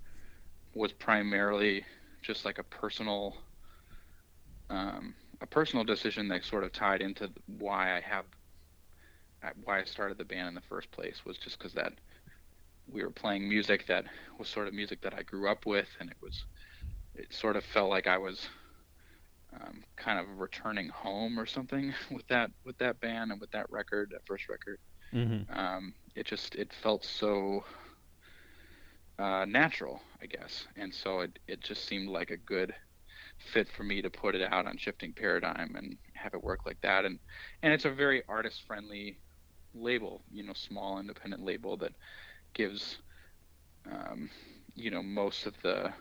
was 0.75 0.93
primarily 0.93 1.85
just 2.23 2.45
like 2.45 2.59
a 2.59 2.63
personal 2.63 3.37
um, 4.71 5.15
a 5.41 5.47
personal 5.47 5.85
decision 5.85 6.29
that 6.29 6.45
sort 6.45 6.65
of 6.65 6.73
tied 6.73 7.01
into 7.01 7.31
why 7.59 7.97
I 7.97 8.01
have 8.01 8.25
why 9.65 9.81
I 9.81 9.85
started 9.85 10.19
the 10.19 10.25
band 10.25 10.49
in 10.49 10.55
the 10.55 10.61
first 10.63 10.91
place 10.91 11.25
was 11.25 11.39
just 11.39 11.59
because 11.59 11.73
that 11.75 11.93
we 12.91 13.03
were 13.03 13.11
playing 13.11 13.49
music 13.49 13.87
that 13.87 14.05
was 14.39 14.49
sort 14.49 14.67
of 14.67 14.75
music 14.75 15.01
that 15.03 15.15
I 15.15 15.23
grew 15.23 15.49
up 15.49 15.67
with, 15.67 15.89
and 16.01 16.11
it 16.11 16.17
was 16.23 16.45
it 17.15 17.33
sort 17.33 17.57
of 17.57 17.65
felt 17.65 17.91
like 17.91 18.07
I 18.07 18.19
was 18.19 18.49
um, 19.55 19.83
kind 19.97 20.19
of 20.19 20.39
returning 20.39 20.89
home 20.89 21.39
or 21.39 21.47
something 21.47 21.95
with 22.11 22.27
that 22.29 22.51
with 22.65 22.79
that 22.79 23.01
band 23.01 23.33
and 23.33 23.41
with 23.41 23.51
that 23.53 23.71
record, 23.71 24.11
that 24.13 24.27
first 24.27 24.49
record. 24.49 24.79
Mm-hmm. 25.13 25.59
Um, 25.59 25.95
it 26.15 26.27
just 26.27 26.55
it 26.55 26.73
felt 26.83 27.05
so 27.05 27.65
uh, 29.19 29.45
natural, 29.47 30.01
I 30.23 30.27
guess, 30.27 30.67
and 30.77 30.95
so 30.95 31.21
it 31.21 31.39
it 31.47 31.61
just 31.61 31.87
seemed 31.87 32.09
like 32.09 32.31
a 32.31 32.37
good 32.37 32.75
fit 33.53 33.69
for 33.77 33.85
me 33.85 34.03
to 34.03 34.11
put 34.11 34.35
it 34.35 34.43
out 34.53 34.67
on 34.67 34.77
Shifting 34.77 35.13
Paradigm 35.13 35.77
and 35.77 35.97
have 36.15 36.35
it 36.35 36.43
work 36.43 36.67
like 36.67 36.81
that. 36.83 37.05
And 37.05 37.19
and 37.63 37.73
it's 37.73 37.85
a 37.85 37.91
very 37.91 38.23
artist 38.29 38.63
friendly 38.67 39.19
label, 39.75 40.23
you 40.31 40.43
know, 40.43 40.55
small 40.55 40.99
independent 40.99 41.45
label 41.45 41.77
that 41.79 41.93
gives 42.55 42.99
um, 43.91 44.29
you 44.75 44.91
know 44.91 45.03
most 45.03 45.47
of 45.47 45.55
the 45.63 45.93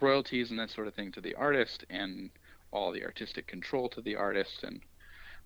royalties 0.00 0.50
and 0.50 0.58
that 0.58 0.70
sort 0.70 0.86
of 0.86 0.94
thing 0.94 1.10
to 1.12 1.20
the 1.20 1.34
artist 1.34 1.84
and 1.88 2.30
all 2.76 2.92
the 2.92 3.04
artistic 3.04 3.46
control 3.46 3.88
to 3.88 4.00
the 4.00 4.16
artist 4.16 4.62
and 4.62 4.80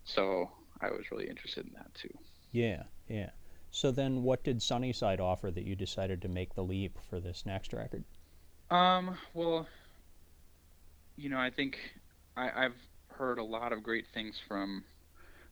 so 0.03 0.49
I 0.81 0.89
was 0.89 1.11
really 1.11 1.29
interested 1.29 1.65
in 1.65 1.73
that 1.73 1.93
too. 1.93 2.13
Yeah, 2.51 2.83
yeah. 3.07 3.29
So 3.69 3.91
then 3.91 4.23
what 4.23 4.43
did 4.43 4.61
Sunnyside 4.61 5.19
offer 5.19 5.51
that 5.51 5.63
you 5.63 5.75
decided 5.75 6.21
to 6.23 6.27
make 6.27 6.55
the 6.55 6.63
leap 6.63 6.97
for 7.09 7.19
this 7.19 7.45
next 7.45 7.71
record? 7.71 8.03
Um, 8.69 9.17
well, 9.33 9.67
you 11.15 11.29
know, 11.29 11.37
I 11.37 11.49
think 11.49 11.77
I, 12.35 12.65
I've 12.65 12.75
heard 13.09 13.37
a 13.37 13.43
lot 13.43 13.71
of 13.71 13.83
great 13.83 14.07
things 14.13 14.39
from 14.47 14.83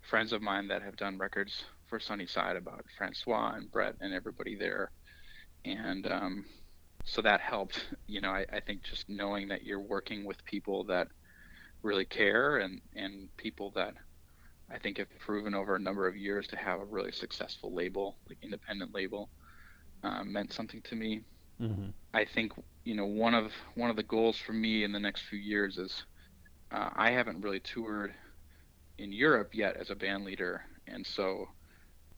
friends 0.02 0.34
of 0.34 0.42
mine 0.42 0.68
that 0.70 0.82
have 0.82 0.98
done 0.98 1.18
records 1.18 1.64
for 1.88 2.00
Sunnyside 2.00 2.56
about 2.56 2.86
Francois 2.98 3.54
and 3.56 3.72
Brett 3.72 3.96
and 4.02 4.14
everybody 4.14 4.56
there. 4.56 4.92
And 5.66 6.08
um, 6.12 6.46
so 7.06 7.22
that 7.22 7.42
helped. 7.42 7.86
You 8.08 8.22
know, 8.22 8.32
I, 8.32 8.44
I 8.52 8.60
think 8.60 8.82
just 8.82 9.08
knowing 9.08 9.50
that 9.50 9.64
you're 9.64 9.80
working 9.80 10.26
with 10.26 10.44
people 10.44 10.84
that 10.86 11.10
really 11.82 12.06
care 12.06 12.58
and, 12.58 12.82
and 12.96 13.36
people 13.38 13.72
that 13.76 13.94
I 14.72 14.78
think 14.78 14.98
have 14.98 15.08
proven 15.20 15.54
over 15.54 15.76
a 15.76 15.80
number 15.80 16.08
of 16.08 16.16
years 16.16 16.48
to 16.48 16.56
have 16.58 16.80
a 16.80 16.86
really 16.86 17.12
successful 17.12 17.74
label, 17.74 18.18
like 18.28 18.38
independent 18.42 18.94
label, 18.94 19.30
um, 20.04 20.32
meant 20.32 20.54
something 20.54 20.82
to 20.84 20.96
me. 20.96 21.22
Mm-hmm. 21.62 21.90
I 22.14 22.26
think 22.26 22.54
you 22.84 22.96
know 22.96 23.06
one 23.06 23.34
of 23.34 23.52
one 23.76 23.90
of 23.90 23.96
the 23.96 24.04
goals 24.04 24.38
for 24.38 24.54
me 24.54 24.84
in 24.84 24.92
the 24.92 25.00
next 25.00 25.24
few 25.24 25.40
years 25.40 25.78
is 25.78 26.04
uh, 26.72 26.90
I 26.96 27.12
haven't 27.12 27.42
really 27.42 27.60
toured 27.60 28.14
in 28.98 29.12
Europe 29.12 29.50
yet 29.54 29.76
as 29.76 29.90
a 29.90 29.96
band 29.96 30.24
leader, 30.24 30.62
and 30.88 31.06
so 31.06 31.50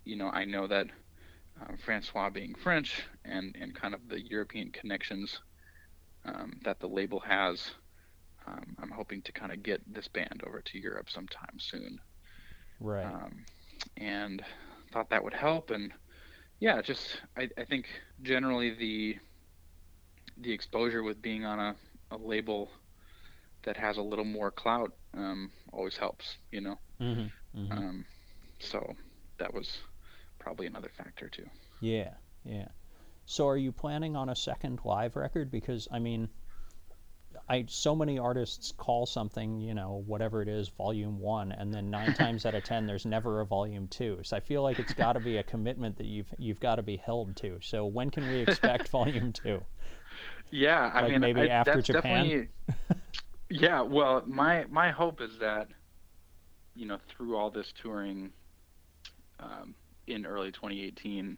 you 0.03 0.15
know 0.15 0.29
I 0.29 0.45
know 0.45 0.67
that 0.67 0.87
uh, 1.59 1.73
Francois 1.83 2.29
being 2.29 2.53
French 2.53 3.03
and 3.25 3.55
and 3.59 3.73
kind 3.73 3.93
of 3.93 4.01
the 4.09 4.21
European 4.21 4.71
connections 4.71 5.39
um, 6.25 6.59
that 6.63 6.79
the 6.79 6.87
label 6.87 7.19
has. 7.21 7.71
Um, 8.47 8.75
I'm 8.81 8.89
hoping 8.89 9.21
to 9.23 9.31
kind 9.31 9.51
of 9.51 9.63
get 9.63 9.81
this 9.91 10.07
band 10.07 10.41
over 10.45 10.61
to 10.61 10.79
Europe 10.79 11.09
sometime 11.09 11.59
soon. 11.59 11.99
Right. 12.79 13.05
Um, 13.05 13.45
and 13.97 14.43
thought 14.91 15.09
that 15.09 15.23
would 15.23 15.33
help. 15.33 15.69
And 15.69 15.93
yeah, 16.59 16.81
just 16.81 17.21
I, 17.37 17.49
I 17.57 17.65
think 17.65 17.87
generally 18.21 18.73
the 18.73 19.17
the 20.37 20.51
exposure 20.51 21.03
with 21.03 21.21
being 21.21 21.45
on 21.45 21.59
a, 21.59 21.75
a 22.11 22.17
label 22.17 22.69
that 23.63 23.77
has 23.77 23.97
a 23.97 24.01
little 24.01 24.25
more 24.25 24.49
clout 24.49 24.91
um, 25.15 25.51
always 25.71 25.97
helps, 25.97 26.37
you 26.51 26.61
know. 26.61 26.79
Mm-hmm. 26.99 27.59
Mm-hmm. 27.59 27.71
Um, 27.71 28.05
so 28.59 28.95
that 29.37 29.53
was 29.53 29.77
probably 30.39 30.65
another 30.65 30.89
factor 30.97 31.29
too. 31.29 31.45
Yeah, 31.79 32.13
yeah. 32.43 32.69
So 33.25 33.47
are 33.47 33.57
you 33.57 33.71
planning 33.71 34.15
on 34.15 34.29
a 34.29 34.35
second 34.35 34.79
live 34.83 35.15
record? 35.15 35.51
Because 35.51 35.87
I 35.91 35.99
mean, 35.99 36.29
I 37.51 37.65
so 37.67 37.93
many 37.93 38.17
artists 38.17 38.71
call 38.71 39.05
something, 39.05 39.59
you 39.59 39.73
know, 39.73 40.03
whatever 40.07 40.41
it 40.41 40.47
is, 40.47 40.69
volume 40.69 41.19
one, 41.19 41.51
and 41.51 41.73
then 41.73 41.89
nine 41.89 42.13
times 42.15 42.45
out 42.45 42.55
of 42.55 42.63
ten, 42.63 42.87
there's 42.87 43.05
never 43.05 43.41
a 43.41 43.45
volume 43.45 43.89
two. 43.89 44.19
So 44.23 44.37
I 44.37 44.39
feel 44.39 44.63
like 44.63 44.79
it's 44.79 44.93
got 44.93 45.13
to 45.13 45.19
be 45.19 45.35
a 45.35 45.43
commitment 45.43 45.97
that 45.97 46.05
you've 46.05 46.33
you've 46.37 46.61
got 46.61 46.75
to 46.75 46.81
be 46.81 46.95
held 46.95 47.35
to. 47.37 47.59
So 47.61 47.85
when 47.85 48.09
can 48.09 48.25
we 48.29 48.39
expect 48.39 48.87
volume 48.89 49.33
two? 49.33 49.61
Yeah, 50.49 50.91
I 50.93 51.01
Like 51.01 51.11
mean, 51.11 51.19
maybe 51.19 51.41
I, 51.41 51.47
after 51.47 51.81
Japan? 51.81 52.47
yeah, 53.49 53.81
well, 53.81 54.23
my 54.25 54.65
my 54.69 54.91
hope 54.91 55.19
is 55.19 55.37
that 55.39 55.67
you 56.73 56.85
know 56.85 56.99
through 57.09 57.35
all 57.35 57.51
this 57.51 57.73
touring 57.81 58.31
um, 59.41 59.75
in 60.07 60.25
early 60.25 60.53
2018 60.53 61.37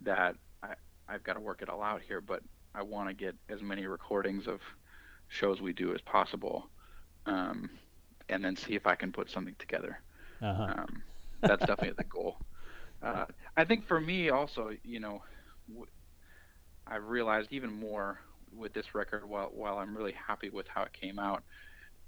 that 0.00 0.36
I 0.62 0.74
I've 1.06 1.22
got 1.22 1.34
to 1.34 1.40
work 1.40 1.60
it 1.60 1.68
all 1.68 1.82
out 1.82 2.00
here, 2.00 2.22
but 2.22 2.42
I 2.74 2.82
want 2.82 3.10
to 3.10 3.14
get 3.14 3.34
as 3.50 3.60
many 3.60 3.86
recordings 3.86 4.46
of 4.46 4.60
shows 5.34 5.60
we 5.60 5.72
do 5.72 5.94
as 5.94 6.00
possible, 6.00 6.68
um, 7.26 7.70
and 8.28 8.44
then 8.44 8.56
see 8.56 8.74
if 8.74 8.86
I 8.86 8.94
can 8.94 9.12
put 9.12 9.30
something 9.30 9.56
together. 9.58 10.00
Uh-huh. 10.40 10.74
Um, 10.76 11.02
that's 11.40 11.66
definitely 11.66 11.94
the 11.96 12.04
goal. 12.04 12.36
Uh, 13.02 13.26
I 13.56 13.64
think 13.64 13.86
for 13.86 14.00
me 14.00 14.30
also, 14.30 14.70
you 14.82 15.00
know, 15.00 15.22
w- 15.68 15.86
I 16.86 16.96
realized 16.96 17.52
even 17.52 17.70
more 17.72 18.20
with 18.56 18.72
this 18.72 18.94
record. 18.94 19.28
While 19.28 19.50
while 19.52 19.78
I'm 19.78 19.96
really 19.96 20.14
happy 20.14 20.50
with 20.50 20.66
how 20.68 20.82
it 20.84 20.92
came 20.92 21.18
out, 21.18 21.42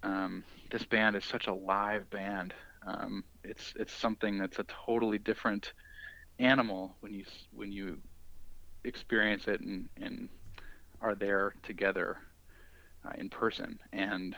um, 0.02 0.44
this 0.70 0.84
band 0.84 1.16
is 1.16 1.24
such 1.24 1.48
a 1.48 1.52
live 1.54 2.08
band. 2.10 2.54
Um, 2.86 3.24
it's 3.44 3.74
it's 3.78 3.92
something 3.92 4.38
that's 4.38 4.58
a 4.58 4.64
totally 4.86 5.18
different 5.18 5.72
animal 6.38 6.94
when 7.00 7.12
you 7.12 7.24
when 7.52 7.72
you 7.72 7.98
experience 8.84 9.48
it 9.48 9.60
and, 9.60 9.88
and 10.00 10.28
are 11.00 11.14
there 11.14 11.54
together 11.62 12.18
uh, 13.07 13.12
in 13.18 13.28
person 13.28 13.78
and 13.92 14.34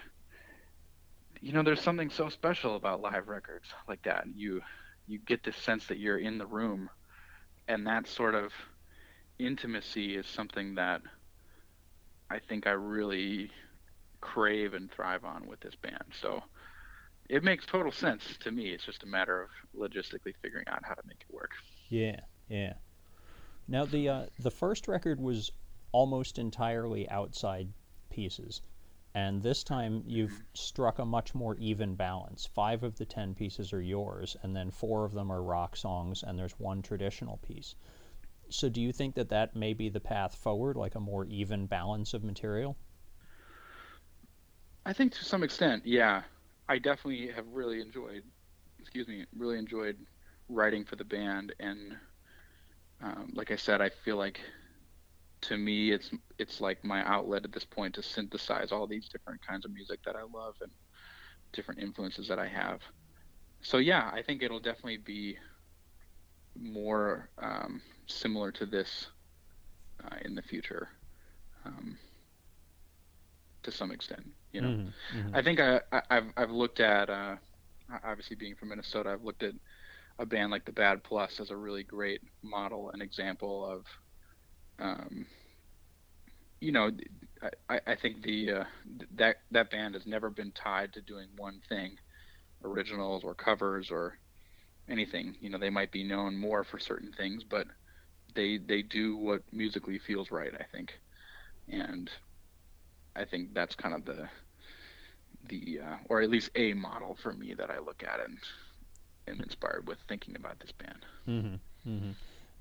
you 1.41 1.53
know 1.53 1.63
there's 1.63 1.81
something 1.81 2.11
so 2.11 2.29
special 2.29 2.77
about 2.77 3.01
live 3.01 3.29
records 3.29 3.67
like 3.89 4.03
that 4.03 4.25
you 4.35 4.61
you 5.07 5.19
get 5.27 5.43
this 5.45 5.57
sense 5.57 5.87
that 5.87 5.99
you're 5.99 6.19
in 6.19 6.37
the 6.37 6.47
room 6.47 6.91
and 7.69 7.87
that 7.87 8.07
sort 8.07 8.35
of 8.35 8.53
intimacy 9.39 10.17
is 10.17 10.27
something 10.27 10.75
that 10.75 11.01
I 12.31 12.39
think 12.39 12.67
I 12.67 12.71
really 12.73 13.51
crave 14.21 14.75
and 14.75 14.91
thrive 14.91 15.25
on 15.25 15.47
with 15.47 15.61
this 15.61 15.75
band. 15.77 16.13
So 16.21 16.43
it 17.29 17.45
makes 17.45 17.67
total 17.67 17.93
sense 17.93 18.25
to 18.41 18.51
me. 18.51 18.71
It's 18.71 18.85
just 18.85 19.03
a 19.03 19.07
matter 19.07 19.43
of 19.43 19.49
logistically 19.79 20.35
figuring 20.43 20.67
out 20.69 20.81
how 20.83 20.95
to 20.95 21.03
make 21.07 21.25
it 21.29 21.35
work. 21.35 21.51
Yeah, 21.89 22.21
yeah. 22.49 22.75
Now 23.67 23.85
the 23.85 24.09
uh, 24.09 24.27
the 24.39 24.51
first 24.51 24.89
record 24.89 25.21
was 25.21 25.51
almost 25.93 26.39
entirely 26.39 27.09
outside 27.09 27.69
pieces, 28.11 28.63
and 29.15 29.43
this 29.43 29.65
time 29.65 30.03
you've 30.07 30.43
struck 30.55 30.99
a 30.99 31.05
much 31.05 31.35
more 31.35 31.57
even 31.57 31.95
balance. 31.95 32.47
Five 32.47 32.83
of 32.83 32.97
the 32.97 33.07
ten 33.07 33.35
pieces 33.35 33.73
are 33.73 33.83
yours, 33.83 34.37
and 34.43 34.55
then 34.55 34.71
four 34.71 35.05
of 35.05 35.13
them 35.13 35.31
are 35.31 35.43
rock 35.43 35.77
songs, 35.77 36.23
and 36.23 36.39
there's 36.39 36.59
one 36.59 36.83
traditional 36.83 37.39
piece. 37.39 37.75
So 38.51 38.69
do 38.69 38.81
you 38.81 38.93
think 38.93 39.15
that 39.15 39.29
that 39.29 39.55
may 39.57 39.75
be 39.75 39.89
the 39.89 40.01
path 40.01 40.35
forward, 40.35 40.77
like 40.77 40.95
a 40.95 41.01
more 41.01 41.27
even 41.27 41.67
balance 41.67 42.15
of 42.15 42.25
material? 42.25 42.77
I 44.87 44.93
think 44.93 45.13
to 45.15 45.25
some 45.25 45.43
extent, 45.43 45.85
yeah. 45.85 46.23
I 46.71 46.79
definitely 46.79 47.29
have 47.29 47.47
really 47.49 47.81
enjoyed, 47.81 48.23
excuse 48.79 49.09
me, 49.09 49.25
really 49.37 49.59
enjoyed 49.59 49.97
writing 50.49 50.85
for 50.85 50.97
the 50.97 51.05
band, 51.05 51.55
and 51.61 51.97
um, 53.03 53.33
like 53.35 53.51
I 53.51 53.57
said, 53.57 53.81
I 53.81 53.91
feel 53.91 54.17
like 54.17 54.41
to 55.43 55.57
me 55.57 55.93
it's 55.93 56.11
it's 56.39 56.61
like 56.61 56.85
my 56.85 57.05
outlet 57.07 57.45
at 57.45 57.53
this 57.53 57.65
point 57.65 57.95
to 57.95 58.03
synthesize 58.03 58.73
all 58.73 58.87
these 58.87 59.09
different 59.09 59.41
kinds 59.47 59.65
of 59.65 59.73
music 59.73 60.01
that 60.05 60.17
I 60.17 60.23
love 60.23 60.55
and 60.61 60.71
different 61.53 61.81
influences 61.81 62.29
that 62.29 62.39
I 62.39 62.47
have. 62.49 62.81
So 63.63 63.79
yeah, 63.79 64.11
I 64.13 64.23
think 64.23 64.43
it'll 64.43 64.61
definitely 64.61 64.99
be 64.99 65.39
more 66.57 67.31
um, 67.39 67.83
similar 68.07 68.51
to 68.53 68.67
this 68.67 69.09
uh, 70.05 70.17
in 70.25 70.35
the 70.35 70.43
future, 70.43 70.89
um, 71.65 71.99
to 73.63 73.71
some 73.71 73.91
extent. 73.91 74.25
You 74.53 74.63
know. 74.63 74.69
Mhm, 74.69 74.93
mhm. 75.15 75.31
I 75.35 75.43
think 75.43 75.61
I, 75.61 75.81
I, 75.93 76.03
I've 76.11 76.33
I've 76.37 76.51
looked 76.51 76.81
at 76.81 77.11
uh, 77.11 77.37
obviously 78.05 78.37
being 78.37 78.55
from 78.57 78.71
Minnesota, 78.71 79.11
I've 79.11 79.25
looked 79.25 79.43
at 79.43 79.55
a 80.19 80.27
band 80.27 80.51
like 80.51 80.65
the 80.65 80.73
Bad 80.73 81.03
Plus 81.05 81.41
as 81.41 81.51
a 81.51 81.57
really 81.57 81.85
great 81.85 82.21
model 82.43 82.91
and 82.91 83.03
example 83.03 83.65
of, 83.65 83.85
um, 84.79 85.27
you 86.61 86.73
know, 86.73 86.91
I, 87.69 87.81
I 87.87 87.97
think 87.97 88.23
the 88.23 88.53
uh, 88.53 88.65
that 89.17 89.37
that 89.51 89.71
band 89.71 89.95
has 89.95 90.07
never 90.07 90.31
been 90.31 90.53
tied 90.53 90.93
to 90.95 91.01
doing 91.01 91.29
one 91.37 91.61
thing, 91.69 91.97
originals 92.65 93.23
or 93.25 93.35
covers 93.35 93.89
or 93.91 94.19
anything. 94.89 95.37
You 95.41 95.51
know, 95.51 95.59
they 95.59 95.71
might 95.71 95.93
be 95.93 96.05
known 96.05 96.37
more 96.37 96.65
for 96.65 96.79
certain 96.79 97.13
things, 97.17 97.45
but 97.49 97.67
they 98.35 98.59
they 98.59 98.83
do 98.83 99.17
what 99.17 99.43
musically 99.53 100.01
feels 100.07 100.31
right. 100.31 100.53
I 100.59 100.65
think, 100.73 100.93
and 101.69 102.11
I 103.15 103.25
think 103.25 103.55
that's 103.55 103.75
kind 103.77 103.95
of 103.95 104.05
the 104.05 104.29
the 105.49 105.81
uh, 105.85 105.97
or 106.09 106.23
at 106.23 106.31
least 106.31 106.51
a 106.57 106.73
model 106.75 107.17
for 107.23 107.33
me 107.33 107.55
that 107.55 107.71
I 107.71 107.79
look 107.79 108.03
at 108.03 108.21
and 108.25 108.39
am 109.29 109.41
inspired 109.41 109.87
with 109.87 109.99
thinking 110.09 110.37
about 110.37 110.59
this 110.61 110.73
band. 110.73 111.05
Mm-hmm. 111.29 111.91
Mm-hmm. 111.91 112.11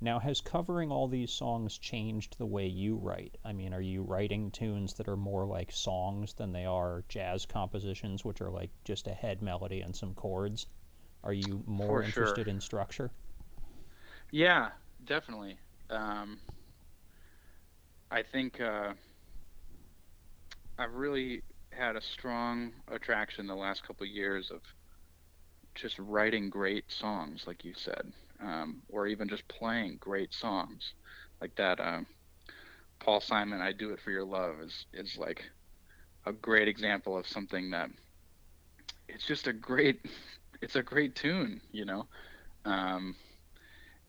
Now, 0.02 0.20
has 0.20 0.42
covering 0.42 0.92
all 0.92 1.08
these 1.08 1.32
songs 1.32 1.78
changed 1.78 2.38
the 2.38 2.46
way 2.46 2.68
you 2.68 2.96
write? 2.96 3.38
I 3.44 3.54
mean, 3.54 3.74
are 3.74 3.82
you 3.82 4.02
writing 4.04 4.52
tunes 4.52 4.94
that 4.96 5.08
are 5.08 5.18
more 5.18 5.46
like 5.46 5.72
songs 5.72 6.34
than 6.34 6.52
they 6.52 6.66
are 6.66 7.04
jazz 7.10 7.46
compositions, 7.46 8.26
which 8.26 8.42
are 8.42 8.50
like 8.52 8.72
just 8.84 9.08
a 9.08 9.14
head 9.14 9.42
melody 9.42 9.82
and 9.82 9.96
some 9.96 10.14
chords? 10.14 10.68
Are 11.24 11.34
you 11.34 11.64
more 11.68 12.02
For 12.02 12.04
interested 12.04 12.48
sure. 12.48 12.54
in 12.54 12.62
structure? 12.62 13.12
Yeah, 14.32 14.72
definitely. 15.06 15.58
Um, 15.90 16.40
I 18.12 18.24
think 18.24 18.60
uh, 18.62 18.94
I've 20.78 20.94
really 20.94 21.44
had 21.72 21.96
a 21.96 22.02
strong 22.02 22.74
attraction 22.88 23.48
the 23.48 23.56
last 23.56 23.84
couple 23.84 24.06
of 24.06 24.10
years 24.12 24.52
of 24.52 24.62
just 25.76 25.98
writing 26.00 26.50
great 26.50 26.92
songs, 26.92 27.44
like 27.48 27.64
you 27.64 27.74
said, 27.74 28.12
um, 28.42 28.82
or 28.90 29.08
even 29.08 29.28
just 29.28 29.48
playing 29.48 29.98
great 30.00 30.34
songs, 30.34 30.94
like 31.42 31.56
that. 31.56 31.80
Um, 31.80 32.06
Paul 33.00 33.22
Simon, 33.22 33.62
"I 33.62 33.72
Do 33.72 33.92
It 33.92 34.02
for 34.02 34.12
Your 34.12 34.26
Love" 34.26 34.60
is 34.62 34.86
is 34.94 35.18
like 35.18 35.44
a 36.26 36.34
great 36.34 36.68
example 36.68 37.18
of 37.18 37.28
something 37.28 37.72
that 37.72 37.90
it's 39.08 39.26
just 39.26 39.48
a 39.48 39.54
great, 39.54 40.06
it's 40.62 40.76
a 40.76 40.84
great 40.84 41.16
tune, 41.16 41.62
you 41.72 41.86
know. 41.86 42.08
Um, 42.66 43.16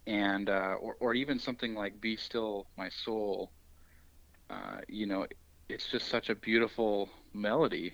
and 0.07 0.49
uh, 0.49 0.77
or 0.81 0.97
or 1.01 1.15
even 1.15 1.39
something 1.39 1.75
like 1.75 2.01
"Be 2.01 2.17
Still 2.17 2.67
My 2.77 2.89
Soul," 2.89 3.53
uh, 4.51 4.81
you 4.89 5.07
know, 5.07 5.27
it's 5.69 5.91
just 5.91 6.09
such 6.09 6.31
a 6.31 6.35
beautiful 6.35 7.11
melody 7.35 7.93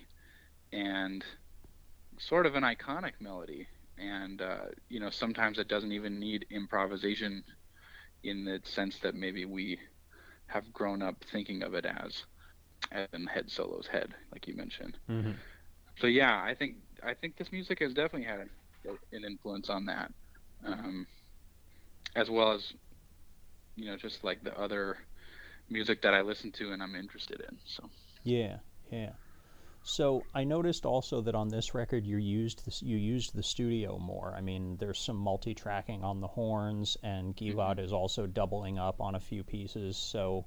and 0.71 1.23
sort 2.17 2.45
of 2.45 2.55
an 2.55 2.63
iconic 2.63 3.13
melody. 3.19 3.67
And 3.97 4.41
uh, 4.41 4.65
you 4.89 4.99
know, 4.99 5.09
sometimes 5.09 5.57
it 5.57 5.67
doesn't 5.67 5.91
even 5.91 6.19
need 6.19 6.45
improvisation 6.51 7.43
in 8.23 8.43
the 8.43 8.59
sense 8.63 8.99
that 8.99 9.15
maybe 9.15 9.45
we 9.45 9.79
have 10.47 10.71
grown 10.73 11.01
up 11.01 11.15
thinking 11.31 11.63
of 11.63 11.73
it 11.73 11.85
as, 11.85 12.23
in 13.13 13.25
head 13.25 13.49
solos 13.49 13.87
head, 13.87 14.13
like 14.31 14.47
you 14.47 14.55
mentioned. 14.55 14.97
Mm-hmm. 15.09 15.31
So 15.97 16.07
yeah, 16.07 16.41
I 16.43 16.55
think 16.55 16.75
I 17.03 17.13
think 17.13 17.37
this 17.37 17.51
music 17.51 17.79
has 17.79 17.93
definitely 17.93 18.27
had 18.27 18.41
an 19.11 19.23
influence 19.25 19.69
on 19.69 19.85
that, 19.85 20.11
um, 20.65 21.07
as 22.15 22.29
well 22.29 22.51
as 22.51 22.73
you 23.75 23.85
know 23.85 23.97
just 23.97 24.23
like 24.23 24.43
the 24.43 24.57
other 24.59 24.97
music 25.69 26.01
that 26.01 26.13
I 26.13 26.21
listen 26.21 26.51
to 26.53 26.71
and 26.73 26.83
I'm 26.83 26.95
interested 26.95 27.41
in. 27.41 27.57
So 27.65 27.89
Yeah, 28.23 28.57
yeah. 28.91 29.11
So 29.87 30.23
I 30.33 30.45
noticed 30.45 30.83
also 30.83 31.21
that 31.21 31.35
on 31.35 31.49
this 31.49 31.75
record 31.75 32.07
you 32.07 32.17
used 32.17 32.65
this, 32.65 32.81
you 32.81 32.97
used 32.97 33.35
the 33.35 33.43
studio 33.43 33.99
more. 33.99 34.33
I 34.35 34.41
mean, 34.41 34.77
there's 34.77 34.99
some 34.99 35.15
multi-tracking 35.15 36.03
on 36.03 36.21
the 36.21 36.27
horns, 36.27 36.97
and 37.03 37.35
Gilad 37.35 37.77
is 37.79 37.93
also 37.93 38.25
doubling 38.25 38.79
up 38.79 38.99
on 38.99 39.13
a 39.13 39.19
few 39.19 39.43
pieces. 39.43 39.95
So 39.95 40.45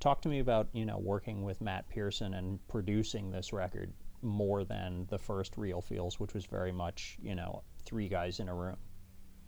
talk 0.00 0.20
to 0.22 0.28
me 0.28 0.38
about 0.40 0.68
you 0.74 0.84
know 0.84 0.98
working 0.98 1.44
with 1.44 1.62
Matt 1.62 1.88
Pearson 1.88 2.34
and 2.34 2.58
producing 2.68 3.30
this 3.30 3.54
record 3.54 3.90
more 4.20 4.64
than 4.64 5.06
the 5.08 5.18
first 5.18 5.56
Real 5.56 5.80
Feels, 5.80 6.20
which 6.20 6.34
was 6.34 6.44
very 6.44 6.72
much 6.72 7.16
you 7.22 7.34
know 7.34 7.62
three 7.86 8.08
guys 8.08 8.38
in 8.38 8.48
a 8.50 8.54
room. 8.54 8.76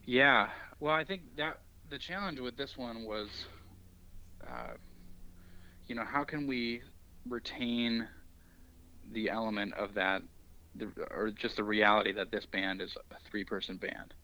yeah, 0.06 0.48
well 0.80 0.94
I 0.94 1.04
think 1.04 1.36
that 1.36 1.60
the 1.90 1.98
challenge 1.98 2.40
with 2.40 2.56
this 2.56 2.76
one 2.78 3.04
was, 3.04 3.28
uh, 4.48 4.72
you 5.86 5.94
know, 5.94 6.04
how 6.04 6.24
can 6.24 6.46
we 6.46 6.80
retain 7.28 8.08
the 9.12 9.30
element 9.30 9.74
of 9.74 9.94
that, 9.94 10.22
the, 10.74 10.88
or 11.10 11.30
just 11.30 11.56
the 11.56 11.64
reality 11.64 12.12
that 12.12 12.30
this 12.30 12.46
band 12.46 12.80
is 12.80 12.96
a 13.10 13.30
three-person 13.30 13.76
band, 13.76 14.14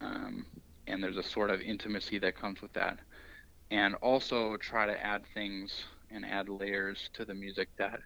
um, 0.00 0.46
and 0.86 1.02
there's 1.02 1.16
a 1.16 1.22
sort 1.22 1.50
of 1.50 1.60
intimacy 1.60 2.18
that 2.18 2.36
comes 2.36 2.60
with 2.62 2.72
that, 2.74 2.98
and 3.70 3.94
also 3.96 4.56
try 4.56 4.86
to 4.86 5.04
add 5.04 5.22
things 5.34 5.84
and 6.10 6.24
add 6.24 6.48
layers 6.48 7.10
to 7.14 7.24
the 7.24 7.34
music 7.34 7.68
that 7.78 8.00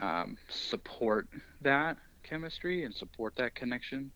um, 0.00 0.36
support 0.48 1.28
that 1.60 1.96
chemistry 2.22 2.84
and 2.84 2.94
support 2.94 3.34
that 3.36 3.54
connection, 3.54 4.10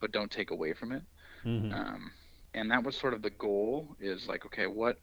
but 0.00 0.12
don't 0.12 0.30
take 0.30 0.50
away 0.50 0.72
from 0.72 0.92
it. 0.92 1.02
Mm-hmm. 1.44 1.72
Um, 1.74 2.12
and 2.54 2.70
that 2.70 2.84
was 2.84 2.96
sort 2.96 3.14
of 3.14 3.22
the 3.22 3.30
goal: 3.30 3.96
is 4.00 4.28
like, 4.28 4.46
okay, 4.46 4.66
what 4.66 4.98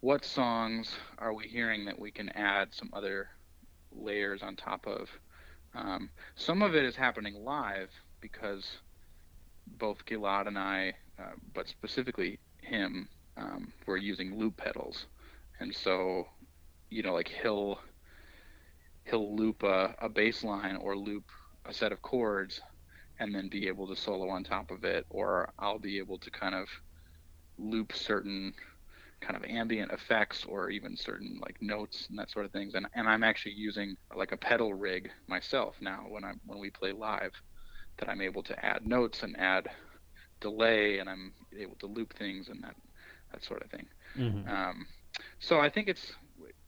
what 0.00 0.24
songs 0.24 0.96
are 1.18 1.32
we 1.32 1.46
hearing 1.46 1.86
that 1.86 1.98
we 1.98 2.10
can 2.10 2.28
add 2.30 2.68
some 2.74 2.90
other 2.92 3.28
layers 3.94 4.42
on 4.42 4.56
top 4.56 4.86
of? 4.86 5.08
Um, 5.74 6.10
some 6.36 6.62
of 6.62 6.74
it 6.74 6.84
is 6.84 6.96
happening 6.96 7.34
live 7.44 7.90
because 8.20 8.64
both 9.78 10.04
Gilad 10.06 10.46
and 10.46 10.58
I, 10.58 10.94
uh, 11.18 11.32
but 11.52 11.68
specifically 11.68 12.38
him, 12.60 13.08
um, 13.36 13.72
were 13.86 13.96
using 13.96 14.38
loop 14.38 14.56
pedals, 14.56 15.06
and 15.58 15.74
so 15.74 16.26
you 16.90 17.02
know, 17.02 17.12
like 17.12 17.28
he'll 17.28 17.80
he'll 19.04 19.34
loop 19.36 19.62
a, 19.62 19.94
a 19.98 20.08
bass 20.08 20.44
line 20.44 20.76
or 20.76 20.96
loop 20.96 21.24
a 21.66 21.74
set 21.74 21.92
of 21.92 22.00
chords 22.02 22.60
and 23.18 23.34
then 23.34 23.48
be 23.48 23.68
able 23.68 23.86
to 23.86 23.96
solo 23.96 24.28
on 24.28 24.44
top 24.44 24.70
of 24.70 24.84
it 24.84 25.04
or 25.10 25.52
I'll 25.58 25.78
be 25.78 25.98
able 25.98 26.18
to 26.18 26.30
kind 26.30 26.54
of 26.54 26.68
loop 27.58 27.92
certain 27.92 28.54
kind 29.24 29.36
of 29.42 29.50
ambient 29.50 29.92
effects 29.92 30.44
or 30.46 30.70
even 30.70 30.96
certain 30.96 31.38
like 31.42 31.56
notes 31.62 32.06
and 32.10 32.18
that 32.18 32.30
sort 32.30 32.46
of 32.46 32.52
things 32.52 32.74
and, 32.74 32.86
and 32.94 33.08
I'm 33.08 33.24
actually 33.24 33.54
using 33.54 33.96
like 34.16 34.32
a 34.32 34.38
pedal 34.38 34.74
rig 34.74 35.10
myself 35.28 35.76
now 35.80 36.04
when 36.08 36.24
I'm 36.24 36.40
when 36.46 36.60
we 36.60 36.70
play 36.70 36.92
live 36.92 37.32
that 37.98 38.10
I'm 38.10 38.22
able 38.22 38.42
to 38.44 38.64
add 38.64 38.86
notes 38.86 39.22
and 39.22 39.36
add 39.38 39.68
delay 40.40 40.98
and 40.98 41.08
I'm 41.10 41.34
able 41.58 41.76
to 41.80 41.86
loop 41.86 42.14
things 42.16 42.48
and 42.48 42.62
that 42.64 42.76
that 43.32 43.44
sort 43.44 43.62
of 43.62 43.70
thing 43.70 43.86
Mm-hmm. 44.18 44.48
um, 44.48 44.86
so 45.40 45.60
I 45.60 45.70
think 45.70 45.88
it's 45.88 46.12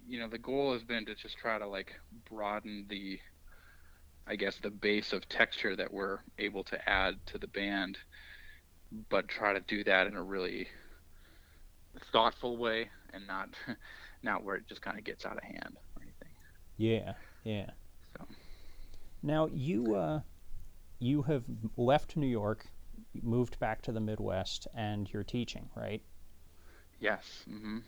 you 0.06 0.20
know 0.20 0.28
the 0.28 0.38
goal 0.38 0.72
has 0.72 0.84
been 0.84 1.06
to 1.06 1.14
just 1.14 1.38
try 1.38 1.58
to 1.58 1.66
like 1.68 1.94
broaden 2.28 2.86
the 2.88 3.18
I 4.26 4.36
guess 4.36 4.58
the 4.58 4.70
base 4.70 5.12
of 5.12 5.28
texture 5.28 5.76
that 5.76 5.92
we're 5.92 6.20
able 6.38 6.64
to 6.64 6.88
add 6.88 7.26
to 7.26 7.38
the 7.38 7.48
band, 7.48 7.98
but 9.10 9.28
try 9.28 9.52
to 9.52 9.60
do 9.60 9.84
that 9.84 10.06
in 10.06 10.16
a 10.16 10.22
really 10.22 10.68
thoughtful 12.12 12.56
way 12.58 12.90
and 13.12 13.26
not 13.26 13.50
not 14.22 14.44
where 14.44 14.56
it 14.56 14.68
just 14.68 14.82
kind 14.82 14.98
of 14.98 15.04
gets 15.04 15.24
out 15.26 15.36
of 15.36 15.42
hand 15.44 15.76
or 15.96 16.02
anything. 16.02 16.30
Yeah, 16.76 17.14
yeah. 17.44 17.70
So 18.18 18.26
Now 19.22 19.44
you 19.48 19.92
uh, 19.92 20.22
you 20.98 21.22
have 21.24 21.44
left 21.76 22.16
New 22.16 22.26
York, 22.26 22.68
moved 23.22 23.58
back 23.58 23.82
to 23.82 23.92
the 23.92 24.00
Midwest, 24.00 24.68
and 24.74 25.12
you're 25.12 25.24
teaching, 25.24 25.70
right? 25.76 26.02
yes, 26.98 27.44
hmm 27.48 27.78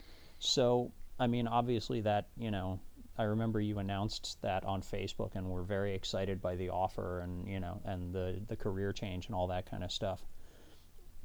So, 0.41 0.93
I 1.19 1.27
mean, 1.29 1.47
obviously 1.47 2.01
that, 2.03 2.29
you 2.37 2.51
know, 2.51 2.81
I 3.17 3.25
remember 3.25 3.61
you 3.61 3.79
announced 3.79 4.41
that 4.43 4.65
on 4.65 4.83
Facebook 4.83 5.35
and 5.35 5.49
were 5.51 5.63
very 5.65 5.95
excited 5.95 6.41
by 6.41 6.57
the 6.57 6.71
offer 6.71 7.21
and, 7.21 7.49
you 7.49 7.59
know, 7.61 7.81
and 7.85 8.13
the 8.15 8.41
the 8.47 8.57
career 8.57 8.93
change 8.93 9.27
and 9.27 9.35
all 9.35 9.49
that 9.49 9.67
kind 9.67 9.83
of 9.85 9.91
stuff. 9.93 10.25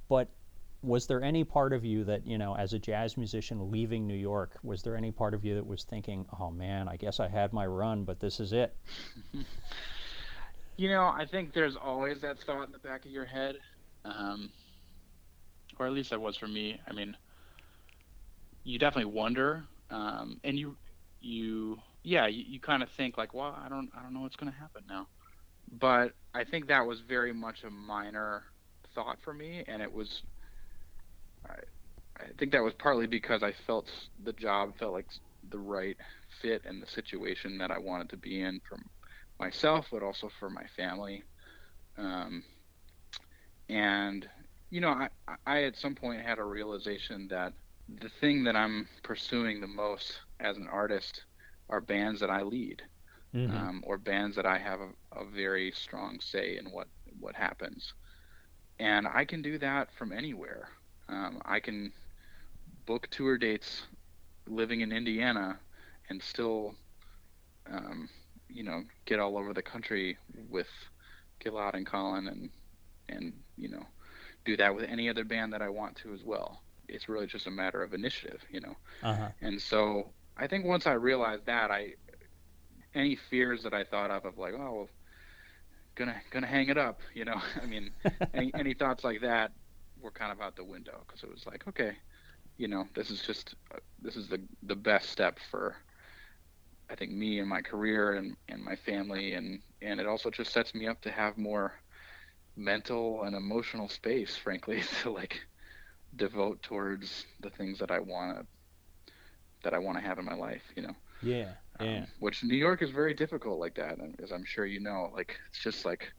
But 0.08 0.30
was 0.84 1.08
there 1.08 1.24
any 1.24 1.44
part 1.44 1.74
of 1.74 1.86
you 1.86 2.04
that, 2.04 2.28
you 2.28 2.38
know, 2.38 2.56
as 2.56 2.74
a 2.74 2.80
jazz 2.80 3.18
musician 3.18 3.72
leaving 3.72 4.06
New 4.06 4.16
York, 4.16 4.58
was 4.64 4.84
there 4.84 4.96
any 4.98 5.12
part 5.12 5.34
of 5.34 5.46
you 5.46 5.56
that 5.56 5.66
was 5.66 5.84
thinking, 5.84 6.26
"Oh 6.40 6.52
man, 6.52 6.88
I 6.88 6.98
guess 6.98 7.20
I 7.20 7.30
had 7.30 7.54
my 7.54 7.66
run, 7.66 8.04
but 8.04 8.20
this 8.20 8.40
is 8.40 8.52
it." 8.54 8.76
you 10.78 10.90
know 10.90 11.06
I 11.06 11.26
think 11.26 11.54
there's 11.54 11.76
always 11.76 12.20
that 12.22 12.40
thought 12.40 12.66
in 12.66 12.72
the 12.72 12.80
back 12.80 13.06
of 13.06 13.12
your 13.12 13.26
head, 13.26 13.56
um, 14.04 14.52
or 15.80 15.88
at 15.88 15.94
least 15.94 16.10
that 16.10 16.20
was 16.20 16.36
for 16.36 16.48
me. 16.48 16.80
I 16.88 16.94
mean, 16.94 17.16
you 18.64 18.78
definitely 18.78 19.12
wonder, 19.14 19.64
um, 19.90 20.40
and 20.44 20.60
you 20.60 20.76
you 21.22 21.80
yeah 22.04 22.28
you, 22.28 22.44
you 22.46 22.60
kind 22.60 22.84
of 22.84 22.90
think 22.90 23.18
like 23.18 23.34
well 23.34 23.58
i 23.64 23.70
don't 23.70 23.90
i 23.98 24.04
don't 24.04 24.14
know 24.14 24.20
what's 24.20 24.36
going 24.36 24.52
to 24.52 24.58
happen 24.58 24.84
now 24.90 25.08
but 25.80 26.12
i 26.34 26.44
think 26.44 26.68
that 26.68 26.86
was 26.86 27.00
very 27.00 27.34
much 27.34 27.64
a 27.64 27.70
minor 27.70 28.44
thought 28.94 29.18
for 29.24 29.34
me 29.34 29.64
and 29.68 29.82
it 29.82 29.92
was 29.92 30.24
i, 31.50 31.56
I 32.24 32.28
think 32.38 32.52
that 32.52 32.64
was 32.64 32.74
partly 32.74 33.08
because 33.08 33.44
i 33.44 33.52
felt 33.52 33.90
the 34.24 34.34
job 34.34 34.78
felt 34.78 34.94
like 34.94 35.08
the 35.50 35.60
right 35.60 35.98
fit 36.42 36.64
and 36.66 36.82
the 36.82 36.88
situation 36.88 37.58
that 37.60 37.72
i 37.72 37.78
wanted 37.80 38.10
to 38.10 38.18
be 38.18 38.42
in 38.42 38.60
for 38.68 38.78
myself 39.40 39.88
but 39.92 40.04
also 40.04 40.30
for 40.40 40.50
my 40.50 40.66
family 40.76 41.24
um, 41.98 42.44
and 43.70 44.28
you 44.70 44.82
know 44.82 44.90
I, 44.90 45.10
I 45.46 45.64
at 45.64 45.76
some 45.78 45.96
point 45.96 46.22
had 46.22 46.40
a 46.40 46.44
realization 46.44 47.28
that 47.30 47.54
the 47.88 48.10
thing 48.10 48.44
that 48.46 48.56
I'm 48.56 48.88
pursuing 49.04 49.60
the 49.62 49.68
most 49.68 50.20
as 50.40 50.58
an 50.58 50.68
artist 50.68 51.26
are 51.70 51.82
bands 51.82 52.20
that 52.22 52.30
I 52.30 52.44
lead, 52.44 52.82
Mm-hmm. 53.34 53.66
um, 53.66 53.84
or 53.86 53.98
bands 53.98 54.36
that 54.36 54.46
I 54.46 54.58
have 54.60 54.80
a, 54.80 54.92
a 55.20 55.26
very 55.26 55.72
strong 55.72 56.20
say 56.22 56.58
in 56.58 56.72
what 56.72 56.88
what 57.20 57.36
happens, 57.36 57.94
and 58.80 59.08
I 59.08 59.26
can 59.26 59.42
do 59.42 59.58
that 59.60 59.90
from 59.98 60.12
anywhere. 60.12 60.70
Um, 61.14 61.42
I 61.46 61.60
can 61.60 61.92
book 62.86 63.08
tour 63.12 63.38
dates 63.38 63.84
living 64.48 64.82
in 64.82 64.92
Indiana, 64.92 65.60
and 66.10 66.22
still, 66.22 66.76
um, 67.72 68.10
you 68.50 68.64
know, 68.64 68.84
get 69.06 69.20
all 69.20 69.38
over 69.38 69.54
the 69.54 69.62
country 69.62 70.18
with 70.50 70.68
Gilad 71.40 71.76
and 71.76 71.86
Colin, 71.86 72.28
and 72.28 72.50
and 73.10 73.34
you 73.58 73.70
know, 73.70 73.86
do 74.44 74.58
that 74.58 74.76
with 74.76 74.86
any 74.90 75.08
other 75.08 75.24
band 75.24 75.54
that 75.54 75.62
I 75.62 75.70
want 75.70 75.96
to 75.98 76.14
as 76.14 76.24
well. 76.24 76.62
it's 76.90 77.08
really 77.08 77.28
just 77.28 77.48
a 77.48 77.52
matter 77.52 77.82
of 77.82 77.94
initiative, 77.94 78.42
you 78.52 78.60
know. 78.60 78.76
Uh-huh. 79.02 79.30
And 79.42 79.62
so 79.62 80.10
I 80.36 80.48
think 80.48 80.66
once 80.66 80.86
I 80.86 80.94
realized 80.94 81.46
that, 81.46 81.72
I 81.72 81.94
any 82.94 83.16
fears 83.16 83.64
that 83.64 83.74
I 83.74 83.84
thought 83.84 84.12
of 84.12 84.26
of 84.26 84.38
like, 84.38 84.54
oh, 84.54 84.74
well, 84.74 84.90
gonna 85.96 86.16
gonna 86.32 86.48
hang 86.48 86.70
it 86.70 86.78
up, 86.78 87.02
you 87.14 87.26
know. 87.26 87.40
I 87.62 87.66
mean, 87.68 87.92
any 88.34 88.52
any 88.56 88.74
thoughts 88.74 89.04
like 89.04 89.22
that 89.22 89.52
were 90.04 90.12
kind 90.12 90.32
of 90.32 90.42
out 90.42 90.56
the 90.56 90.66
window 90.66 91.04
because 91.08 91.24
it 91.24 91.32
was 91.32 91.46
like, 91.48 91.68
okay, 91.68 91.98
you 92.58 92.68
know, 92.68 92.86
this 92.96 93.10
is 93.12 93.22
just 93.22 93.56
uh, 93.74 93.80
this 94.02 94.16
is 94.18 94.30
the 94.30 94.42
the 94.64 94.76
best 94.76 95.10
step 95.10 95.40
for 95.52 95.76
I 96.90 96.96
think 96.96 97.12
me 97.12 97.40
and 97.40 97.50
my 97.50 97.62
career 97.62 98.14
and 98.14 98.36
and 98.50 98.64
my 98.64 98.76
family 98.76 99.34
and 99.34 99.62
and 99.82 100.00
it 100.00 100.08
also 100.08 100.30
just 100.30 100.54
sets 100.54 100.74
me 100.76 100.88
up 100.88 101.02
to 101.02 101.12
have 101.12 101.38
more 101.38 101.74
mental 102.56 103.24
and 103.24 103.36
emotional 103.36 103.88
space, 103.90 104.36
frankly, 104.44 104.82
to 105.02 105.12
like 105.12 105.42
devote 106.16 106.62
towards 106.64 107.26
the 107.42 107.50
things 107.50 107.80
that 107.80 107.92
I 107.92 108.00
want 108.00 108.38
to 108.40 108.48
that 109.64 109.74
I 109.74 109.80
want 109.80 109.98
to 109.98 110.04
have 110.04 110.20
in 110.20 110.26
my 110.26 110.36
life, 110.36 110.64
you 110.76 110.84
know. 110.84 110.96
Yeah, 111.22 111.54
yeah. 111.80 112.06
Um, 112.06 112.08
which 112.20 112.44
New 112.44 112.56
York 112.58 112.82
is 112.82 112.92
very 112.92 113.14
difficult 113.14 113.60
like 113.60 113.76
that, 113.76 114.00
as 114.22 114.32
I'm 114.32 114.46
sure 114.46 114.66
you 114.66 114.80
know. 114.80 115.12
Like 115.14 115.38
it's 115.50 115.64
just 115.64 115.86
like 115.86 116.12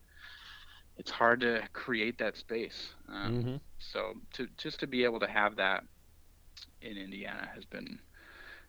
it's 0.97 1.11
hard 1.11 1.41
to 1.41 1.63
create 1.73 2.19
that 2.19 2.37
space. 2.37 2.91
Um, 3.09 3.35
mm-hmm. 3.35 3.57
So 3.79 4.15
to 4.35 4.49
just 4.57 4.81
to 4.81 4.87
be 4.87 5.05
able 5.05 5.21
to 5.21 5.29
have 5.29 5.57
that 5.57 5.85
in 6.81 6.97
Indiana 6.97 7.49
has 7.55 7.65
been 7.65 7.99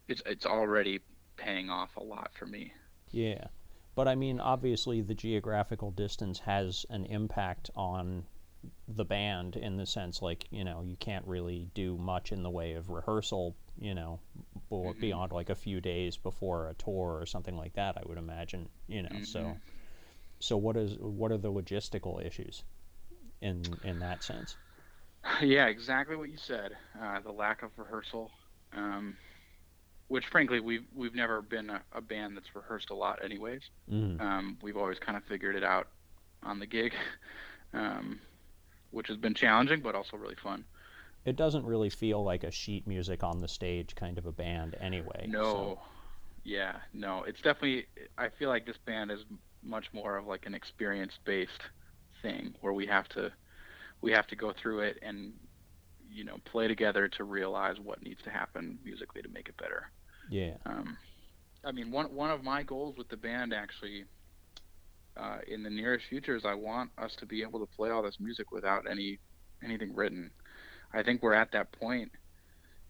it's 0.07 0.21
it's 0.25 0.45
already 0.45 1.01
paying 1.37 1.69
off 1.69 1.95
a 1.97 2.03
lot 2.03 2.31
for 2.37 2.45
me. 2.45 2.73
Yeah. 3.11 3.47
But 3.95 4.07
I 4.07 4.15
mean, 4.15 4.39
obviously, 4.39 5.01
the 5.01 5.13
geographical 5.13 5.91
distance 5.91 6.39
has 6.39 6.85
an 6.89 7.05
impact 7.05 7.69
on 7.75 8.25
the 8.87 9.05
band 9.05 9.55
in 9.55 9.77
the 9.77 9.85
sense 9.85 10.23
like 10.23 10.45
you 10.49 10.63
know 10.63 10.81
you 10.83 10.95
can't 10.95 11.25
really 11.27 11.69
do 11.75 11.97
much 11.97 12.31
in 12.31 12.41
the 12.41 12.49
way 12.49 12.73
of 12.73 12.89
rehearsal 12.89 13.55
you 13.79 13.93
know 13.93 14.19
mm-hmm. 14.71 14.99
beyond 14.99 15.31
like 15.31 15.49
a 15.49 15.55
few 15.55 15.79
days 15.79 16.17
before 16.17 16.69
a 16.69 16.73
tour 16.73 17.17
or 17.19 17.25
something 17.27 17.55
like 17.55 17.73
that 17.73 17.95
i 17.97 18.01
would 18.07 18.17
imagine 18.17 18.67
you 18.87 19.03
know 19.03 19.09
mm-hmm. 19.09 19.23
so 19.23 19.55
so 20.39 20.57
what 20.57 20.75
is 20.77 20.97
what 20.99 21.31
are 21.31 21.37
the 21.37 21.51
logistical 21.51 22.25
issues 22.25 22.63
in 23.41 23.63
in 23.83 23.99
that 23.99 24.23
sense 24.23 24.57
yeah 25.41 25.67
exactly 25.67 26.15
what 26.15 26.29
you 26.29 26.37
said 26.37 26.71
uh, 27.01 27.19
the 27.21 27.31
lack 27.31 27.63
of 27.63 27.71
rehearsal 27.77 28.31
um, 28.75 29.15
which 30.07 30.25
frankly 30.27 30.59
we've 30.59 30.85
we've 30.95 31.15
never 31.15 31.41
been 31.41 31.69
a, 31.69 31.81
a 31.93 32.01
band 32.01 32.35
that's 32.35 32.55
rehearsed 32.55 32.89
a 32.89 32.95
lot 32.95 33.23
anyways 33.23 33.61
mm. 33.91 34.19
um, 34.21 34.57
we've 34.61 34.77
always 34.77 34.99
kind 34.99 35.17
of 35.17 35.23
figured 35.23 35.55
it 35.55 35.63
out 35.63 35.87
on 36.43 36.59
the 36.59 36.65
gig 36.65 36.93
um, 37.73 38.19
which 38.95 39.07
has 39.07 39.17
been 39.17 39.33
challenging 39.33 39.81
but 39.81 39.93
also 39.93 40.17
really 40.17 40.37
fun. 40.41 40.63
It 41.25 41.35
doesn't 41.35 41.65
really 41.65 41.89
feel 41.89 42.23
like 42.23 42.43
a 42.43 42.51
sheet 42.51 42.87
music 42.87 43.23
on 43.23 43.39
the 43.39 43.47
stage 43.47 43.95
kind 43.95 44.17
of 44.17 44.25
a 44.25 44.31
band 44.31 44.75
anyway. 44.79 45.25
No. 45.27 45.43
So. 45.43 45.79
Yeah, 46.43 46.75
no. 46.93 47.23
It's 47.23 47.41
definitely 47.41 47.87
I 48.17 48.29
feel 48.29 48.49
like 48.49 48.65
this 48.65 48.77
band 48.85 49.11
is 49.11 49.19
much 49.65 49.85
more 49.93 50.17
of 50.17 50.27
like 50.27 50.45
an 50.45 50.53
experience 50.53 51.13
based 51.25 51.61
thing 52.21 52.53
where 52.61 52.73
we 52.73 52.85
have 52.85 53.07
to 53.09 53.31
we 54.01 54.11
have 54.11 54.27
to 54.27 54.35
go 54.35 54.53
through 54.53 54.79
it 54.79 54.99
and 55.01 55.33
you 56.11 56.23
know 56.23 56.37
play 56.45 56.67
together 56.67 57.07
to 57.07 57.23
realize 57.23 57.79
what 57.79 58.01
needs 58.03 58.21
to 58.23 58.29
happen 58.29 58.77
musically 58.83 59.21
to 59.21 59.29
make 59.29 59.49
it 59.49 59.57
better. 59.57 59.89
Yeah. 60.29 60.53
Um, 60.65 60.97
I 61.63 61.71
mean, 61.71 61.91
one 61.91 62.13
one 62.13 62.31
of 62.31 62.43
my 62.43 62.63
goals 62.63 62.95
with 62.97 63.09
the 63.09 63.17
band 63.17 63.53
actually 63.53 64.05
uh, 65.17 65.39
in 65.47 65.63
the 65.63 65.69
nearest 65.69 66.05
future 66.07 66.35
is 66.35 66.45
I 66.45 66.53
want 66.53 66.91
us 66.97 67.15
to 67.17 67.25
be 67.25 67.41
able 67.41 67.59
to 67.59 67.75
play 67.75 67.89
all 67.89 68.03
this 68.03 68.19
music 68.19 68.51
without 68.51 68.89
any 68.89 69.19
anything 69.63 69.95
written. 69.95 70.31
I 70.93 71.03
think 71.03 71.21
we're 71.21 71.33
at 71.33 71.51
that 71.51 71.71
point. 71.71 72.11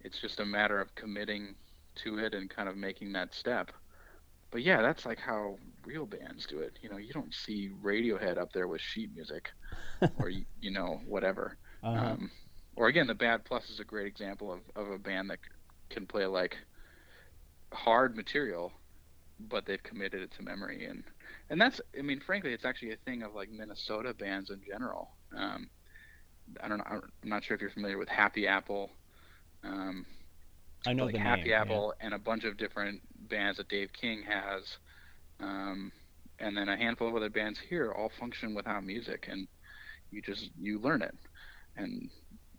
It's 0.02 0.20
just 0.20 0.40
a 0.40 0.46
matter 0.46 0.80
of 0.80 0.94
committing 0.96 1.56
to 2.04 2.20
it 2.20 2.34
and 2.34 2.50
kind 2.50 2.68
of 2.68 2.78
making 2.78 3.14
that 3.14 3.34
step. 3.34 3.72
But 4.52 4.62
yeah, 4.62 4.82
that's 4.82 5.06
like 5.06 5.20
how 5.20 5.58
real 5.86 6.06
bands 6.06 6.46
do 6.46 6.60
it. 6.60 6.78
You 6.82 6.90
know, 6.90 6.98
you 6.98 7.14
don't 7.14 7.34
see 7.34 7.70
Radiohead 7.84 8.38
up 8.38 8.52
there 8.54 8.68
with 8.68 8.82
sheet 8.82 9.10
music, 9.16 9.50
or 10.20 10.30
you 10.30 10.72
know 10.72 11.02
whatever. 11.08 11.58
Uh-huh. 11.84 12.12
Um, 12.12 12.32
or 12.76 12.88
again, 12.88 13.08
the 13.08 13.16
Bad 13.16 13.46
Plus 13.46 13.70
is 13.70 13.80
a 13.80 13.84
great 13.84 14.08
example 14.08 14.52
of, 14.52 14.60
of 14.76 14.92
a 14.92 14.98
band 14.98 15.30
that 15.30 15.40
can 15.90 16.06
play 16.06 16.26
like 16.26 16.58
hard 17.72 18.16
material, 18.16 18.72
but 19.40 19.66
they've 19.66 19.84
committed 19.84 20.22
it 20.22 20.32
to 20.32 20.42
memory 20.42 20.86
and 20.86 21.04
and 21.50 21.62
that's 21.62 21.80
I 21.98 22.02
mean, 22.02 22.20
frankly, 22.20 22.54
it's 22.54 22.66
actually 22.66 22.92
a 22.92 22.98
thing 22.98 23.24
of 23.24 23.36
like 23.36 23.50
Minnesota 23.52 24.14
bands 24.14 24.50
in 24.50 24.62
general. 24.66 25.10
Um, 25.36 25.70
I 26.62 26.68
don't 26.68 26.78
know. 26.78 26.86
I'm 26.88 27.30
not 27.30 27.44
sure 27.44 27.56
if 27.56 27.62
you're 27.62 27.72
familiar 27.72 27.98
with 27.98 28.10
Happy 28.10 28.48
Apple. 28.48 28.90
Um, 29.64 30.06
I 30.86 30.94
know 30.94 31.06
like 31.06 31.14
the 31.14 31.20
Happy 31.20 31.46
name, 31.46 31.54
Apple 31.54 31.94
yeah. 32.00 32.06
and 32.06 32.14
a 32.14 32.20
bunch 32.20 32.44
of 32.44 32.58
different 32.58 33.02
bands 33.30 33.58
that 33.58 33.70
Dave 33.70 33.92
King 33.94 34.24
has, 34.24 34.78
um, 35.46 35.94
and 36.40 36.58
then 36.58 36.70
a 36.70 36.78
handful 36.78 37.10
of 37.10 37.16
other 37.16 37.30
bands 37.30 37.60
here 37.60 37.94
all 37.94 38.10
function 38.20 38.56
without 38.56 38.86
music, 38.86 39.28
and 39.32 39.48
you 40.12 40.22
just 40.22 40.52
you 40.60 40.80
learn 40.80 41.02
it, 41.04 41.16
and 41.78 42.12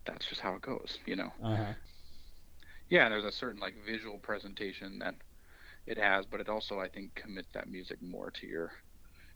that's 0.05 0.27
just 0.27 0.41
how 0.41 0.55
it 0.55 0.61
goes, 0.61 0.99
you 1.07 1.15
know. 1.15 1.31
Uh-huh. 1.43 1.73
Yeah, 2.89 3.09
there's 3.09 3.25
a 3.25 3.31
certain 3.31 3.61
like 3.61 3.75
visual 3.85 4.19
presentation 4.19 4.99
that 4.99 5.15
it 5.87 5.97
has, 5.97 6.25
but 6.25 6.41
it 6.41 6.49
also 6.49 6.79
I 6.79 6.89
think 6.89 7.15
commits 7.15 7.49
that 7.53 7.69
music 7.69 8.01
more 8.01 8.31
to 8.31 8.47
your 8.47 8.71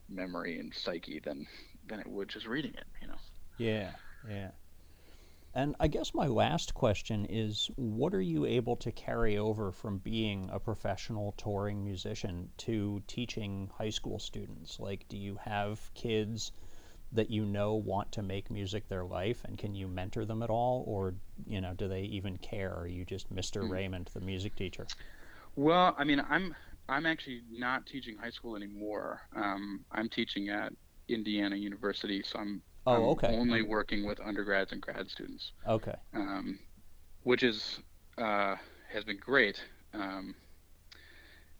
memory 0.09 0.59
and 0.59 0.73
psyche 0.73 1.19
than 1.19 1.47
than 1.87 1.99
it 1.99 2.07
would 2.07 2.29
just 2.29 2.47
reading 2.47 2.73
it. 2.75 2.87
You 3.01 3.07
know. 3.09 3.19
Yeah, 3.57 3.91
yeah. 4.27 4.51
And 5.53 5.75
I 5.79 5.87
guess 5.87 6.13
my 6.13 6.27
last 6.27 6.73
question 6.73 7.25
is 7.25 7.69
what 7.75 8.13
are 8.13 8.21
you 8.21 8.45
able 8.45 8.77
to 8.77 8.91
carry 8.91 9.37
over 9.37 9.71
from 9.71 9.97
being 9.97 10.49
a 10.51 10.59
professional 10.59 11.33
touring 11.37 11.83
musician 11.83 12.49
to 12.57 13.03
teaching 13.07 13.69
high 13.77 13.89
school 13.89 14.17
students? 14.19 14.79
Like, 14.79 15.07
do 15.09 15.17
you 15.17 15.37
have 15.43 15.93
kids 15.93 16.53
that 17.11 17.29
you 17.29 17.45
know 17.45 17.73
want 17.73 18.13
to 18.13 18.21
make 18.21 18.49
music 18.49 18.87
their 18.87 19.03
life 19.03 19.43
and 19.43 19.57
can 19.57 19.75
you 19.75 19.87
mentor 19.87 20.23
them 20.23 20.41
at 20.41 20.49
all? 20.49 20.85
Or, 20.87 21.15
you 21.45 21.59
know, 21.59 21.73
do 21.73 21.89
they 21.89 22.03
even 22.03 22.37
care? 22.37 22.73
Are 22.73 22.87
you 22.87 23.03
just 23.03 23.29
mister 23.29 23.63
mm. 23.63 23.69
Raymond, 23.69 24.09
the 24.13 24.21
music 24.21 24.55
teacher? 24.55 24.87
Well, 25.57 25.93
I 25.97 26.05
mean, 26.05 26.23
I'm 26.29 26.55
I'm 26.87 27.05
actually 27.05 27.41
not 27.51 27.85
teaching 27.85 28.17
high 28.17 28.29
school 28.29 28.55
anymore. 28.55 29.21
Um, 29.35 29.85
I'm 29.91 30.09
teaching 30.09 30.49
at 30.49 30.73
Indiana 31.07 31.55
University, 31.55 32.23
so 32.23 32.39
I'm, 32.39 32.61
oh, 32.85 32.93
I'm 32.93 33.01
okay. 33.01 33.27
only 33.27 33.61
working 33.61 34.05
with 34.05 34.19
undergrads 34.19 34.71
and 34.71 34.81
grad 34.81 35.09
students. 35.09 35.51
Okay. 35.67 35.95
Um, 36.13 36.59
which 37.23 37.43
is 37.43 37.79
uh, 38.17 38.55
has 38.91 39.03
been 39.03 39.17
great. 39.17 39.63
Um, 39.93 40.35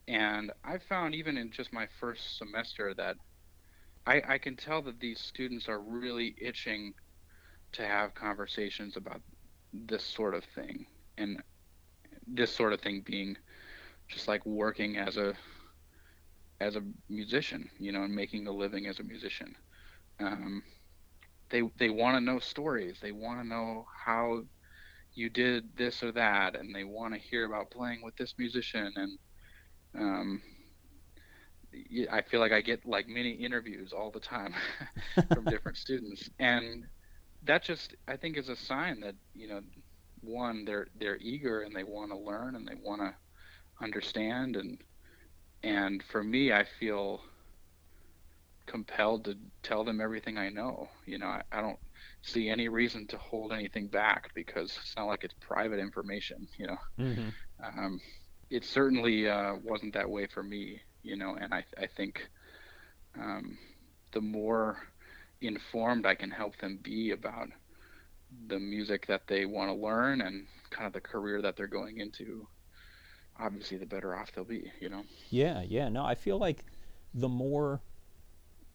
and 0.07 0.51
I 0.63 0.77
found 0.77 1.15
even 1.15 1.37
in 1.37 1.51
just 1.51 1.71
my 1.71 1.87
first 1.99 2.37
semester 2.37 2.93
that 2.95 3.15
I, 4.05 4.21
I 4.27 4.37
can 4.37 4.55
tell 4.55 4.81
that 4.83 4.99
these 4.99 5.19
students 5.19 5.69
are 5.69 5.79
really 5.79 6.35
itching 6.41 6.93
to 7.73 7.85
have 7.85 8.13
conversations 8.13 8.97
about 8.97 9.21
this 9.73 10.03
sort 10.03 10.33
of 10.33 10.43
thing, 10.43 10.85
and 11.17 11.41
this 12.27 12.53
sort 12.53 12.73
of 12.73 12.81
thing 12.81 13.01
being 13.05 13.37
just 14.07 14.27
like 14.27 14.45
working 14.45 14.97
as 14.97 15.17
a 15.17 15.33
as 16.59 16.75
a 16.75 16.83
musician, 17.09 17.69
you 17.79 17.91
know, 17.91 18.03
and 18.03 18.13
making 18.13 18.45
a 18.47 18.51
living 18.51 18.87
as 18.87 18.99
a 18.99 19.03
musician. 19.03 19.55
Um, 20.19 20.61
they 21.51 21.63
they 21.79 21.89
want 21.89 22.17
to 22.17 22.21
know 22.21 22.39
stories. 22.39 22.99
They 23.01 23.11
want 23.13 23.41
to 23.41 23.47
know 23.47 23.85
how 24.05 24.43
you 25.13 25.29
did 25.29 25.77
this 25.77 26.03
or 26.03 26.11
that, 26.13 26.55
and 26.55 26.75
they 26.75 26.83
want 26.85 27.13
to 27.15 27.19
hear 27.19 27.45
about 27.45 27.71
playing 27.71 28.01
with 28.03 28.15
this 28.17 28.35
musician. 28.39 28.91
And 28.95 29.19
um, 29.97 30.41
I 32.11 32.21
feel 32.21 32.39
like 32.41 32.51
I 32.53 32.61
get 32.61 32.85
like 32.85 33.07
many 33.07 33.31
interviews 33.31 33.93
all 33.93 34.11
the 34.11 34.19
time 34.19 34.53
from 35.33 35.47
different 35.49 35.77
students, 35.77 36.29
and 36.39 36.85
that 37.43 37.63
just 37.63 37.95
I 38.07 38.17
think 38.17 38.37
is 38.37 38.49
a 38.49 38.55
sign 38.55 39.01
that 39.01 39.15
you 39.33 39.47
know, 39.47 39.61
one 40.21 40.65
they're 40.65 40.87
they're 40.95 41.17
eager 41.19 41.61
and 41.61 41.75
they 41.75 41.83
want 41.83 42.11
to 42.11 42.17
learn 42.17 42.55
and 42.55 42.67
they 42.67 42.75
want 42.75 43.01
to 43.01 43.15
understand 43.83 44.55
and 44.55 44.79
and 45.63 46.03
for 46.03 46.23
me 46.23 46.51
I 46.53 46.65
feel 46.79 47.21
compelled 48.71 49.25
to 49.25 49.37
tell 49.63 49.83
them 49.83 49.99
everything 49.99 50.37
I 50.37 50.49
know. 50.49 50.87
You 51.05 51.17
know, 51.17 51.27
I, 51.27 51.41
I, 51.51 51.61
don't 51.61 51.79
see 52.21 52.49
any 52.49 52.69
reason 52.69 53.05
to 53.07 53.17
hold 53.17 53.51
anything 53.51 53.87
back 53.87 54.31
because 54.33 54.77
it's 54.81 54.95
not 54.95 55.07
like 55.07 55.25
it's 55.25 55.35
private 55.41 55.79
information. 55.79 56.47
You 56.57 56.67
know, 56.67 56.77
mm-hmm. 56.97 57.29
um, 57.63 58.01
it 58.49 58.63
certainly 58.63 59.27
uh, 59.27 59.55
wasn't 59.63 59.93
that 59.95 60.09
way 60.09 60.25
for 60.27 60.41
me. 60.41 60.81
You 61.03 61.17
know, 61.17 61.35
and 61.35 61.53
I 61.53 61.65
I 61.77 61.87
think 61.87 62.29
um, 63.19 63.57
the 64.13 64.21
more 64.21 64.77
informed 65.41 66.05
I 66.05 66.15
can 66.15 66.31
help 66.31 66.57
them 66.57 66.79
be 66.81 67.11
about 67.11 67.49
the 68.47 68.59
music 68.59 69.07
that 69.07 69.27
they 69.27 69.45
want 69.45 69.69
to 69.69 69.73
learn 69.73 70.21
and 70.21 70.47
kind 70.69 70.87
of 70.87 70.93
the 70.93 71.01
career 71.01 71.41
that 71.41 71.57
they're 71.57 71.67
going 71.67 71.99
into, 71.99 72.47
obviously 73.39 73.77
the 73.77 73.85
better 73.85 74.15
off 74.15 74.31
they'll 74.33 74.45
be, 74.45 74.71
you 74.79 74.87
know? 74.87 75.03
Yeah, 75.29 75.63
yeah. 75.67 75.89
No, 75.89 76.05
I 76.05 76.15
feel 76.15 76.37
like 76.37 76.63
the 77.13 77.27
more 77.27 77.81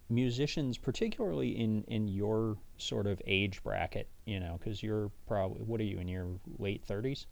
musicians, 0.08 0.78
particularly 0.78 1.58
in, 1.58 1.84
in 1.88 2.08
your 2.08 2.56
sort 2.78 3.06
of 3.06 3.20
age 3.26 3.62
bracket, 3.62 4.08
you 4.24 4.40
know, 4.40 4.56
because 4.58 4.82
you're 4.82 5.10
probably 5.26 5.62
what 5.62 5.80
are 5.80 5.84
you 5.84 5.98
in 5.98 6.08
your 6.08 6.28
late 6.58 6.84
thirties? 6.84 7.26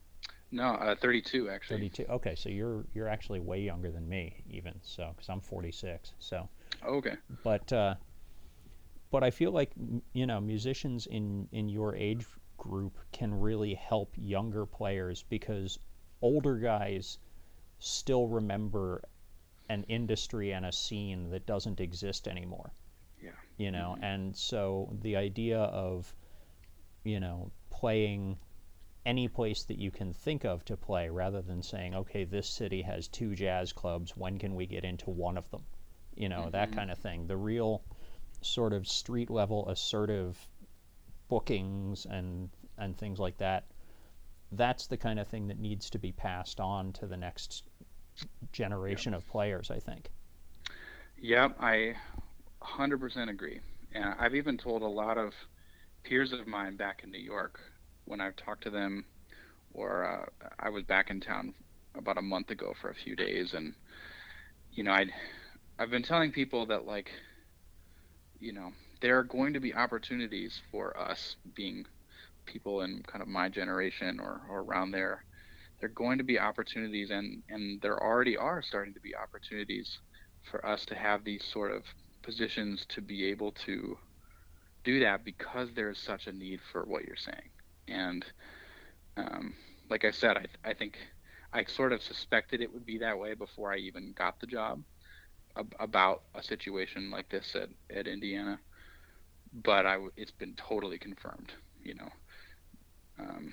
No, 0.51 0.75
uh, 0.75 0.95
32 0.95 1.51
actually. 1.51 1.89
32. 1.89 2.05
Okay, 2.13 2.35
so 2.35 2.49
you're 2.49 2.85
you're 2.95 3.09
actually 3.09 3.41
way 3.41 3.61
younger 3.61 3.91
than 3.91 4.09
me, 4.09 4.43
even 4.49 4.75
so, 4.83 5.11
because 5.15 5.29
I'm 5.29 5.41
46. 5.41 6.13
So, 6.19 6.49
Okay. 6.87 7.17
but 7.43 7.73
uh, 7.73 7.95
but 9.11 9.25
I 9.25 9.31
feel 9.31 9.51
like 9.53 9.73
you 10.13 10.27
know 10.27 10.41
musicians 10.41 11.07
in 11.07 11.49
in 11.53 11.69
your 11.69 11.95
age 11.97 12.27
group 12.57 12.99
can 13.13 13.39
really 13.39 13.75
help 13.75 14.13
younger 14.17 14.65
players 14.65 15.25
because 15.29 15.79
older 16.23 16.57
guys 16.57 17.19
still 17.79 18.29
remember 18.29 19.03
an 19.69 19.85
industry 19.89 20.53
and 20.53 20.67
a 20.67 20.73
scene 20.73 21.31
that 21.31 21.47
doesn't 21.47 21.81
exist 21.81 22.29
anymore. 22.29 22.73
Yeah. 23.23 23.31
you 23.57 23.71
know 23.71 23.95
mm-hmm. 23.95 24.05
and 24.05 24.37
so 24.37 24.91
the 25.01 25.17
idea 25.17 25.59
of 25.59 26.15
you 27.05 27.21
know 27.21 27.51
playing 27.71 28.37
any 29.07 29.29
place 29.29 29.65
that 29.65 29.79
you 29.79 29.91
can 29.91 30.13
think 30.13 30.45
of 30.45 30.65
to 30.67 30.77
play 30.77 31.09
rather 31.09 31.43
than 31.43 31.63
saying 31.63 31.95
okay 31.95 32.25
this 32.25 32.49
city 32.49 32.83
has 32.83 33.09
two 33.09 33.35
jazz 33.35 33.73
clubs 33.73 34.17
when 34.17 34.39
can 34.39 34.55
we 34.55 34.67
get 34.67 34.85
into 34.85 35.11
one 35.11 35.39
of 35.39 35.51
them? 35.51 35.63
You 36.17 36.29
know 36.29 36.51
that 36.51 36.69
mm-hmm. 36.69 36.79
kind 36.79 36.91
of 36.91 36.99
thing. 36.99 37.27
The 37.27 37.37
real 37.37 37.83
sort 38.41 38.73
of 38.73 38.87
street 38.87 39.31
level 39.31 39.69
assertive 39.69 40.39
bookings 41.29 42.07
and 42.07 42.51
and 42.79 42.97
things 42.97 43.19
like 43.19 43.39
that 43.39 43.65
that's 44.53 44.87
the 44.87 44.97
kind 44.97 45.19
of 45.19 45.27
thing 45.27 45.49
that 45.49 45.59
needs 45.59 45.91
to 45.91 45.99
be 45.99 46.13
passed 46.13 46.61
on 46.61 46.93
to 46.93 47.07
the 47.07 47.17
next 47.17 47.65
generation 48.53 49.15
of 49.15 49.27
players 49.29 49.71
i 49.71 49.79
think 49.79 50.11
Yep, 51.25 51.57
I 51.59 51.95
100% 52.63 53.31
agree. 53.31 53.61
And 53.95 54.15
I've 54.19 54.35
even 54.35 54.59
told 54.59 54.83
a 54.83 54.87
lot 54.87 55.17
of 55.17 55.33
peers 56.03 56.35
of 56.35 56.47
mine 56.47 56.77
back 56.77 57.03
in 57.03 57.11
New 57.11 57.19
York 57.19 57.59
when 58.05 58.21
I've 58.21 58.37
talked 58.37 58.65
to 58.65 58.71
them, 58.71 59.07
or 59.73 60.05
uh, 60.05 60.47
I 60.59 60.69
was 60.69 60.85
back 60.85 61.09
in 61.09 61.21
town 61.21 61.55
about 61.95 62.19
a 62.19 62.23
month 62.23 62.51
ago 62.51 62.75
for 62.79 62.91
a 62.91 62.95
few 62.95 63.17
days, 63.17 63.55
and 63.55 63.75
you 64.73 64.85
know, 64.85 64.93
I 64.93 65.07
I've 65.79 65.91
been 65.91 66.03
telling 66.03 66.31
people 66.31 66.67
that 66.67 66.85
like, 66.85 67.11
you 68.39 68.53
know, 68.53 68.73
there 69.01 69.19
are 69.19 69.25
going 69.25 69.55
to 69.55 69.61
be 69.61 69.73
opportunities 69.73 70.61
for 70.71 70.95
us 70.99 71.37
being 71.55 71.87
people 72.45 72.83
in 72.83 73.03
kind 73.07 73.23
of 73.23 73.29
my 73.29 73.49
generation 73.49 74.21
or, 74.21 74.43
or 74.51 74.61
around 74.61 74.91
there. 74.91 75.25
There 75.85 75.91
are 75.91 76.07
going 76.07 76.17
to 76.17 76.25
be 76.25 76.39
opportunities, 76.39 77.11
and 77.11 77.43
and 77.51 77.79
there 77.83 78.03
already 78.03 78.39
are 78.39 78.63
starting 78.63 78.95
to 78.95 79.01
be 79.01 79.15
opportunities 79.15 79.99
for 80.51 80.65
us 80.65 80.87
to 80.87 80.95
have 80.95 81.25
these 81.25 81.45
sort 81.45 81.73
of 81.73 81.85
positions 82.23 82.87
to 82.89 83.03
be 83.03 83.27
able 83.27 83.53
to 83.67 83.99
do 84.83 85.01
that 85.01 85.27
because 85.27 85.75
there 85.75 85.91
is 85.91 85.99
such 85.99 86.27
a 86.27 86.33
need 86.33 86.61
for 86.73 86.85
what 86.85 87.05
you're 87.05 87.17
saying. 87.17 87.51
And 87.87 88.25
um, 89.19 89.55
like 89.91 90.07
I 90.07 90.11
said, 90.11 90.39
I, 90.39 90.71
I 90.71 90.73
think 90.73 90.97
I 91.53 91.65
sort 91.65 91.93
of 91.93 92.03
suspected 92.03 92.63
it 92.63 92.73
would 92.73 92.87
be 92.87 92.97
that 93.01 93.19
way 93.19 93.35
before 93.35 93.71
I 93.71 93.77
even 93.77 94.15
got 94.17 94.41
the 94.41 94.47
job 94.47 94.83
ab- 95.59 95.77
about 95.81 96.23
a 96.35 96.43
situation 96.43 97.11
like 97.11 97.29
this 97.29 97.55
at, 97.55 97.69
at 97.95 98.07
Indiana. 98.07 98.59
But 99.53 99.85
I 99.85 99.99
it's 100.17 100.33
been 100.33 100.55
totally 100.57 100.99
confirmed, 100.99 101.53
you 101.83 101.95
know. 101.95 102.09
Um, 103.21 103.53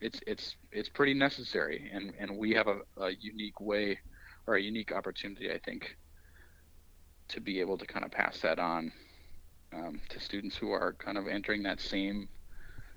it's 0.00 0.20
it's 0.26 0.56
it's 0.72 0.88
pretty 0.88 1.14
necessary, 1.14 1.90
and, 1.92 2.12
and 2.18 2.36
we 2.36 2.52
have 2.52 2.66
a, 2.68 2.80
a 3.00 3.10
unique 3.20 3.60
way 3.60 3.98
or 4.46 4.54
a 4.56 4.60
unique 4.62 4.92
opportunity, 4.92 5.50
I 5.50 5.58
think, 5.58 5.96
to 7.28 7.40
be 7.40 7.60
able 7.60 7.78
to 7.78 7.86
kind 7.86 8.04
of 8.04 8.10
pass 8.10 8.40
that 8.40 8.58
on 8.58 8.92
um, 9.72 10.00
to 10.08 10.20
students 10.20 10.56
who 10.56 10.70
are 10.70 10.92
kind 10.94 11.18
of 11.18 11.26
entering 11.26 11.62
that 11.64 11.80
same 11.80 12.28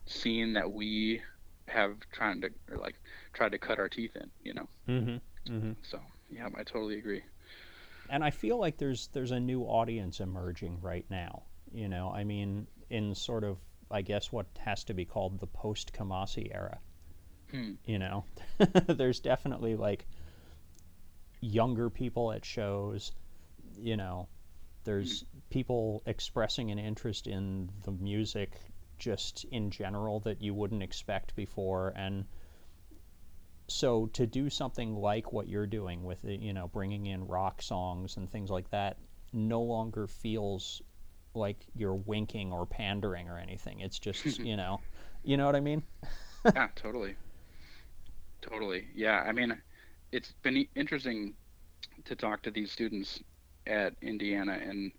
scene 0.05 0.53
that 0.53 0.71
we 0.71 1.21
have 1.67 1.95
trying 2.11 2.41
to 2.41 2.49
or 2.71 2.77
like 2.77 2.95
tried 3.33 3.51
to 3.51 3.57
cut 3.59 3.79
our 3.79 3.89
teeth 3.89 4.15
in, 4.15 4.29
you 4.43 4.53
know. 4.53 4.67
mm-hmm. 4.87 5.17
Mm-hmm. 5.53 5.71
So 5.83 5.99
yeah, 6.29 6.47
I 6.57 6.63
totally 6.63 6.97
agree. 6.99 7.23
and 8.09 8.23
I 8.23 8.31
feel 8.31 8.57
like 8.59 8.77
there's 8.77 9.07
there's 9.13 9.31
a 9.31 9.39
new 9.39 9.63
audience 9.63 10.19
emerging 10.19 10.79
right 10.81 11.05
now. 11.09 11.43
You 11.71 11.87
know, 11.87 12.11
I 12.11 12.23
mean, 12.23 12.67
in 12.89 13.13
sort 13.15 13.43
of 13.43 13.57
I 13.91 14.01
guess 14.01 14.31
what 14.31 14.47
has 14.59 14.83
to 14.85 14.93
be 14.93 15.05
called 15.05 15.39
the 15.39 15.47
post 15.47 15.93
Kamasi 15.93 16.53
era. 16.53 16.79
Hmm. 17.51 17.73
You 17.85 17.99
know, 17.99 18.25
there's 18.87 19.19
definitely 19.19 19.75
like 19.75 20.05
younger 21.41 21.89
people 21.89 22.31
at 22.31 22.45
shows. 22.45 23.11
You 23.77 23.97
know, 23.97 24.27
there's 24.83 25.23
people 25.49 26.03
expressing 26.05 26.71
an 26.71 26.79
interest 26.79 27.27
in 27.27 27.69
the 27.83 27.91
music 27.91 28.51
just 28.97 29.45
in 29.51 29.71
general 29.71 30.19
that 30.21 30.41
you 30.41 30.53
wouldn't 30.53 30.83
expect 30.83 31.35
before, 31.35 31.93
and 31.95 32.25
so 33.67 34.07
to 34.07 34.25
do 34.27 34.49
something 34.49 34.95
like 34.95 35.31
what 35.31 35.47
you're 35.47 35.67
doing 35.67 36.03
with 36.03 36.25
it, 36.25 36.39
you 36.39 36.53
know 36.53 36.67
bringing 36.67 37.05
in 37.05 37.25
rock 37.27 37.61
songs 37.61 38.17
and 38.17 38.29
things 38.29 38.49
like 38.49 38.69
that 38.71 38.97
no 39.31 39.61
longer 39.61 40.07
feels 40.07 40.81
like 41.35 41.67
you're 41.75 41.93
winking 41.93 42.51
or 42.51 42.65
pandering 42.65 43.29
or 43.29 43.37
anything 43.37 43.79
it's 43.79 43.99
just 43.99 44.25
you 44.39 44.57
know 44.57 44.81
you 45.23 45.37
know 45.37 45.45
what 45.45 45.55
i 45.55 45.59
mean 45.59 45.83
yeah, 46.45 46.69
totally. 46.75 47.15
Totally. 48.41 48.87
Yeah, 48.93 49.23
I 49.27 49.31
mean, 49.31 49.61
it's 50.11 50.33
been 50.43 50.65
interesting 50.75 51.35
to 52.05 52.15
talk 52.15 52.41
to 52.43 52.51
these 52.51 52.71
students 52.71 53.19
at 53.67 53.93
Indiana 54.01 54.53
and 54.53 54.91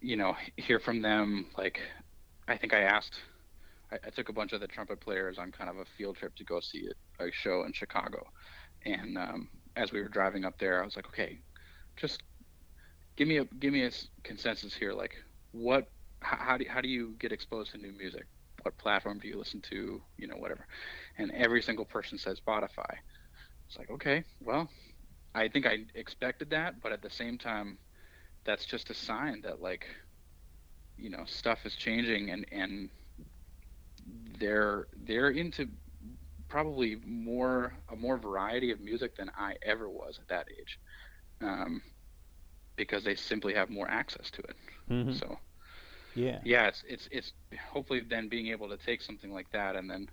you 0.00 0.16
know 0.16 0.36
hear 0.56 0.78
from 0.80 1.02
them. 1.02 1.46
Like, 1.56 1.80
I 2.48 2.56
think 2.56 2.74
I 2.74 2.80
asked, 2.80 3.14
I, 3.92 3.96
I 4.06 4.10
took 4.10 4.28
a 4.28 4.32
bunch 4.32 4.52
of 4.52 4.60
the 4.60 4.66
trumpet 4.68 5.00
players 5.00 5.38
on 5.38 5.52
kind 5.52 5.70
of 5.70 5.78
a 5.78 5.84
field 5.96 6.16
trip 6.16 6.34
to 6.36 6.44
go 6.44 6.60
see 6.60 6.80
it, 6.80 6.96
a 7.20 7.30
show 7.32 7.64
in 7.64 7.72
Chicago, 7.72 8.26
and 8.84 9.16
um, 9.18 9.48
as 9.76 9.92
we 9.92 10.02
were 10.02 10.08
driving 10.08 10.44
up 10.44 10.58
there, 10.58 10.82
I 10.82 10.84
was 10.84 10.96
like, 10.96 11.06
okay, 11.08 11.40
just 11.96 12.22
give 13.16 13.28
me 13.28 13.38
a 13.38 13.44
give 13.44 13.72
me 13.72 13.84
a 13.84 13.90
consensus 14.22 14.74
here. 14.74 14.92
Like, 14.92 15.14
what, 15.52 15.88
how, 16.20 16.36
how 16.36 16.56
do 16.58 16.64
how 16.68 16.80
do 16.80 16.88
you 16.88 17.14
get 17.18 17.32
exposed 17.32 17.72
to 17.72 17.78
new 17.78 17.92
music? 17.92 18.26
What 18.62 18.78
platform 18.78 19.18
do 19.18 19.28
you 19.28 19.38
listen 19.38 19.60
to? 19.70 20.02
You 20.16 20.26
know, 20.26 20.36
whatever. 20.36 20.66
And 21.18 21.30
every 21.32 21.62
single 21.62 21.84
person 21.84 22.18
says 22.18 22.40
Spotify. 22.40 22.98
It's 23.68 23.78
like, 23.78 23.90
okay, 23.90 24.24
well, 24.40 24.68
I 25.34 25.48
think 25.48 25.66
I 25.66 25.78
expected 25.94 26.50
that, 26.50 26.80
but 26.82 26.92
at 26.92 27.02
the 27.02 27.10
same 27.10 27.38
time, 27.38 27.78
that's 28.44 28.66
just 28.66 28.90
a 28.90 28.94
sign 28.94 29.42
that 29.42 29.60
like, 29.60 29.86
you 30.96 31.10
know, 31.10 31.24
stuff 31.24 31.64
is 31.66 31.74
changing 31.76 32.30
and 32.30 32.44
and 32.50 32.90
they're 34.38 34.86
they're 34.94 35.30
into 35.30 35.66
probably 36.48 36.96
more 37.04 37.72
a 37.90 37.96
more 37.96 38.18
variety 38.18 38.70
of 38.70 38.80
music 38.80 39.16
than 39.16 39.30
I 39.36 39.56
ever 39.62 39.88
was 39.88 40.18
at 40.20 40.28
that 40.28 40.46
age, 40.50 40.78
um, 41.40 41.82
because 42.76 43.04
they 43.04 43.14
simply 43.14 43.54
have 43.54 43.70
more 43.70 43.88
access 43.88 44.30
to 44.32 44.42
it. 44.42 44.56
Mhm. 44.90 45.20
So 45.20 45.38
yeah 46.14 46.42
yeah, 46.42 46.66
it's 46.68 46.82
it's 46.86 47.08
it's 47.10 47.32
hopefully 47.70 48.00
then 48.08 48.28
being 48.28 48.48
able 48.48 48.68
to 48.68 48.76
take 48.76 49.02
something 49.02 49.32
like 49.32 49.50
that 49.52 49.76
and 49.76 49.90
then 49.90 50.06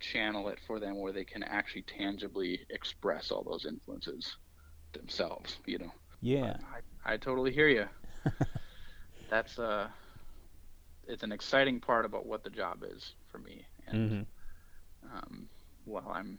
channel 0.00 0.48
it 0.48 0.58
for 0.66 0.78
them 0.80 0.98
where 1.00 1.12
they 1.12 1.24
can 1.24 1.42
actually 1.42 1.82
tangibly 1.82 2.60
express 2.70 3.30
all 3.30 3.42
those 3.44 3.66
influences 3.66 4.36
themselves. 4.92 5.58
You 5.66 5.78
know. 5.78 5.92
yeah 6.20 6.56
I, 7.04 7.14
I 7.14 7.16
totally 7.16 7.52
hear 7.52 7.68
you. 7.68 7.86
That's 9.28 9.58
uh, 9.58 9.88
it's 11.06 11.22
an 11.22 11.32
exciting 11.32 11.80
part 11.80 12.04
about 12.04 12.26
what 12.26 12.42
the 12.44 12.50
job 12.50 12.82
is 12.84 13.14
for 13.30 13.38
me, 13.38 13.66
and 13.86 14.12
hmm 14.12 14.22
um, 15.04 15.48
well, 15.86 16.10
I'm, 16.12 16.38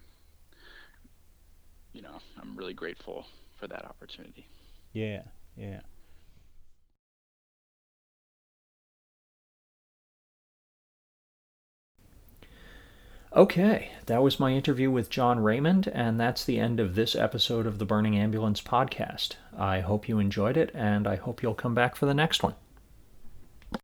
you 1.94 2.02
know, 2.02 2.20
I'm 2.42 2.56
really 2.56 2.74
grateful 2.74 3.26
for 3.56 3.68
that 3.68 3.86
opportunity. 3.86 4.48
yeah 4.94 5.24
yeah 5.56 5.82
Okay, 13.36 13.92
that 14.08 14.24
was 14.24 14.40
my 14.40 14.54
interview 14.54 14.90
with 14.90 15.12
John 15.12 15.40
Raymond, 15.40 15.88
and 15.94 16.20
that's 16.20 16.44
the 16.44 16.60
end 16.60 16.80
of 16.80 16.96
this 16.96 17.16
episode 17.16 17.68
of 17.68 17.78
the 17.78 17.86
Burning 17.86 18.18
Ambulance 18.18 18.60
podcast. 18.60 19.34
I 19.56 19.82
hope 19.82 20.10
you 20.10 20.18
enjoyed 20.18 20.58
it, 20.58 20.72
and 20.74 21.06
I 21.06 21.16
hope 21.16 21.44
you'll 21.44 21.54
come 21.54 21.76
back 21.76 21.96
for 21.96 22.08
the 22.08 22.16
next 22.16 22.42
one. 22.42 22.56